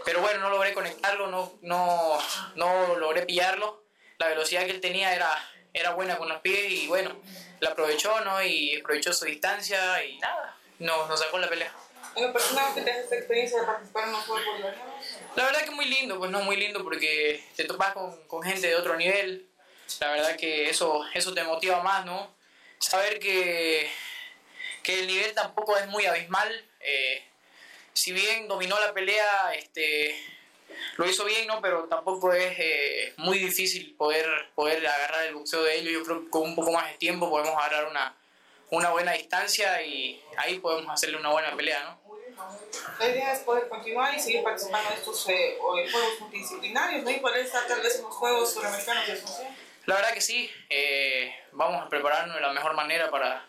pero 0.06 0.22
bueno, 0.22 0.40
no 0.40 0.50
logré 0.50 0.74
conectarlo, 0.74 1.28
no, 1.28 1.60
no, 1.62 2.18
no 2.56 2.96
logré 2.96 3.24
pillarlo. 3.24 3.84
La 4.18 4.30
velocidad 4.30 4.66
que 4.66 4.72
él 4.72 4.82
tenía 4.82 5.14
era, 5.14 5.30
era 5.74 5.94
buena 5.94 6.18
con 6.18 6.30
los 6.30 6.40
pies 6.40 6.72
y 6.72 6.88
bueno, 6.88 7.16
la 7.60 7.72
aprovechó, 7.72 8.22
¿no? 8.22 8.42
Y 8.42 8.80
aprovechó 8.80 9.12
su 9.12 9.26
distancia 9.26 10.04
y 10.06 10.18
nada, 10.20 10.56
nos, 10.80 11.10
nos 11.10 11.20
sacó 11.20 11.38
la 11.40 11.50
pelea. 11.50 11.74
En 12.16 12.32
personal, 12.32 12.74
¿qué 12.74 12.82
te 12.82 12.92
hace 12.92 13.02
esta 13.02 13.16
experiencia 13.16 13.60
de 13.60 13.66
participar 13.66 14.06
en 14.06 14.12
los 14.14 14.24
Juegos? 14.24 14.46
La 15.36 15.46
verdad 15.46 15.62
que 15.66 15.72
muy 15.72 15.86
lindo, 15.86 16.18
pues 16.18 16.32
no, 16.32 16.40
muy 16.42 16.56
lindo 16.56 16.84
porque 16.84 17.44
te 17.56 17.66
topas 17.66 17.94
con, 17.94 18.28
con 18.28 18.42
gente 18.42 18.68
de 18.68 18.76
otro 18.76 18.96
nivel. 18.96 19.48
La 20.00 20.12
verdad 20.12 20.38
que 20.38 20.70
eso, 20.70 21.06
eso 21.14 21.34
te 21.34 21.44
motiva 21.44 21.84
más, 21.84 22.06
¿no? 22.06 22.36
Saber 22.80 23.20
que, 23.20 23.92
que 24.88 25.02
el 25.02 25.08
nivel 25.08 25.34
tampoco 25.34 25.78
es 25.78 25.86
muy 25.88 26.06
abismal. 26.06 26.66
eh, 26.80 27.22
si 27.92 28.14
bien 28.14 28.48
dominó 28.48 28.80
la 28.80 28.94
pelea, 28.94 29.54
este, 29.54 30.16
lo 30.96 31.06
hizo 31.06 31.26
bien, 31.26 31.46
¿no? 31.46 31.60
Pero 31.62 31.90
tampoco 31.90 32.32
es 32.32 32.58
eh, 32.58 33.14
muy 33.18 33.38
difícil 33.38 33.96
poder, 33.98 34.26
poder 34.56 34.86
agarrar 34.88 35.26
el 35.26 35.34
boxeo 35.34 35.62
de 35.64 35.76
ellos. 35.76 35.92
Yo 35.92 36.04
creo 36.04 36.24
que 36.24 36.30
con 36.30 36.44
un 36.44 36.56
poco 36.56 36.72
más 36.72 36.90
de 36.90 36.98
tiempo 37.00 37.30
podemos 37.30 37.54
agarrar 37.58 37.88
una, 37.88 38.16
una 38.70 38.92
buena 38.92 39.12
distancia 39.12 39.82
y 39.82 40.24
ahí 40.38 40.60
podemos 40.60 40.90
hacerle 40.94 41.18
una 41.18 41.32
buena 41.32 41.54
pelea, 41.58 41.84
¿no? 41.84 42.08
La 43.00 43.10
idea 43.10 43.34
es 43.34 43.40
poder 43.40 43.68
continuar 43.68 44.16
y 44.16 44.20
seguir 44.22 44.42
participando 44.42 44.90
en 44.92 44.98
estos 45.00 45.28
eh, 45.28 45.58
juegos 45.60 46.20
multidisciplinarios, 46.22 47.04
¿no? 47.04 47.10
Y 47.10 47.20
poder 47.20 47.46
estar 47.46 47.68
tal 47.68 47.82
vez 47.82 47.96
en 47.98 48.04
los 48.04 48.16
Juegos 48.16 48.54
Suramericanos 48.54 49.08
de. 49.08 49.22
La 49.86 49.96
verdad 49.96 50.14
que 50.14 50.22
sí, 50.22 50.50
eh, 50.70 51.36
vamos 51.52 51.84
a 51.84 51.90
prepararnos 51.90 52.36
de 52.36 52.42
la 52.42 52.54
mejor 52.54 52.74
manera 52.76 53.10
para, 53.10 53.44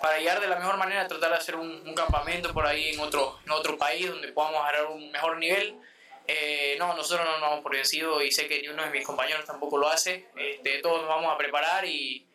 para 0.00 0.18
llegar 0.18 0.40
de 0.40 0.46
la 0.46 0.56
mejor 0.56 0.76
manera, 0.76 1.06
tratar 1.06 1.30
de 1.30 1.36
hacer 1.36 1.56
un, 1.56 1.70
un 1.86 1.94
campamento 1.94 2.52
por 2.52 2.66
ahí 2.66 2.90
en 2.94 3.00
otro, 3.00 3.38
en 3.44 3.50
otro 3.52 3.76
país 3.76 4.08
donde 4.08 4.32
podamos 4.32 4.60
agarrar 4.60 4.86
un 4.86 5.10
mejor 5.10 5.38
nivel. 5.38 5.78
Eh, 6.26 6.76
no, 6.78 6.94
nosotros 6.94 7.26
no 7.26 7.32
nos 7.32 7.40
vamos 7.42 7.60
por 7.60 7.72
vencido 7.72 8.22
y 8.22 8.32
sé 8.32 8.48
que 8.48 8.62
ni 8.62 8.68
uno 8.68 8.82
de 8.82 8.90
mis 8.90 9.04
compañeros 9.04 9.44
tampoco 9.44 9.76
lo 9.76 9.88
hace. 9.88 10.28
Este, 10.36 10.78
todos 10.78 11.00
nos 11.00 11.08
vamos 11.08 11.32
a 11.32 11.36
preparar 11.36 11.84
y 11.84 12.26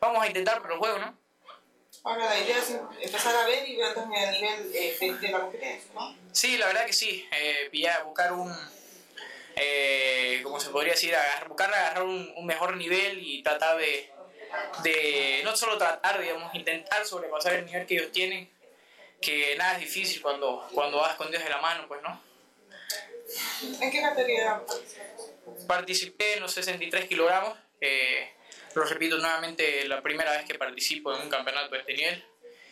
vamos 0.00 0.22
a 0.22 0.26
intentar 0.26 0.60
por 0.60 0.76
juego, 0.76 0.98
¿no? 0.98 1.18
Ahora, 2.04 2.26
la 2.26 2.38
idea 2.38 2.58
es 2.58 2.70
empezar 3.00 3.34
a 3.34 3.46
ver 3.46 3.68
y 3.68 3.76
ver 3.76 3.94
también 3.94 4.28
el 4.28 4.40
nivel 4.40 4.72
eh, 4.74 4.96
de, 5.00 5.14
de 5.14 5.28
la 5.28 5.40
competencia, 5.40 5.90
¿no? 5.94 6.16
Sí, 6.32 6.58
la 6.58 6.66
verdad 6.66 6.86
que 6.86 6.92
sí. 6.92 7.26
Eh, 7.32 7.68
pillar, 7.70 8.04
buscar 8.04 8.32
un, 8.32 8.54
eh, 9.56 10.40
¿cómo 10.42 10.60
se 10.60 10.70
podría 10.70 10.92
decir? 10.92 11.14
Agarrar, 11.14 11.48
buscar 11.48 11.72
agarrar 11.72 12.04
un, 12.04 12.32
un 12.36 12.46
mejor 12.46 12.76
nivel 12.76 13.18
y 13.20 13.42
tratar 13.42 13.78
de, 13.78 14.12
de, 14.82 15.40
no 15.44 15.56
solo 15.56 15.78
tratar, 15.78 16.20
digamos, 16.20 16.54
intentar 16.54 17.04
sobrepasar 17.04 17.54
el 17.54 17.66
nivel 17.66 17.86
que 17.86 17.94
ellos 17.94 18.12
tienen, 18.12 18.50
que 19.20 19.56
nada 19.56 19.74
es 19.74 19.80
difícil 19.80 20.22
cuando, 20.22 20.68
cuando 20.72 20.98
vas 20.98 21.16
con 21.16 21.30
Dios 21.30 21.42
de 21.42 21.50
la 21.50 21.60
mano, 21.60 21.86
pues, 21.88 22.00
¿no? 22.02 22.20
¿En 23.80 23.90
qué 23.90 24.00
categoría? 24.00 24.62
Participé 25.66 26.34
en 26.34 26.40
los 26.40 26.52
63 26.52 27.06
kilogramos, 27.06 27.58
eh, 27.80 28.32
lo 28.74 28.84
repito 28.84 29.18
nuevamente, 29.18 29.86
la 29.86 30.00
primera 30.02 30.32
vez 30.32 30.44
que 30.46 30.54
participo 30.56 31.14
en 31.14 31.22
un 31.22 31.28
campeonato 31.28 31.70
de 31.70 31.80
este 31.80 31.94
nivel. 31.94 32.24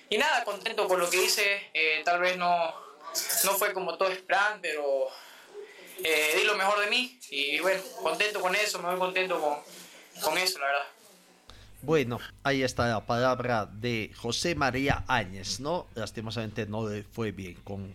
Y 0.08 0.18
nada, 0.18 0.44
contento 0.44 0.86
con 0.86 1.00
lo 1.00 1.10
que 1.10 1.22
hice, 1.22 1.70
eh, 1.74 2.02
tal 2.04 2.20
vez 2.20 2.36
no, 2.36 2.74
no 3.44 3.52
fue 3.54 3.72
como 3.72 3.98
todos 3.98 4.12
esperaban, 4.12 4.60
pero 4.60 5.08
eh, 6.04 6.34
di 6.36 6.44
lo 6.44 6.54
mejor 6.54 6.80
de 6.80 6.86
mí 6.88 7.18
y 7.30 7.58
bueno, 7.60 7.82
contento 8.02 8.40
con 8.40 8.54
eso, 8.54 8.78
me 8.78 8.90
voy 8.90 8.98
contento 8.98 9.40
con, 9.40 9.58
con 10.22 10.38
eso, 10.38 10.58
la 10.58 10.66
verdad. 10.66 10.86
Bueno, 11.86 12.18
ahí 12.42 12.64
está 12.64 12.88
la 12.88 13.06
palabra 13.06 13.64
de 13.64 14.10
José 14.16 14.56
María 14.56 15.04
Áñez, 15.06 15.60
¿no? 15.60 15.86
Lastimosamente 15.94 16.66
no 16.66 16.88
le 16.88 17.04
fue 17.04 17.30
bien 17.30 17.54
con 17.62 17.94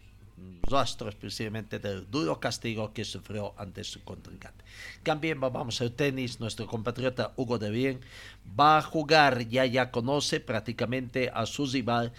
rastros 0.62 1.14
precisamente 1.16 1.78
del 1.78 2.10
duro 2.10 2.39
castigo 2.39 2.94
que 2.94 3.04
sufrió 3.04 3.54
ante 3.58 3.84
su 3.84 4.02
contrincante. 4.06 4.64
También 5.04 5.42
vamos 5.42 5.82
al 5.82 5.92
tenis, 5.92 6.39
nuestro 6.39 6.68
compatriota 6.68 7.34
Hugo 7.36 7.60
de 7.60 7.70
Bien 7.70 8.00
va 8.58 8.78
a 8.78 8.82
jugar, 8.82 9.50
ya 9.50 9.66
ya 9.66 9.92
conoce 9.92 10.39
prácticamente 10.39 11.30
a 11.34 11.46
su 11.46 11.66
rival 11.66 12.14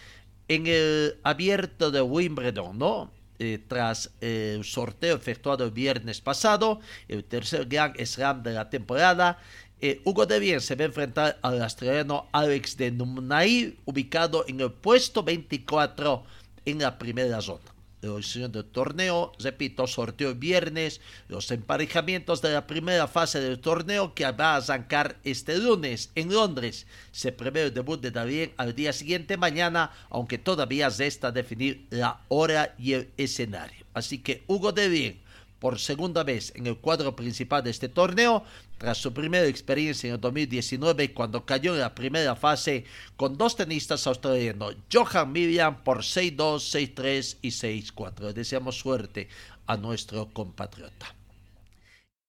en 0.48 0.66
el 0.66 1.16
abierto 1.22 1.90
de 1.90 2.02
Wimbledon, 2.02 2.76
¿no? 2.76 3.10
Eh, 3.38 3.58
tras 3.66 4.12
el 4.20 4.62
sorteo 4.62 5.16
efectuado 5.16 5.64
el 5.64 5.70
viernes 5.70 6.20
pasado, 6.20 6.80
el 7.08 7.24
tercer 7.24 7.66
Grand 7.66 7.98
Slam 8.04 8.42
de 8.42 8.52
la 8.52 8.68
temporada, 8.68 9.38
eh, 9.82 10.00
Hugo 10.04 10.26
de 10.26 10.38
Bien 10.38 10.60
se 10.60 10.76
va 10.76 10.84
a 10.84 10.86
enfrentar 10.86 11.38
al 11.42 11.60
australiano 11.60 12.28
Alex 12.30 12.76
de 12.76 12.92
Numnail, 12.92 13.76
ubicado 13.84 14.44
en 14.46 14.60
el 14.60 14.70
puesto 14.70 15.24
24 15.24 16.22
en 16.64 16.78
la 16.78 16.96
primera 17.00 17.40
ronda. 17.40 17.74
La 18.00 18.10
organización 18.10 18.52
del 18.52 18.64
torneo, 18.64 19.32
repito, 19.40 19.88
sorteó 19.88 20.28
el 20.28 20.36
viernes 20.36 21.00
los 21.26 21.50
emparejamientos 21.50 22.40
de 22.42 22.52
la 22.52 22.68
primera 22.68 23.08
fase 23.08 23.40
del 23.40 23.58
torneo 23.58 24.14
que 24.14 24.30
va 24.30 24.54
a 24.54 24.56
arrancar 24.56 25.16
este 25.24 25.58
lunes 25.58 26.10
en 26.14 26.32
Londres. 26.32 26.86
Se 27.10 27.32
prevé 27.32 27.62
el 27.62 27.74
debut 27.74 28.00
de 28.00 28.12
David 28.12 28.50
al 28.58 28.76
día 28.76 28.92
siguiente 28.92 29.36
mañana, 29.36 29.90
aunque 30.10 30.38
todavía 30.38 30.90
resta 30.90 31.32
definir 31.32 31.86
la 31.90 32.20
hora 32.28 32.76
y 32.78 32.92
el 32.92 33.10
escenario. 33.16 33.84
Así 33.94 34.18
que 34.18 34.44
Hugo 34.46 34.70
de 34.70 34.88
Bien 34.88 35.22
por 35.62 35.78
segunda 35.78 36.24
vez 36.24 36.52
en 36.56 36.66
el 36.66 36.76
cuadro 36.76 37.14
principal 37.14 37.62
de 37.62 37.70
este 37.70 37.88
torneo, 37.88 38.42
tras 38.78 38.98
su 38.98 39.14
primera 39.14 39.46
experiencia 39.46 40.08
en 40.08 40.14
el 40.14 40.20
2019 40.20 41.14
cuando 41.14 41.46
cayó 41.46 41.74
en 41.74 41.78
la 41.78 41.94
primera 41.94 42.34
fase 42.34 42.84
con 43.16 43.38
dos 43.38 43.54
tenistas 43.54 44.04
australianos, 44.08 44.74
Johan 44.92 45.30
Miriam 45.30 45.84
por 45.84 45.98
6-2, 45.98 46.96
6-3 46.96 47.36
y 47.42 47.50
6-4. 47.50 48.20
Le 48.22 48.32
deseamos 48.32 48.76
suerte 48.76 49.28
a 49.68 49.76
nuestro 49.76 50.32
compatriota. 50.32 51.14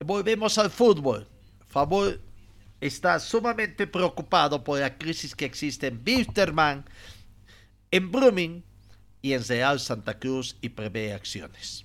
Volvemos 0.05 0.59
al 0.59 0.69
fútbol. 0.69 1.27
Favor 1.67 2.21
está 2.81 3.19
sumamente 3.19 3.87
preocupado 3.87 4.63
por 4.63 4.79
la 4.79 4.95
crisis 4.95 5.33
que 5.33 5.45
existe 5.45 5.87
en 5.87 6.03
Wilstermann, 6.05 6.85
en 7.89 8.11
Brumming 8.11 8.63
y 9.23 9.33
en 9.33 9.43
Real 9.43 9.79
Santa 9.79 10.19
Cruz 10.19 10.55
y 10.61 10.69
prevé 10.69 11.13
acciones. 11.13 11.83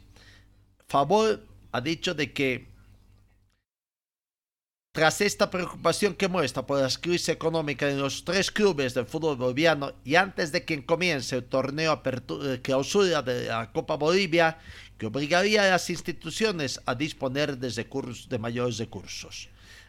Favor 0.89 1.47
ha 1.73 1.81
dicho 1.81 2.15
de 2.15 2.33
que 2.33 2.69
Tras 4.99 5.21
esta 5.21 5.49
preocupación 5.49 6.15
que 6.15 6.27
muestra 6.27 6.67
por 6.67 6.81
la 6.81 6.89
crisis 6.89 7.29
económica 7.29 7.89
en 7.89 8.01
los 8.01 8.25
tres 8.25 8.51
clubes 8.51 8.95
del 8.95 9.07
fútbol 9.07 9.37
boliviano 9.37 9.93
y 10.03 10.17
antes 10.17 10.51
de 10.51 10.65
que 10.65 10.85
comience 10.85 11.37
el 11.37 11.45
torneo 11.45 11.93
apertura, 11.93 12.61
clausura 12.61 13.23
de 13.23 13.47
la 13.47 13.71
Copa 13.71 13.95
Bolivia, 13.95 14.59
que 14.99 15.07
obligaría 15.07 15.63
a 15.63 15.71
las 15.71 15.89
instituciones 15.89 16.81
a 16.85 16.97
disponer 16.97 17.59
de, 17.59 17.71
recursos, 17.71 18.29
de 18.29 18.39
mayores 18.39 18.79
recursos. 18.79 19.49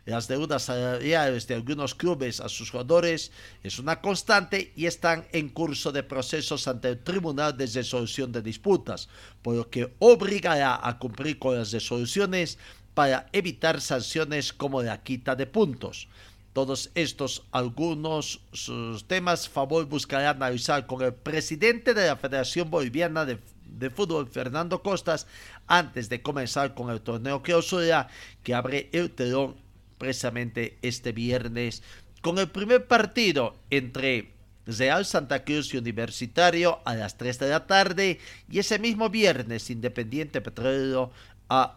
Las 0.09 0.27
deudas 0.27 0.63
salariales 0.63 1.45
de 1.45 1.53
algunos 1.53 1.93
clubes 1.93 2.39
a 2.39 2.49
sus 2.49 2.71
jugadores 2.71 3.31
es 3.61 3.77
una 3.77 4.01
constante 4.01 4.73
y 4.75 4.87
están 4.87 5.27
en 5.33 5.49
curso 5.49 5.91
de 5.91 6.01
procesos 6.01 6.67
ante 6.67 6.89
el 6.89 7.03
Tribunal 7.03 7.55
de 7.55 7.67
Resolución 7.67 8.31
de 8.31 8.41
Disputas, 8.41 9.07
por 9.43 9.55
lo 9.55 9.69
que 9.69 9.93
obligará 9.99 10.79
a 10.81 10.97
cumplir 10.97 11.37
con 11.37 11.55
las 11.55 11.71
resoluciones 11.71 12.57
para 12.95 13.27
evitar 13.33 13.81
sanciones 13.81 14.51
como 14.51 14.81
la 14.81 15.03
quita 15.03 15.35
de 15.35 15.45
puntos. 15.45 16.07
Todos 16.53 16.89
estos, 16.95 17.43
algunos 17.51 18.41
sus 18.51 19.07
temas, 19.07 19.47
favor 19.47 19.85
buscará 19.85 20.31
analizar 20.31 20.87
con 20.87 21.03
el 21.03 21.13
presidente 21.13 21.93
de 21.93 22.07
la 22.07 22.15
Federación 22.15 22.71
Boliviana 22.71 23.25
de, 23.25 23.37
de 23.63 23.91
Fútbol, 23.91 24.27
Fernando 24.27 24.81
Costas, 24.81 25.27
antes 25.67 26.09
de 26.09 26.23
comenzar 26.23 26.73
con 26.73 26.89
el 26.89 27.01
torneo 27.01 27.43
clausura 27.43 28.07
que 28.41 28.55
abre 28.55 28.89
el 28.91 29.11
telón 29.11 29.68
precisamente 29.99 30.79
este 30.81 31.11
viernes 31.11 31.83
con 32.21 32.39
el 32.39 32.49
primer 32.49 32.87
partido 32.87 33.55
entre 33.69 34.33
Real 34.65 35.05
Santa 35.05 35.43
Cruz 35.43 35.73
y 35.73 35.77
Universitario 35.77 36.79
a 36.85 36.95
las 36.95 37.17
3 37.17 37.37
de 37.39 37.49
la 37.49 37.67
tarde 37.67 38.19
y 38.49 38.59
ese 38.59 38.79
mismo 38.79 39.09
viernes 39.09 39.69
Independiente 39.69 40.41
Petrolero 40.41 41.11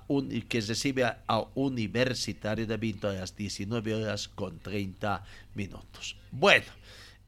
un, 0.08 0.42
que 0.42 0.60
recibe 0.60 1.04
a 1.04 1.46
Universitario 1.54 2.66
de 2.66 2.76
Vinto 2.76 3.08
a 3.08 3.14
las 3.14 3.34
19 3.34 3.94
horas 3.94 4.28
con 4.28 4.58
30 4.58 5.24
minutos. 5.54 6.16
Bueno, 6.30 6.66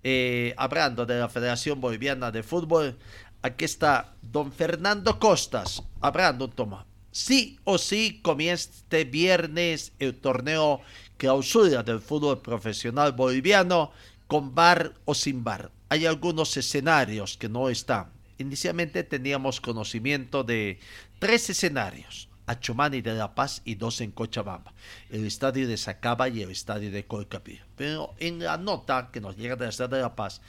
eh, 0.03 0.55
hablando 0.57 1.07
de 1.07 1.19
la 1.19 1.29
Federación 1.29 1.81
Boliviana 1.81 2.31
de 2.31 2.43
Fútbol, 2.43 2.99
aquí 3.41 3.65
está 3.65 4.15
don 4.21 4.53
Fernando 4.53 5.19
Costas, 5.19 5.83
hablando, 6.01 6.49
toma, 6.49 6.85
sí 7.15 7.61
o 7.62 7.79
sí 7.79 8.19
comienza 8.23 8.71
este 8.71 9.05
viernes 9.05 9.93
el 10.01 10.17
torneo 10.17 10.81
clausura 11.17 11.85
del 11.85 12.01
fútbol 12.01 12.43
profesional 12.43 13.12
boliviano 13.12 13.93
con 14.27 14.53
bar 14.55 14.95
o 15.05 15.15
sin 15.15 15.45
bar. 15.45 15.71
Hay 15.89 16.07
algunos 16.07 16.57
escenarios 16.57 17.37
que 17.37 17.49
no 17.49 17.69
están. 17.69 18.11
Inicialmente 18.39 19.05
teníamos 19.05 19.61
conocimiento 19.61 20.43
de 20.43 20.81
tres 21.21 21.49
escenarios. 21.49 22.29
Achumani 22.47 23.01
de 23.01 23.15
La 23.15 23.35
Paz 23.35 23.62
y 23.65 23.77
dos 23.77 24.03
en 24.03 24.11
Cochabamba, 24.11 24.75
el 25.09 25.25
estadio 25.25 25.67
de 25.67 25.79
Sacaba 25.79 26.29
y 26.29 26.43
el 26.43 26.51
estadio 26.51 26.91
de 26.91 27.07
Colcapí. 27.07 27.59
Pero 27.75 28.12
en 28.19 28.39
la 28.41 28.59
nota 28.59 29.09
que 29.11 29.23
nos 29.23 29.37
llega 29.37 29.57
de 29.57 29.65
la 29.65 29.73
ciudad 29.73 29.89
de 29.89 30.03
La 30.03 30.15
Paz, 30.15 30.43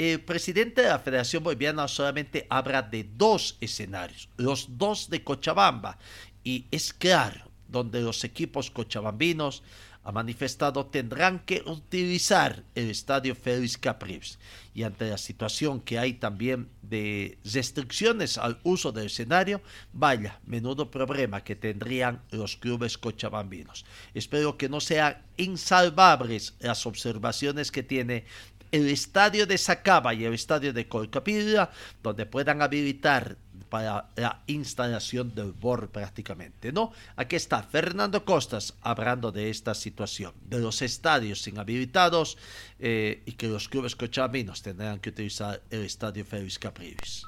el 0.00 0.20
presidente 0.22 0.80
de 0.80 0.88
la 0.88 0.98
Federación 0.98 1.44
Boliviana 1.44 1.86
solamente 1.86 2.46
habla 2.48 2.80
de 2.80 3.06
dos 3.16 3.58
escenarios, 3.60 4.30
los 4.38 4.78
dos 4.78 5.10
de 5.10 5.22
Cochabamba, 5.22 5.98
y 6.42 6.64
es 6.70 6.94
claro, 6.94 7.50
donde 7.68 8.00
los 8.00 8.24
equipos 8.24 8.70
cochabambinos 8.70 9.62
ha 10.02 10.12
manifestado 10.12 10.86
tendrán 10.86 11.40
que 11.40 11.62
utilizar 11.66 12.64
el 12.74 12.88
estadio 12.90 13.34
Félix 13.34 13.76
Capriles 13.76 14.38
y 14.74 14.84
ante 14.84 15.10
la 15.10 15.18
situación 15.18 15.80
que 15.80 15.98
hay 15.98 16.14
también 16.14 16.70
de 16.80 17.38
restricciones 17.44 18.38
al 18.38 18.58
uso 18.62 18.92
del 18.92 19.06
escenario, 19.06 19.60
vaya, 19.92 20.40
menudo 20.46 20.90
problema 20.90 21.44
que 21.44 21.54
tendrían 21.54 22.22
los 22.30 22.56
clubes 22.56 22.96
cochabambinos. 22.96 23.84
Espero 24.14 24.56
que 24.56 24.70
no 24.70 24.80
sean 24.80 25.18
insalvables 25.36 26.54
las 26.60 26.86
observaciones 26.86 27.70
que 27.70 27.82
tiene 27.82 28.24
el 28.72 28.88
estadio 28.88 29.46
de 29.46 29.58
Sacaba 29.58 30.14
y 30.14 30.24
el 30.24 30.34
estadio 30.34 30.72
de 30.72 30.88
Colcapilla, 30.88 31.70
donde 32.02 32.26
puedan 32.26 32.62
habilitar 32.62 33.36
para 33.68 34.08
la 34.16 34.42
instalación 34.48 35.34
del 35.34 35.52
BOR 35.52 35.88
prácticamente, 35.90 36.72
¿no? 36.72 36.92
Aquí 37.16 37.36
está 37.36 37.62
Fernando 37.62 38.24
Costas 38.24 38.76
hablando 38.82 39.30
de 39.32 39.48
esta 39.48 39.74
situación, 39.74 40.32
de 40.42 40.58
los 40.58 40.82
estadios 40.82 41.46
inhabilitados 41.46 42.36
eh, 42.80 43.22
y 43.24 43.32
que 43.32 43.46
los 43.46 43.68
clubes 43.68 43.94
cochaminos 43.94 44.62
tendrán 44.62 44.98
que 44.98 45.10
utilizar 45.10 45.62
el 45.70 45.84
estadio 45.84 46.24
Félix 46.24 46.58
Capriles. 46.58 47.24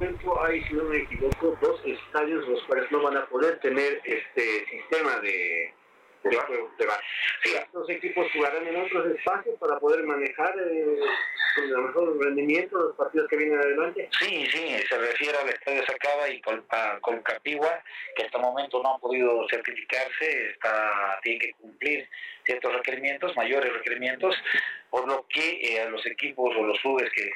Hay, 0.00 0.62
si 0.64 0.74
no 0.74 0.84
me 0.84 0.98
equivoco, 0.98 1.56
dos 1.60 1.80
estadios 1.84 2.46
los 2.48 2.62
cuales 2.64 2.90
no 2.90 3.02
van 3.02 3.16
a 3.16 3.26
poder 3.26 3.60
tener 3.60 4.00
este 4.04 4.66
sistema 4.70 5.20
de 5.20 5.72
Sí, 7.42 7.54
los 7.72 7.90
equipos 7.90 8.26
jugarán 8.32 8.66
en 8.66 8.76
otros 8.76 9.06
espacios 9.14 9.58
para 9.58 9.78
poder 9.78 10.04
manejar 10.04 10.54
eh, 10.58 10.98
con 11.54 11.64
el 11.64 11.76
mejor 11.76 12.24
rendimiento 12.24 12.78
los 12.78 12.96
partidos 12.96 13.28
que 13.28 13.36
vienen 13.36 13.58
adelante. 13.58 14.08
Sí, 14.20 14.46
sí, 14.46 14.76
se 14.88 14.98
refiere 14.98 15.36
al 15.38 15.48
Estadio 15.48 15.84
Sacaba 15.86 16.28
y 16.28 16.40
con, 16.40 16.64
con 17.00 17.22
Capigua, 17.22 17.82
que 18.16 18.24
hasta 18.24 18.38
el 18.38 18.44
momento 18.44 18.82
no 18.82 18.94
han 18.94 19.00
podido 19.00 19.46
certificarse, 19.48 20.50
está, 20.50 21.20
tiene 21.22 21.38
que 21.38 21.52
cumplir 21.54 22.08
ciertos 22.44 22.72
requerimientos, 22.72 23.36
mayores 23.36 23.72
requerimientos, 23.72 24.34
por 24.90 25.06
lo 25.06 25.26
que 25.28 25.60
eh, 25.60 25.80
a 25.80 25.90
los 25.90 26.04
equipos 26.06 26.54
o 26.56 26.62
los 26.62 26.78
clubes 26.80 27.10
que 27.12 27.30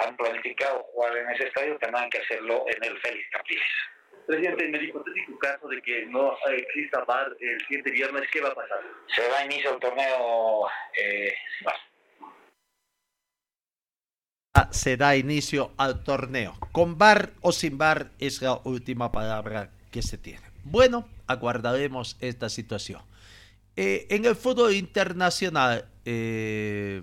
han 0.00 0.16
planificado 0.16 0.82
jugar 0.94 1.16
en 1.16 1.30
ese 1.30 1.48
estadio 1.48 1.76
tendrán 1.78 2.08
que 2.10 2.18
hacerlo 2.18 2.64
en 2.66 2.84
el 2.84 2.98
Félix 3.00 3.28
Capriles. 3.30 3.91
Presidente, 4.26 4.66
en 4.66 4.74
el 4.74 4.84
hipotético 4.84 5.38
caso 5.38 5.68
de 5.68 5.82
que 5.82 6.06
no 6.06 6.36
exista 6.50 7.04
VAR 7.04 7.36
el 7.40 7.60
siguiente 7.60 7.90
viernes, 7.90 8.28
¿qué 8.32 8.40
va 8.40 8.50
a 8.50 8.54
pasar? 8.54 8.80
Se 9.14 9.22
da 9.28 9.44
inicio 9.44 9.72
al 9.72 9.80
torneo 9.80 10.66
eh, 10.96 11.32
ah, 14.54 14.68
se 14.70 14.96
da 14.96 15.16
inicio 15.16 15.72
al 15.76 16.04
torneo. 16.04 16.56
Con 16.72 16.98
bar 16.98 17.30
o 17.40 17.52
sin 17.52 17.78
bar 17.78 18.10
es 18.18 18.40
la 18.42 18.60
última 18.64 19.10
palabra 19.10 19.70
que 19.90 20.02
se 20.02 20.18
tiene. 20.18 20.42
Bueno, 20.64 21.08
aguardaremos 21.26 22.16
esta 22.20 22.48
situación. 22.48 23.02
Eh, 23.74 24.06
en 24.10 24.24
el 24.24 24.36
fútbol 24.36 24.74
internacional, 24.74 25.88
eh, 26.04 27.02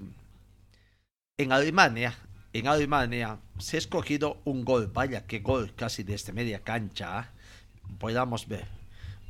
en 1.37 1.51
Alemania, 1.51 2.15
en 2.53 2.67
Alemania 2.67 3.39
se 3.57 3.77
ha 3.77 3.79
escogido 3.79 4.37
un 4.45 4.65
gol. 4.65 4.87
Vaya, 4.93 5.25
qué 5.25 5.39
gol 5.39 5.73
casi 5.75 6.03
desde 6.03 6.33
media 6.33 6.63
cancha. 6.63 7.19
¿ah? 7.19 7.29
Podamos 7.99 8.47
ver. 8.47 8.65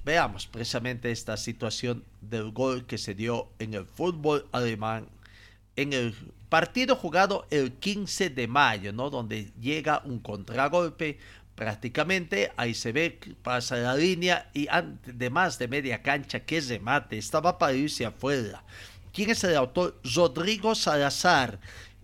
Veamos 0.05 0.47
precisamente 0.47 1.11
esta 1.11 1.37
situación 1.37 2.03
del 2.21 2.51
gol 2.51 2.85
que 2.85 2.97
se 2.97 3.15
dio 3.15 3.49
en 3.59 3.73
el 3.73 3.85
fútbol 3.85 4.47
alemán 4.51 5.07
en 5.75 5.93
el 5.93 6.13
partido 6.49 6.95
jugado 6.95 7.45
el 7.51 7.73
15 7.73 8.31
de 8.31 8.47
mayo, 8.47 8.91
¿no? 8.91 9.09
Donde 9.09 9.51
llega 9.59 10.01
un 10.05 10.19
contragolpe 10.19 11.19
prácticamente 11.55 12.53
ahí 12.55 12.73
se 12.73 12.93
ve 12.93 13.19
pasa 13.43 13.75
la 13.75 13.93
línea 13.93 14.49
y 14.53 14.69
de 15.05 15.29
más 15.29 15.59
de 15.59 15.67
media 15.67 16.01
cancha 16.01 16.39
que 16.39 16.61
remate 16.61 17.17
estaba 17.17 17.57
para 17.57 17.73
irse 17.73 18.05
afuera 18.05 18.63
¿quién 19.11 19.29
es 19.29 19.43
el 19.43 19.57
autor? 19.57 19.99
Rodrigo 20.15 20.73
Salazar 20.73 21.59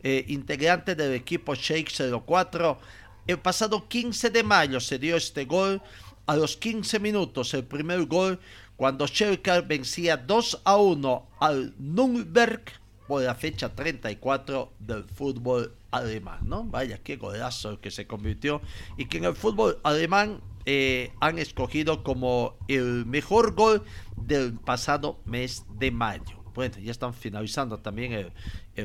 eh, 0.08 0.24
integrante 0.28 0.94
del 0.94 1.16
equipo 1.16 1.56
Shake 1.56 1.92
04. 2.28 2.78
El 3.26 3.40
pasado 3.40 3.88
15 3.90 4.30
de 4.30 4.44
mayo 4.44 4.80
se 4.80 5.00
dio 5.00 5.18
este 5.18 5.46
gol. 5.46 5.82
A 6.28 6.36
los 6.36 6.58
15 6.58 7.00
minutos, 7.00 7.56
el 7.56 7.64
primer 7.64 8.06
gol, 8.06 8.40
cuando 8.76 9.08
Schalke 9.08 9.62
vencía 9.62 10.18
2 10.18 10.62
a 10.64 10.78
1 10.78 11.28
al 11.40 11.74
Nürnberg 11.80 12.62
por 13.08 13.24
la 13.24 13.34
fecha 13.34 13.74
34 13.74 14.74
del 14.78 15.06
fútbol 15.06 15.74
alemán, 15.90 16.40
¿no? 16.44 16.64
Vaya, 16.66 17.00
qué 17.00 17.16
golazo 17.16 17.72
el 17.72 17.80
que 17.80 17.90
se 17.90 18.06
convirtió 18.06 18.62
y 18.98 19.06
que 19.06 19.18
en 19.18 19.26
el 19.26 19.36
fútbol 19.36 19.80
alemán 19.82 20.40
eh, 20.68 21.14
han 21.20 21.40
escogido 21.40 22.04
como 22.04 22.58
el 22.68 23.08
mejor 23.08 23.56
gol 23.56 23.84
del 24.18 24.54
pasado 24.54 25.20
mes 25.26 25.66
de 25.80 25.90
mayo 25.90 26.46
bueno, 26.56 26.78
ya 26.80 26.90
están 26.90 27.14
finalizando 27.14 27.80
también 27.80 28.14
el, 28.14 28.32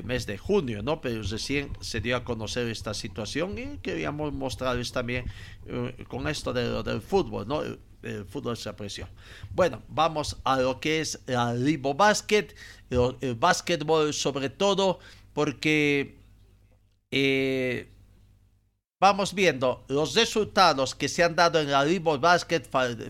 mes 0.05 0.27
de 0.27 0.39
junio, 0.39 0.83
¿no? 0.83 1.01
Pero 1.01 1.23
recién 1.23 1.71
se 1.81 2.01
dio 2.01 2.17
a 2.17 2.25
conocer 2.25 2.69
esta 2.69 2.95
situación 2.95 3.59
y 3.59 3.79
queríamos 3.79 4.33
mostrarles 4.33 4.93
también 4.93 5.25
eh, 5.67 6.05
con 6.09 6.29
esto 6.29 6.53
de, 6.53 6.83
del 6.83 7.01
fútbol, 7.01 7.47
¿no? 7.47 7.63
El, 7.63 7.79
fútbol 8.27 8.57
se 8.57 8.71
apreció. 8.71 9.09
Bueno, 9.51 9.83
vamos 9.89 10.39
a 10.45 10.59
lo 10.59 10.81
que 10.81 11.01
es 11.01 11.21
el 11.27 11.65
Libo 11.67 11.93
Basket, 11.93 12.49
el, 12.89 13.17
el 13.21 13.35
básquetbol 13.35 14.15
sobre 14.15 14.49
todo, 14.49 15.01
porque 15.35 16.19
eh, 17.11 17.91
vamos 19.01 19.35
viendo 19.35 19.85
los 19.89 20.15
resultados 20.15 20.95
que 20.95 21.09
se 21.09 21.25
han 21.25 21.35
dado 21.35 21.61
en 21.61 21.71
la 21.71 21.85
Libo 21.85 22.19
Basket, 22.19 22.63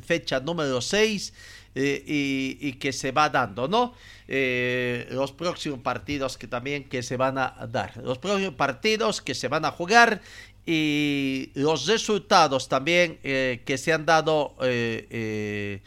fecha 0.03 0.41
número 0.41 0.81
6 0.81 1.33
y, 1.75 2.73
que 2.75 2.93
se 2.93 3.13
va 3.13 3.29
dando, 3.29 3.69
¿no? 3.69 3.95
Eh, 4.27 5.09
los 5.11 5.33
próximos 5.33 5.81
partidos 5.81 6.39
que 6.39 6.47
también 6.47 6.89
que 6.89 7.03
se 7.03 7.17
van 7.17 7.39
a 7.39 7.67
dar, 7.69 7.97
los 7.99 8.19
próximos 8.19 8.55
partidos 8.55 9.21
que 9.21 9.35
se 9.35 9.49
van 9.49 9.65
a 9.65 9.71
jugar 9.71 10.21
y 10.67 11.51
los 11.55 11.87
resultados 11.87 12.69
también 12.69 13.19
eh, 13.23 13.63
que 13.65 13.79
se 13.79 13.93
han 13.93 14.07
dado 14.07 14.55
em, 14.61 15.81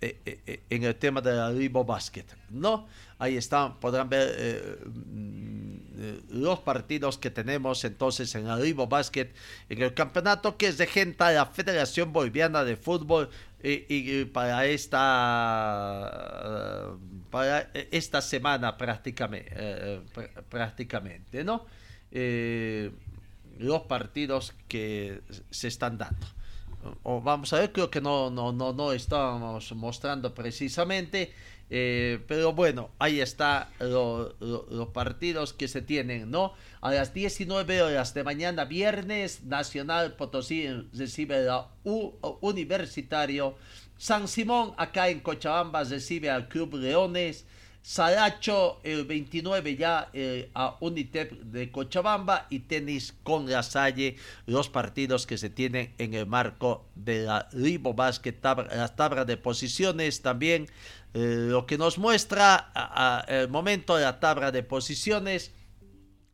eh, 0.00 0.18
eh, 0.24 0.60
en 0.70 0.84
el 0.84 0.96
tema 0.96 1.20
del 1.20 1.38
Arribo 1.38 1.84
Basket, 1.84 2.24
¿no? 2.50 2.86
Ahí 3.18 3.36
están, 3.36 3.78
podrán 3.80 4.08
ver 4.08 4.80
mm, 4.84 6.40
los 6.40 6.60
partidos 6.60 7.18
que 7.18 7.30
tenemos 7.30 7.84
entonces 7.84 8.34
en 8.34 8.46
Arribo 8.46 8.86
Basket, 8.86 9.30
en 9.68 9.82
el 9.82 9.92
campeonato 9.92 10.56
que 10.56 10.68
es 10.68 10.78
de 10.78 10.86
gente 10.86 11.24
de 11.24 11.34
la 11.34 11.46
Federación 11.46 12.12
Boliviana 12.12 12.64
de 12.64 12.76
Fútbol 12.76 13.28
y, 13.64 14.26
para 14.26 14.66
esta 14.66 16.10
para 17.30 17.70
esta 17.90 18.20
semana 18.20 18.76
prácticamente, 18.76 20.02
prácticamente 20.50 21.42
¿no? 21.44 21.64
los 23.58 23.82
partidos 23.82 24.54
que 24.68 25.22
se 25.50 25.68
están 25.68 25.98
dando. 25.98 26.26
O 27.02 27.20
vamos 27.20 27.52
a 27.52 27.60
ver, 27.60 27.72
creo 27.72 27.90
que 27.90 28.00
no, 28.00 28.30
no, 28.30 28.52
no, 28.52 28.72
no 28.74 28.92
estábamos 28.92 29.72
mostrando 29.72 30.34
precisamente, 30.34 31.32
eh, 31.76 32.20
pero 32.28 32.52
bueno, 32.52 32.90
ahí 33.00 33.20
está 33.20 33.68
los 33.80 34.88
partidos 34.92 35.52
que 35.52 35.66
se 35.66 35.82
tienen, 35.82 36.30
¿no? 36.30 36.52
A 36.80 36.92
las 36.92 37.12
19 37.12 37.82
horas 37.82 38.14
de 38.14 38.22
mañana, 38.22 38.64
viernes, 38.64 39.42
Nacional 39.42 40.14
Potosí 40.14 40.68
recibe 40.92 41.48
a 41.48 41.66
U 41.82 42.12
Universitario. 42.42 43.56
San 43.98 44.28
Simón, 44.28 44.74
acá 44.76 45.08
en 45.08 45.18
Cochabamba, 45.18 45.82
recibe 45.82 46.30
al 46.30 46.46
Club 46.46 46.74
Leones. 46.76 47.44
Saracho 47.84 48.80
el 48.82 49.04
29 49.04 49.76
ya 49.76 50.08
eh, 50.14 50.48
a 50.54 50.78
Unitep 50.80 51.32
de 51.32 51.70
Cochabamba 51.70 52.46
y 52.48 52.60
tenis 52.60 53.14
con 53.22 53.46
la 53.46 53.62
Salle, 53.62 54.16
los 54.46 54.70
partidos 54.70 55.26
que 55.26 55.36
se 55.36 55.50
tienen 55.50 55.92
en 55.98 56.14
el 56.14 56.24
marco 56.24 56.86
de 56.94 57.24
la 57.24 57.46
Ribo 57.52 57.92
Basket, 57.92 58.36
las 58.42 58.96
tablas 58.96 59.26
de 59.26 59.36
posiciones 59.36 60.22
también, 60.22 60.66
eh, 61.12 61.48
lo 61.50 61.66
que 61.66 61.76
nos 61.76 61.98
muestra 61.98 62.72
el 63.28 63.50
momento 63.50 63.98
la 63.98 64.18
tabla 64.18 64.50
de 64.50 64.62
posiciones 64.62 65.52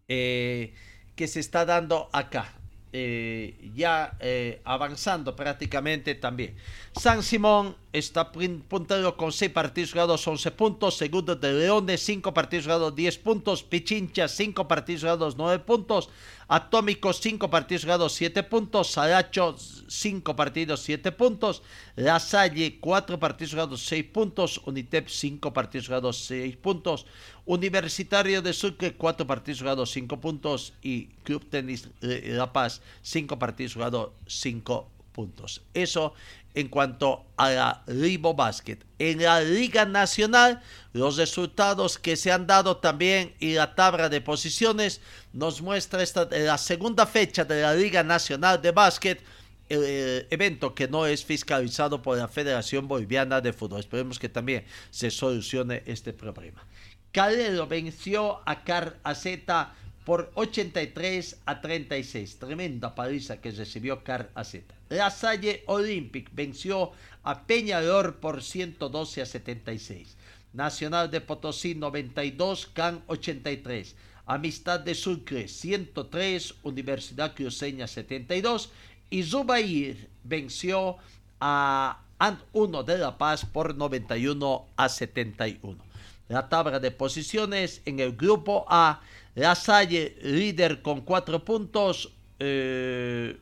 eh, 0.07 0.73
que 1.17 1.27
se 1.27 1.41
está 1.41 1.65
dando 1.65 2.11
acá. 2.13 2.55
Ya 2.93 4.19
avanzando 4.65 5.37
prácticamente 5.37 6.17
también. 6.17 6.57
San 6.93 7.23
Simón 7.23 7.77
está 7.93 8.31
puntero 8.31 9.17
con 9.17 9.33
6 9.33 9.51
partidos 9.51 9.93
jugados, 9.93 10.27
11 10.27 10.51
puntos. 10.53 10.97
Segundo 10.97 11.35
de 11.35 11.53
Leones, 11.53 12.01
5 12.03 12.33
partidos 12.33 12.67
jugados, 12.67 12.95
10 12.95 13.19
puntos. 13.19 13.63
Pichincha, 13.63 14.29
5 14.29 14.69
partidos 14.69 15.03
jugados, 15.03 15.37
9 15.37 15.65
puntos. 15.65 16.09
Atómico, 16.47 17.13
5 17.13 17.51
partidos 17.51 17.83
jugados, 17.85 18.13
7 18.13 18.43
puntos. 18.45 18.93
Saracho, 18.93 19.57
5 19.89 20.37
partidos, 20.37 20.81
7 20.81 21.11
puntos. 21.13 21.63
La 21.97 22.21
Salle, 22.21 22.79
4 22.79 23.19
partidos 23.19 23.53
jugados, 23.53 23.83
6 23.83 24.05
puntos. 24.05 24.61
Unitep, 24.67 25.09
5 25.09 25.53
partidos 25.53 25.87
jugados, 25.87 26.25
6 26.27 26.57
puntos. 26.59 27.07
Universitario 27.45 28.41
de 28.43 28.53
Sucre, 28.53 28.95
4 28.95 29.27
partidos 29.27 29.61
jugados, 29.61 29.91
5 29.91 30.21
puntos. 30.21 30.75
Y 30.83 31.07
Club 31.25 31.45
Tenis 31.51 31.89
La 32.01 32.53
Paz, 32.53 32.83
5 33.03 33.39
partidos 33.39 33.75
jugados, 33.75 34.11
5 34.27 34.89
puntos. 35.13 35.63
Eso 35.75 36.15
en 36.55 36.69
cuanto 36.69 37.27
a 37.37 37.51
la 37.51 37.83
Ribo 37.87 38.35
Basket. 38.35 38.79
En 38.99 39.23
la 39.23 39.41
Liga 39.41 39.85
Nacional, 39.85 40.61
los 40.93 41.17
resultados 41.17 41.99
que 41.99 42.17
se 42.17 42.33
han 42.33 42.47
dado 42.47 42.79
también 42.79 43.35
y 43.39 43.55
la 43.55 43.75
tabla 43.75 44.09
de 44.09 44.21
posiciones 44.21 45.01
nos 45.33 45.63
muestra 45.63 46.03
esta, 46.03 46.29
la 46.31 46.59
segunda 46.59 47.07
fecha 47.07 47.45
de 47.45 47.63
la 47.63 47.75
Liga 47.75 48.03
Nacional 48.03 48.61
de 48.61 48.73
Básquet, 48.73 49.23
el, 49.69 49.83
eh, 49.85 50.27
evento 50.31 50.75
que 50.75 50.89
no 50.89 51.07
es 51.07 51.25
fiscalizado 51.25 52.03
por 52.03 52.19
la 52.19 52.29
Federación 52.29 52.89
Boliviana 52.89 53.41
de 53.41 53.53
Fútbol. 53.53 53.81
Esperemos 53.81 54.19
que 54.19 54.29
también 54.29 54.65
se 54.91 55.11
solucione 55.11 55.83
este 55.87 56.13
problema. 56.13 56.65
Calero 57.13 57.67
venció 57.67 58.41
a 58.47 58.63
Car 58.65 58.99
Z 59.15 59.73
por 60.05 60.31
83 60.35 61.41
a 61.47 61.61
36. 61.61 62.39
Tremenda 62.39 62.95
paliza 62.95 63.41
que 63.41 63.51
recibió 63.51 64.03
Car 64.03 64.31
Z. 64.43 64.75
La 64.89 65.11
Salle 65.11 65.63
Olympic 65.67 66.31
venció 66.33 66.93
a 67.23 67.43
Peñalor 67.47 68.17
por 68.17 68.43
112 68.43 69.23
a 69.23 69.27
76. 69.27 70.17
Nacional 70.53 71.11
de 71.11 71.21
Potosí 71.21 71.75
92, 71.75 72.67
CAN 72.73 73.03
83. 73.07 73.95
Amistad 74.27 74.81
de 74.81 74.95
Sucre 74.95 75.49
103, 75.49 76.55
Universidad 76.63 77.35
Cruceña 77.35 77.87
72 77.87 78.71
y 79.11 79.25
Zubair 79.25 80.09
venció 80.23 80.97
a 81.41 82.01
Ant 82.19 82.41
1 82.53 82.83
de 82.85 82.99
La 82.99 83.19
Paz 83.19 83.45
por 83.45 83.75
91 83.75 84.67
a 84.77 84.89
71. 84.89 85.83
La 86.29 86.49
tabla 86.49 86.79
de 86.79 86.93
posiciones 86.93 87.83
en 87.87 87.99
el 87.99 88.15
grupo 88.15 88.67
A, 88.69 89.01
La 89.41 89.55
Salle 89.55 90.19
líder 90.21 90.83
con 90.83 91.01
4 91.01 91.43
puntos, 91.47 92.13
eh, 92.39 93.39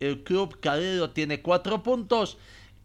el 0.00 0.24
Club 0.24 0.58
Calero 0.58 1.10
tiene 1.10 1.42
4 1.42 1.82
puntos, 1.82 2.38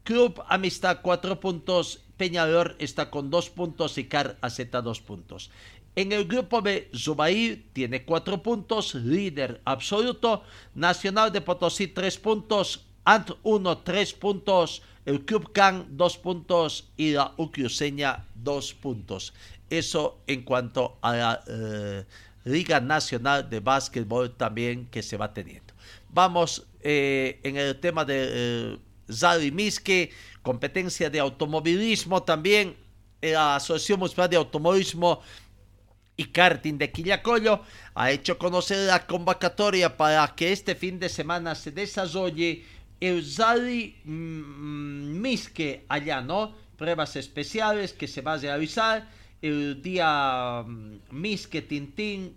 Club 0.03 0.43
Amistad 0.49 0.99
4 1.01 1.39
puntos, 1.39 2.01
Peñalor 2.17 2.75
está 2.79 3.09
con 3.09 3.29
2 3.29 3.49
puntos 3.51 3.97
y 3.97 4.09
Car 4.09 4.37
AZ 4.41 4.59
2 4.69 4.99
puntos. 4.99 5.51
En 5.95 6.11
el 6.11 6.25
grupo 6.25 6.61
B, 6.61 6.91
Zubair 6.93 7.69
tiene 7.71 8.03
4 8.03 8.43
puntos, 8.43 8.93
líder 8.93 9.61
absoluto. 9.63 10.43
Nacional 10.75 11.31
de 11.31 11.39
Potosí 11.39 11.87
3 11.87 12.17
puntos, 12.17 12.87
Ant 13.05 13.31
1 13.43 13.77
3 13.77 14.13
puntos, 14.15 14.81
el 15.05 15.23
Club 15.23 15.53
Can 15.53 15.87
2 15.91 16.17
puntos 16.17 16.89
y 16.97 17.13
la 17.13 17.33
Ucruceña 17.37 18.25
2 18.35 18.73
puntos. 18.73 19.33
Eso 19.69 20.21
en 20.27 20.43
cuanto 20.43 20.97
a 21.01 21.15
la 21.15 21.43
eh, 21.47 22.05
Liga 22.45 22.79
Nacional 22.79 23.49
de 23.49 23.59
Básquetbol 23.59 24.35
también 24.35 24.87
que 24.87 25.03
se 25.03 25.17
va 25.17 25.33
teniendo. 25.33 25.73
Vamos 26.09 26.65
eh, 26.81 27.39
en 27.43 27.57
el 27.57 27.79
tema 27.79 28.05
de 28.05 28.77
eh, 29.07 29.51
Miske, 29.51 30.11
competencia 30.41 31.09
de 31.09 31.19
automovilismo 31.19 32.23
también. 32.23 32.75
La 33.19 33.55
Asociación 33.55 33.99
Municipal 33.99 34.29
de 34.29 34.37
Automovilismo 34.37 35.21
y 36.15 36.25
karting 36.25 36.77
de 36.77 36.91
Quillacollo 36.91 37.61
ha 37.93 38.11
hecho 38.11 38.37
conocer 38.37 38.87
la 38.87 39.05
convocatoria 39.05 39.95
para 39.95 40.27
que 40.35 40.51
este 40.51 40.75
fin 40.75 40.99
de 40.99 41.09
semana 41.09 41.55
se 41.55 41.71
desarrolle 41.71 42.63
el 42.99 43.23
Zali 43.23 43.95
mm, 44.03 45.21
Misque 45.21 45.85
allá, 45.87 46.21
¿no? 46.21 46.55
Pruebas 46.77 47.15
especiales 47.15 47.93
que 47.93 48.07
se 48.07 48.21
va 48.21 48.33
a 48.33 48.37
realizar 48.37 49.07
el 49.41 49.81
día 49.81 50.63
mm, 50.65 50.99
Misque 51.11 51.61
Tintín 51.61 52.35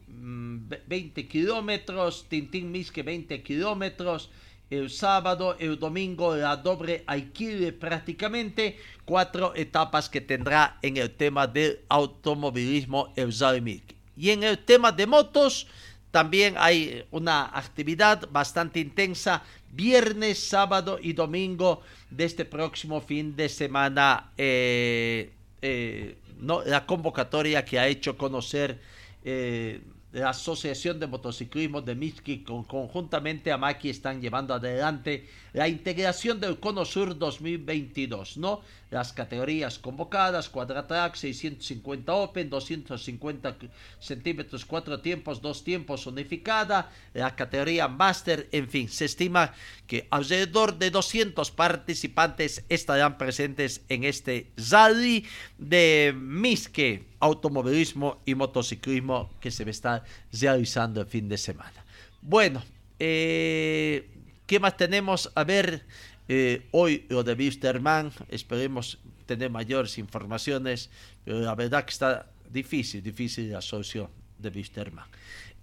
20 0.86 1.22
mm, 1.22 1.28
kilómetros, 1.28 2.26
Tintín 2.28 2.70
Misque 2.70 3.02
20 3.02 3.42
kilómetros, 3.42 4.30
el 4.70 4.88
sábado, 4.88 5.56
el 5.58 5.78
domingo 5.78 6.36
la 6.36 6.56
doble 6.56 7.02
alquiler 7.06 7.76
prácticamente, 7.76 8.78
cuatro 9.04 9.52
etapas 9.56 10.08
que 10.08 10.20
tendrá 10.20 10.78
en 10.82 10.96
el 10.96 11.10
tema 11.10 11.46
del 11.46 11.80
automovilismo 11.88 13.12
el 13.16 13.32
Zali 13.32 13.60
Misque. 13.60 13.96
Y 14.16 14.30
en 14.30 14.44
el 14.44 14.58
tema 14.58 14.92
de 14.92 15.06
motos, 15.06 15.66
también 16.10 16.54
hay 16.56 17.04
una 17.10 17.46
actividad 17.46 18.28
bastante 18.30 18.80
intensa 18.80 19.42
viernes, 19.72 20.48
sábado 20.48 20.98
y 21.00 21.12
domingo 21.12 21.82
de 22.10 22.24
este 22.24 22.44
próximo 22.44 23.00
fin 23.00 23.34
de 23.36 23.48
semana. 23.48 24.32
Eh, 24.36 25.32
eh, 25.62 26.16
no, 26.40 26.62
la 26.64 26.86
convocatoria 26.86 27.64
que 27.64 27.78
ha 27.78 27.86
hecho 27.86 28.16
conocer 28.16 28.80
eh, 29.24 29.80
la 30.12 30.30
Asociación 30.30 30.98
de 30.98 31.06
Motociclismo 31.06 31.82
de 31.82 31.94
Miski 31.94 32.42
conjuntamente 32.42 33.52
a 33.52 33.58
Maki 33.58 33.90
están 33.90 34.20
llevando 34.20 34.54
adelante 34.54 35.28
la 35.52 35.68
integración 35.68 36.40
del 36.40 36.58
Cono 36.60 36.84
Sur 36.84 37.18
2022, 37.18 38.36
¿no? 38.36 38.60
Las 38.90 39.12
categorías 39.12 39.78
convocadas, 39.78 40.48
Quadratrack 40.48 41.14
650 41.14 42.12
Open, 42.12 42.50
250 42.50 43.56
centímetros, 44.00 44.64
cuatro 44.64 45.00
tiempos, 45.00 45.40
dos 45.40 45.62
tiempos 45.62 46.06
unificada, 46.06 46.90
la 47.14 47.36
categoría 47.36 47.86
Master, 47.86 48.48
en 48.50 48.68
fin, 48.68 48.88
se 48.88 49.04
estima 49.04 49.52
que 49.86 50.08
alrededor 50.10 50.78
de 50.78 50.90
200 50.90 51.50
participantes 51.52 52.64
estarán 52.68 53.16
presentes 53.16 53.82
en 53.88 54.04
este 54.04 54.50
rally 54.70 55.24
de 55.58 56.12
Miske, 56.16 57.04
automovilismo 57.20 58.20
y 58.24 58.34
motociclismo 58.34 59.30
que 59.40 59.50
se 59.50 59.64
va 59.64 59.68
a 59.68 59.70
estar 59.70 60.04
realizando 60.32 61.00
el 61.00 61.06
fin 61.06 61.28
de 61.28 61.38
semana. 61.38 61.84
Bueno, 62.22 62.62
eh, 62.98 64.08
¿Qué 64.50 64.58
más 64.58 64.76
tenemos? 64.76 65.30
A 65.36 65.44
ver, 65.44 65.86
eh, 66.26 66.66
hoy 66.72 67.06
lo 67.08 67.22
de 67.22 67.34
Wisterman, 67.34 68.10
esperemos 68.28 68.98
tener 69.24 69.48
mayores 69.48 69.96
informaciones, 69.96 70.90
pero 71.24 71.38
la 71.38 71.54
verdad 71.54 71.84
que 71.84 71.92
está 71.92 72.26
difícil, 72.50 73.00
difícil 73.00 73.52
la 73.52 73.62
solución 73.62 74.08
de 74.40 74.48
Wisterman. 74.48 75.06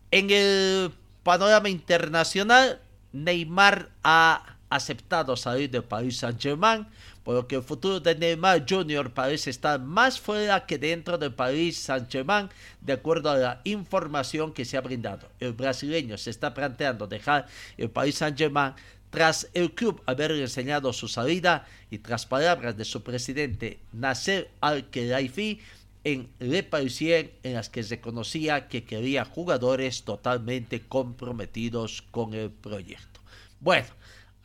En 0.10 0.30
el 0.30 0.94
panorama 1.24 1.68
internacional, 1.68 2.80
Neymar 3.12 3.90
ha 4.06 4.57
aceptado 4.70 5.36
salir 5.36 5.70
del 5.70 5.84
Paris 5.84 6.18
Saint-Germain, 6.18 6.86
por 7.24 7.36
lo 7.36 7.48
que 7.48 7.56
el 7.56 7.62
futuro 7.62 8.00
de 8.00 8.16
Neymar 8.16 8.66
Jr. 8.68 9.14
parece 9.14 9.50
estar 9.50 9.80
más 9.80 10.20
fuera 10.20 10.66
que 10.66 10.78
dentro 10.78 11.18
del 11.18 11.34
Paris 11.34 11.78
Saint-Germain, 11.78 12.50
de 12.82 12.94
acuerdo 12.94 13.30
a 13.30 13.38
la 13.38 13.62
información 13.64 14.54
que 14.54 14.66
se 14.66 14.78
ha 14.78 14.82
brindado. 14.82 15.28
El 15.40 15.54
brasileño 15.54 16.18
se 16.18 16.30
está 16.30 16.54
planteando 16.54 17.08
dejar 17.08 17.48
el 17.78 17.90
Paris 17.90 18.16
Saint-Germain 18.16 18.74
tras 19.10 19.50
el 19.54 19.72
club 19.74 20.02
haber 20.06 20.32
enseñado 20.32 20.92
su 20.94 21.08
salida 21.08 21.66
y 21.90 22.00
tras 22.00 22.26
palabras 22.26 22.76
de 22.76 22.86
su 22.86 23.04
presidente 23.04 23.80
Nasser 23.94 24.52
Al-Khelaifi 24.60 25.62
en 26.04 26.30
Le 26.40 26.64
Parisien 26.64 27.32
en 27.44 27.54
las 27.54 27.70
que 27.70 27.84
se 27.84 28.00
conocía 28.00 28.68
que 28.68 28.84
quería 28.84 29.26
jugadores 29.26 30.04
totalmente 30.04 30.82
comprometidos 30.82 32.02
con 32.12 32.34
el 32.34 32.50
proyecto. 32.50 33.20
Bueno, 33.60 33.88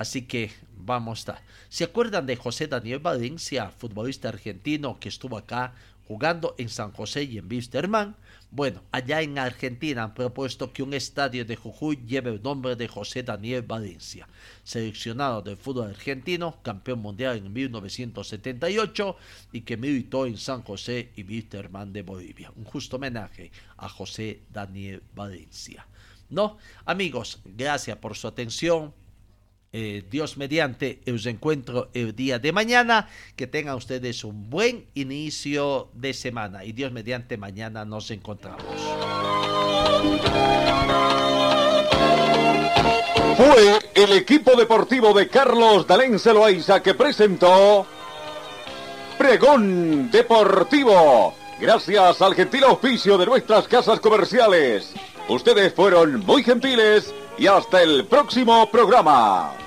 así 0.02 0.22
que 0.22 0.50
vamos 0.76 1.28
a. 1.28 1.40
¿Se 1.68 1.84
acuerdan 1.84 2.26
de 2.26 2.36
José 2.36 2.66
Daniel 2.66 2.98
Valencia, 2.98 3.70
futbolista 3.70 4.28
argentino 4.28 4.98
que 5.00 5.08
estuvo 5.08 5.38
acá 5.38 5.74
jugando 6.06 6.54
en 6.58 6.68
San 6.68 6.92
José 6.92 7.22
y 7.22 7.38
en 7.38 7.50
Wisterman? 7.50 8.16
Bueno, 8.50 8.82
allá 8.92 9.22
en 9.22 9.38
Argentina 9.38 10.02
han 10.02 10.12
propuesto 10.12 10.72
que 10.72 10.82
un 10.82 10.92
estadio 10.92 11.44
de 11.44 11.56
Jujuy 11.56 12.04
lleve 12.04 12.30
el 12.30 12.42
nombre 12.42 12.76
de 12.76 12.86
José 12.86 13.22
Daniel 13.22 13.62
Valencia, 13.62 14.28
seleccionado 14.64 15.40
del 15.40 15.56
fútbol 15.56 15.88
argentino, 15.88 16.58
campeón 16.62 16.98
mundial 16.98 17.38
en 17.38 17.52
1978 17.52 19.16
y 19.52 19.62
que 19.62 19.76
militó 19.76 20.26
en 20.26 20.36
San 20.36 20.62
José 20.62 21.12
y 21.16 21.22
Wisterman 21.22 21.92
de 21.92 22.02
Bolivia. 22.02 22.52
Un 22.56 22.64
justo 22.64 22.96
homenaje 22.96 23.50
a 23.78 23.88
José 23.88 24.42
Daniel 24.52 25.02
Valencia. 25.14 25.86
No, 26.28 26.58
amigos, 26.84 27.40
gracias 27.44 27.96
por 27.98 28.16
su 28.16 28.26
atención. 28.26 28.92
Eh, 29.74 30.04
Dios 30.10 30.36
mediante, 30.36 31.00
os 31.10 31.24
encuentro 31.24 31.88
el 31.94 32.14
día 32.14 32.38
de 32.38 32.52
mañana. 32.52 33.08
Que 33.36 33.46
tengan 33.46 33.76
ustedes 33.76 34.22
un 34.22 34.50
buen 34.50 34.84
inicio 34.94 35.88
de 35.94 36.12
semana. 36.12 36.64
Y 36.64 36.72
Dios 36.72 36.92
mediante, 36.92 37.38
mañana 37.38 37.86
nos 37.86 38.10
encontramos. 38.10 38.62
Fue 43.36 43.78
el 43.94 44.12
equipo 44.12 44.54
deportivo 44.56 45.14
de 45.14 45.28
Carlos 45.28 45.86
Dalén 45.86 46.18
Celoaiza 46.18 46.82
que 46.82 46.92
presentó 46.92 47.86
Pregón 49.16 50.10
Deportivo. 50.10 51.34
Gracias 51.58 52.20
al 52.20 52.34
gentil 52.34 52.64
oficio 52.64 53.16
de 53.16 53.24
nuestras 53.24 53.66
casas 53.68 54.00
comerciales. 54.00 54.92
Ustedes 55.28 55.72
fueron 55.72 56.20
muy 56.26 56.42
gentiles 56.42 57.14
y 57.38 57.46
hasta 57.46 57.82
el 57.82 58.04
próximo 58.04 58.68
programa. 58.70 59.61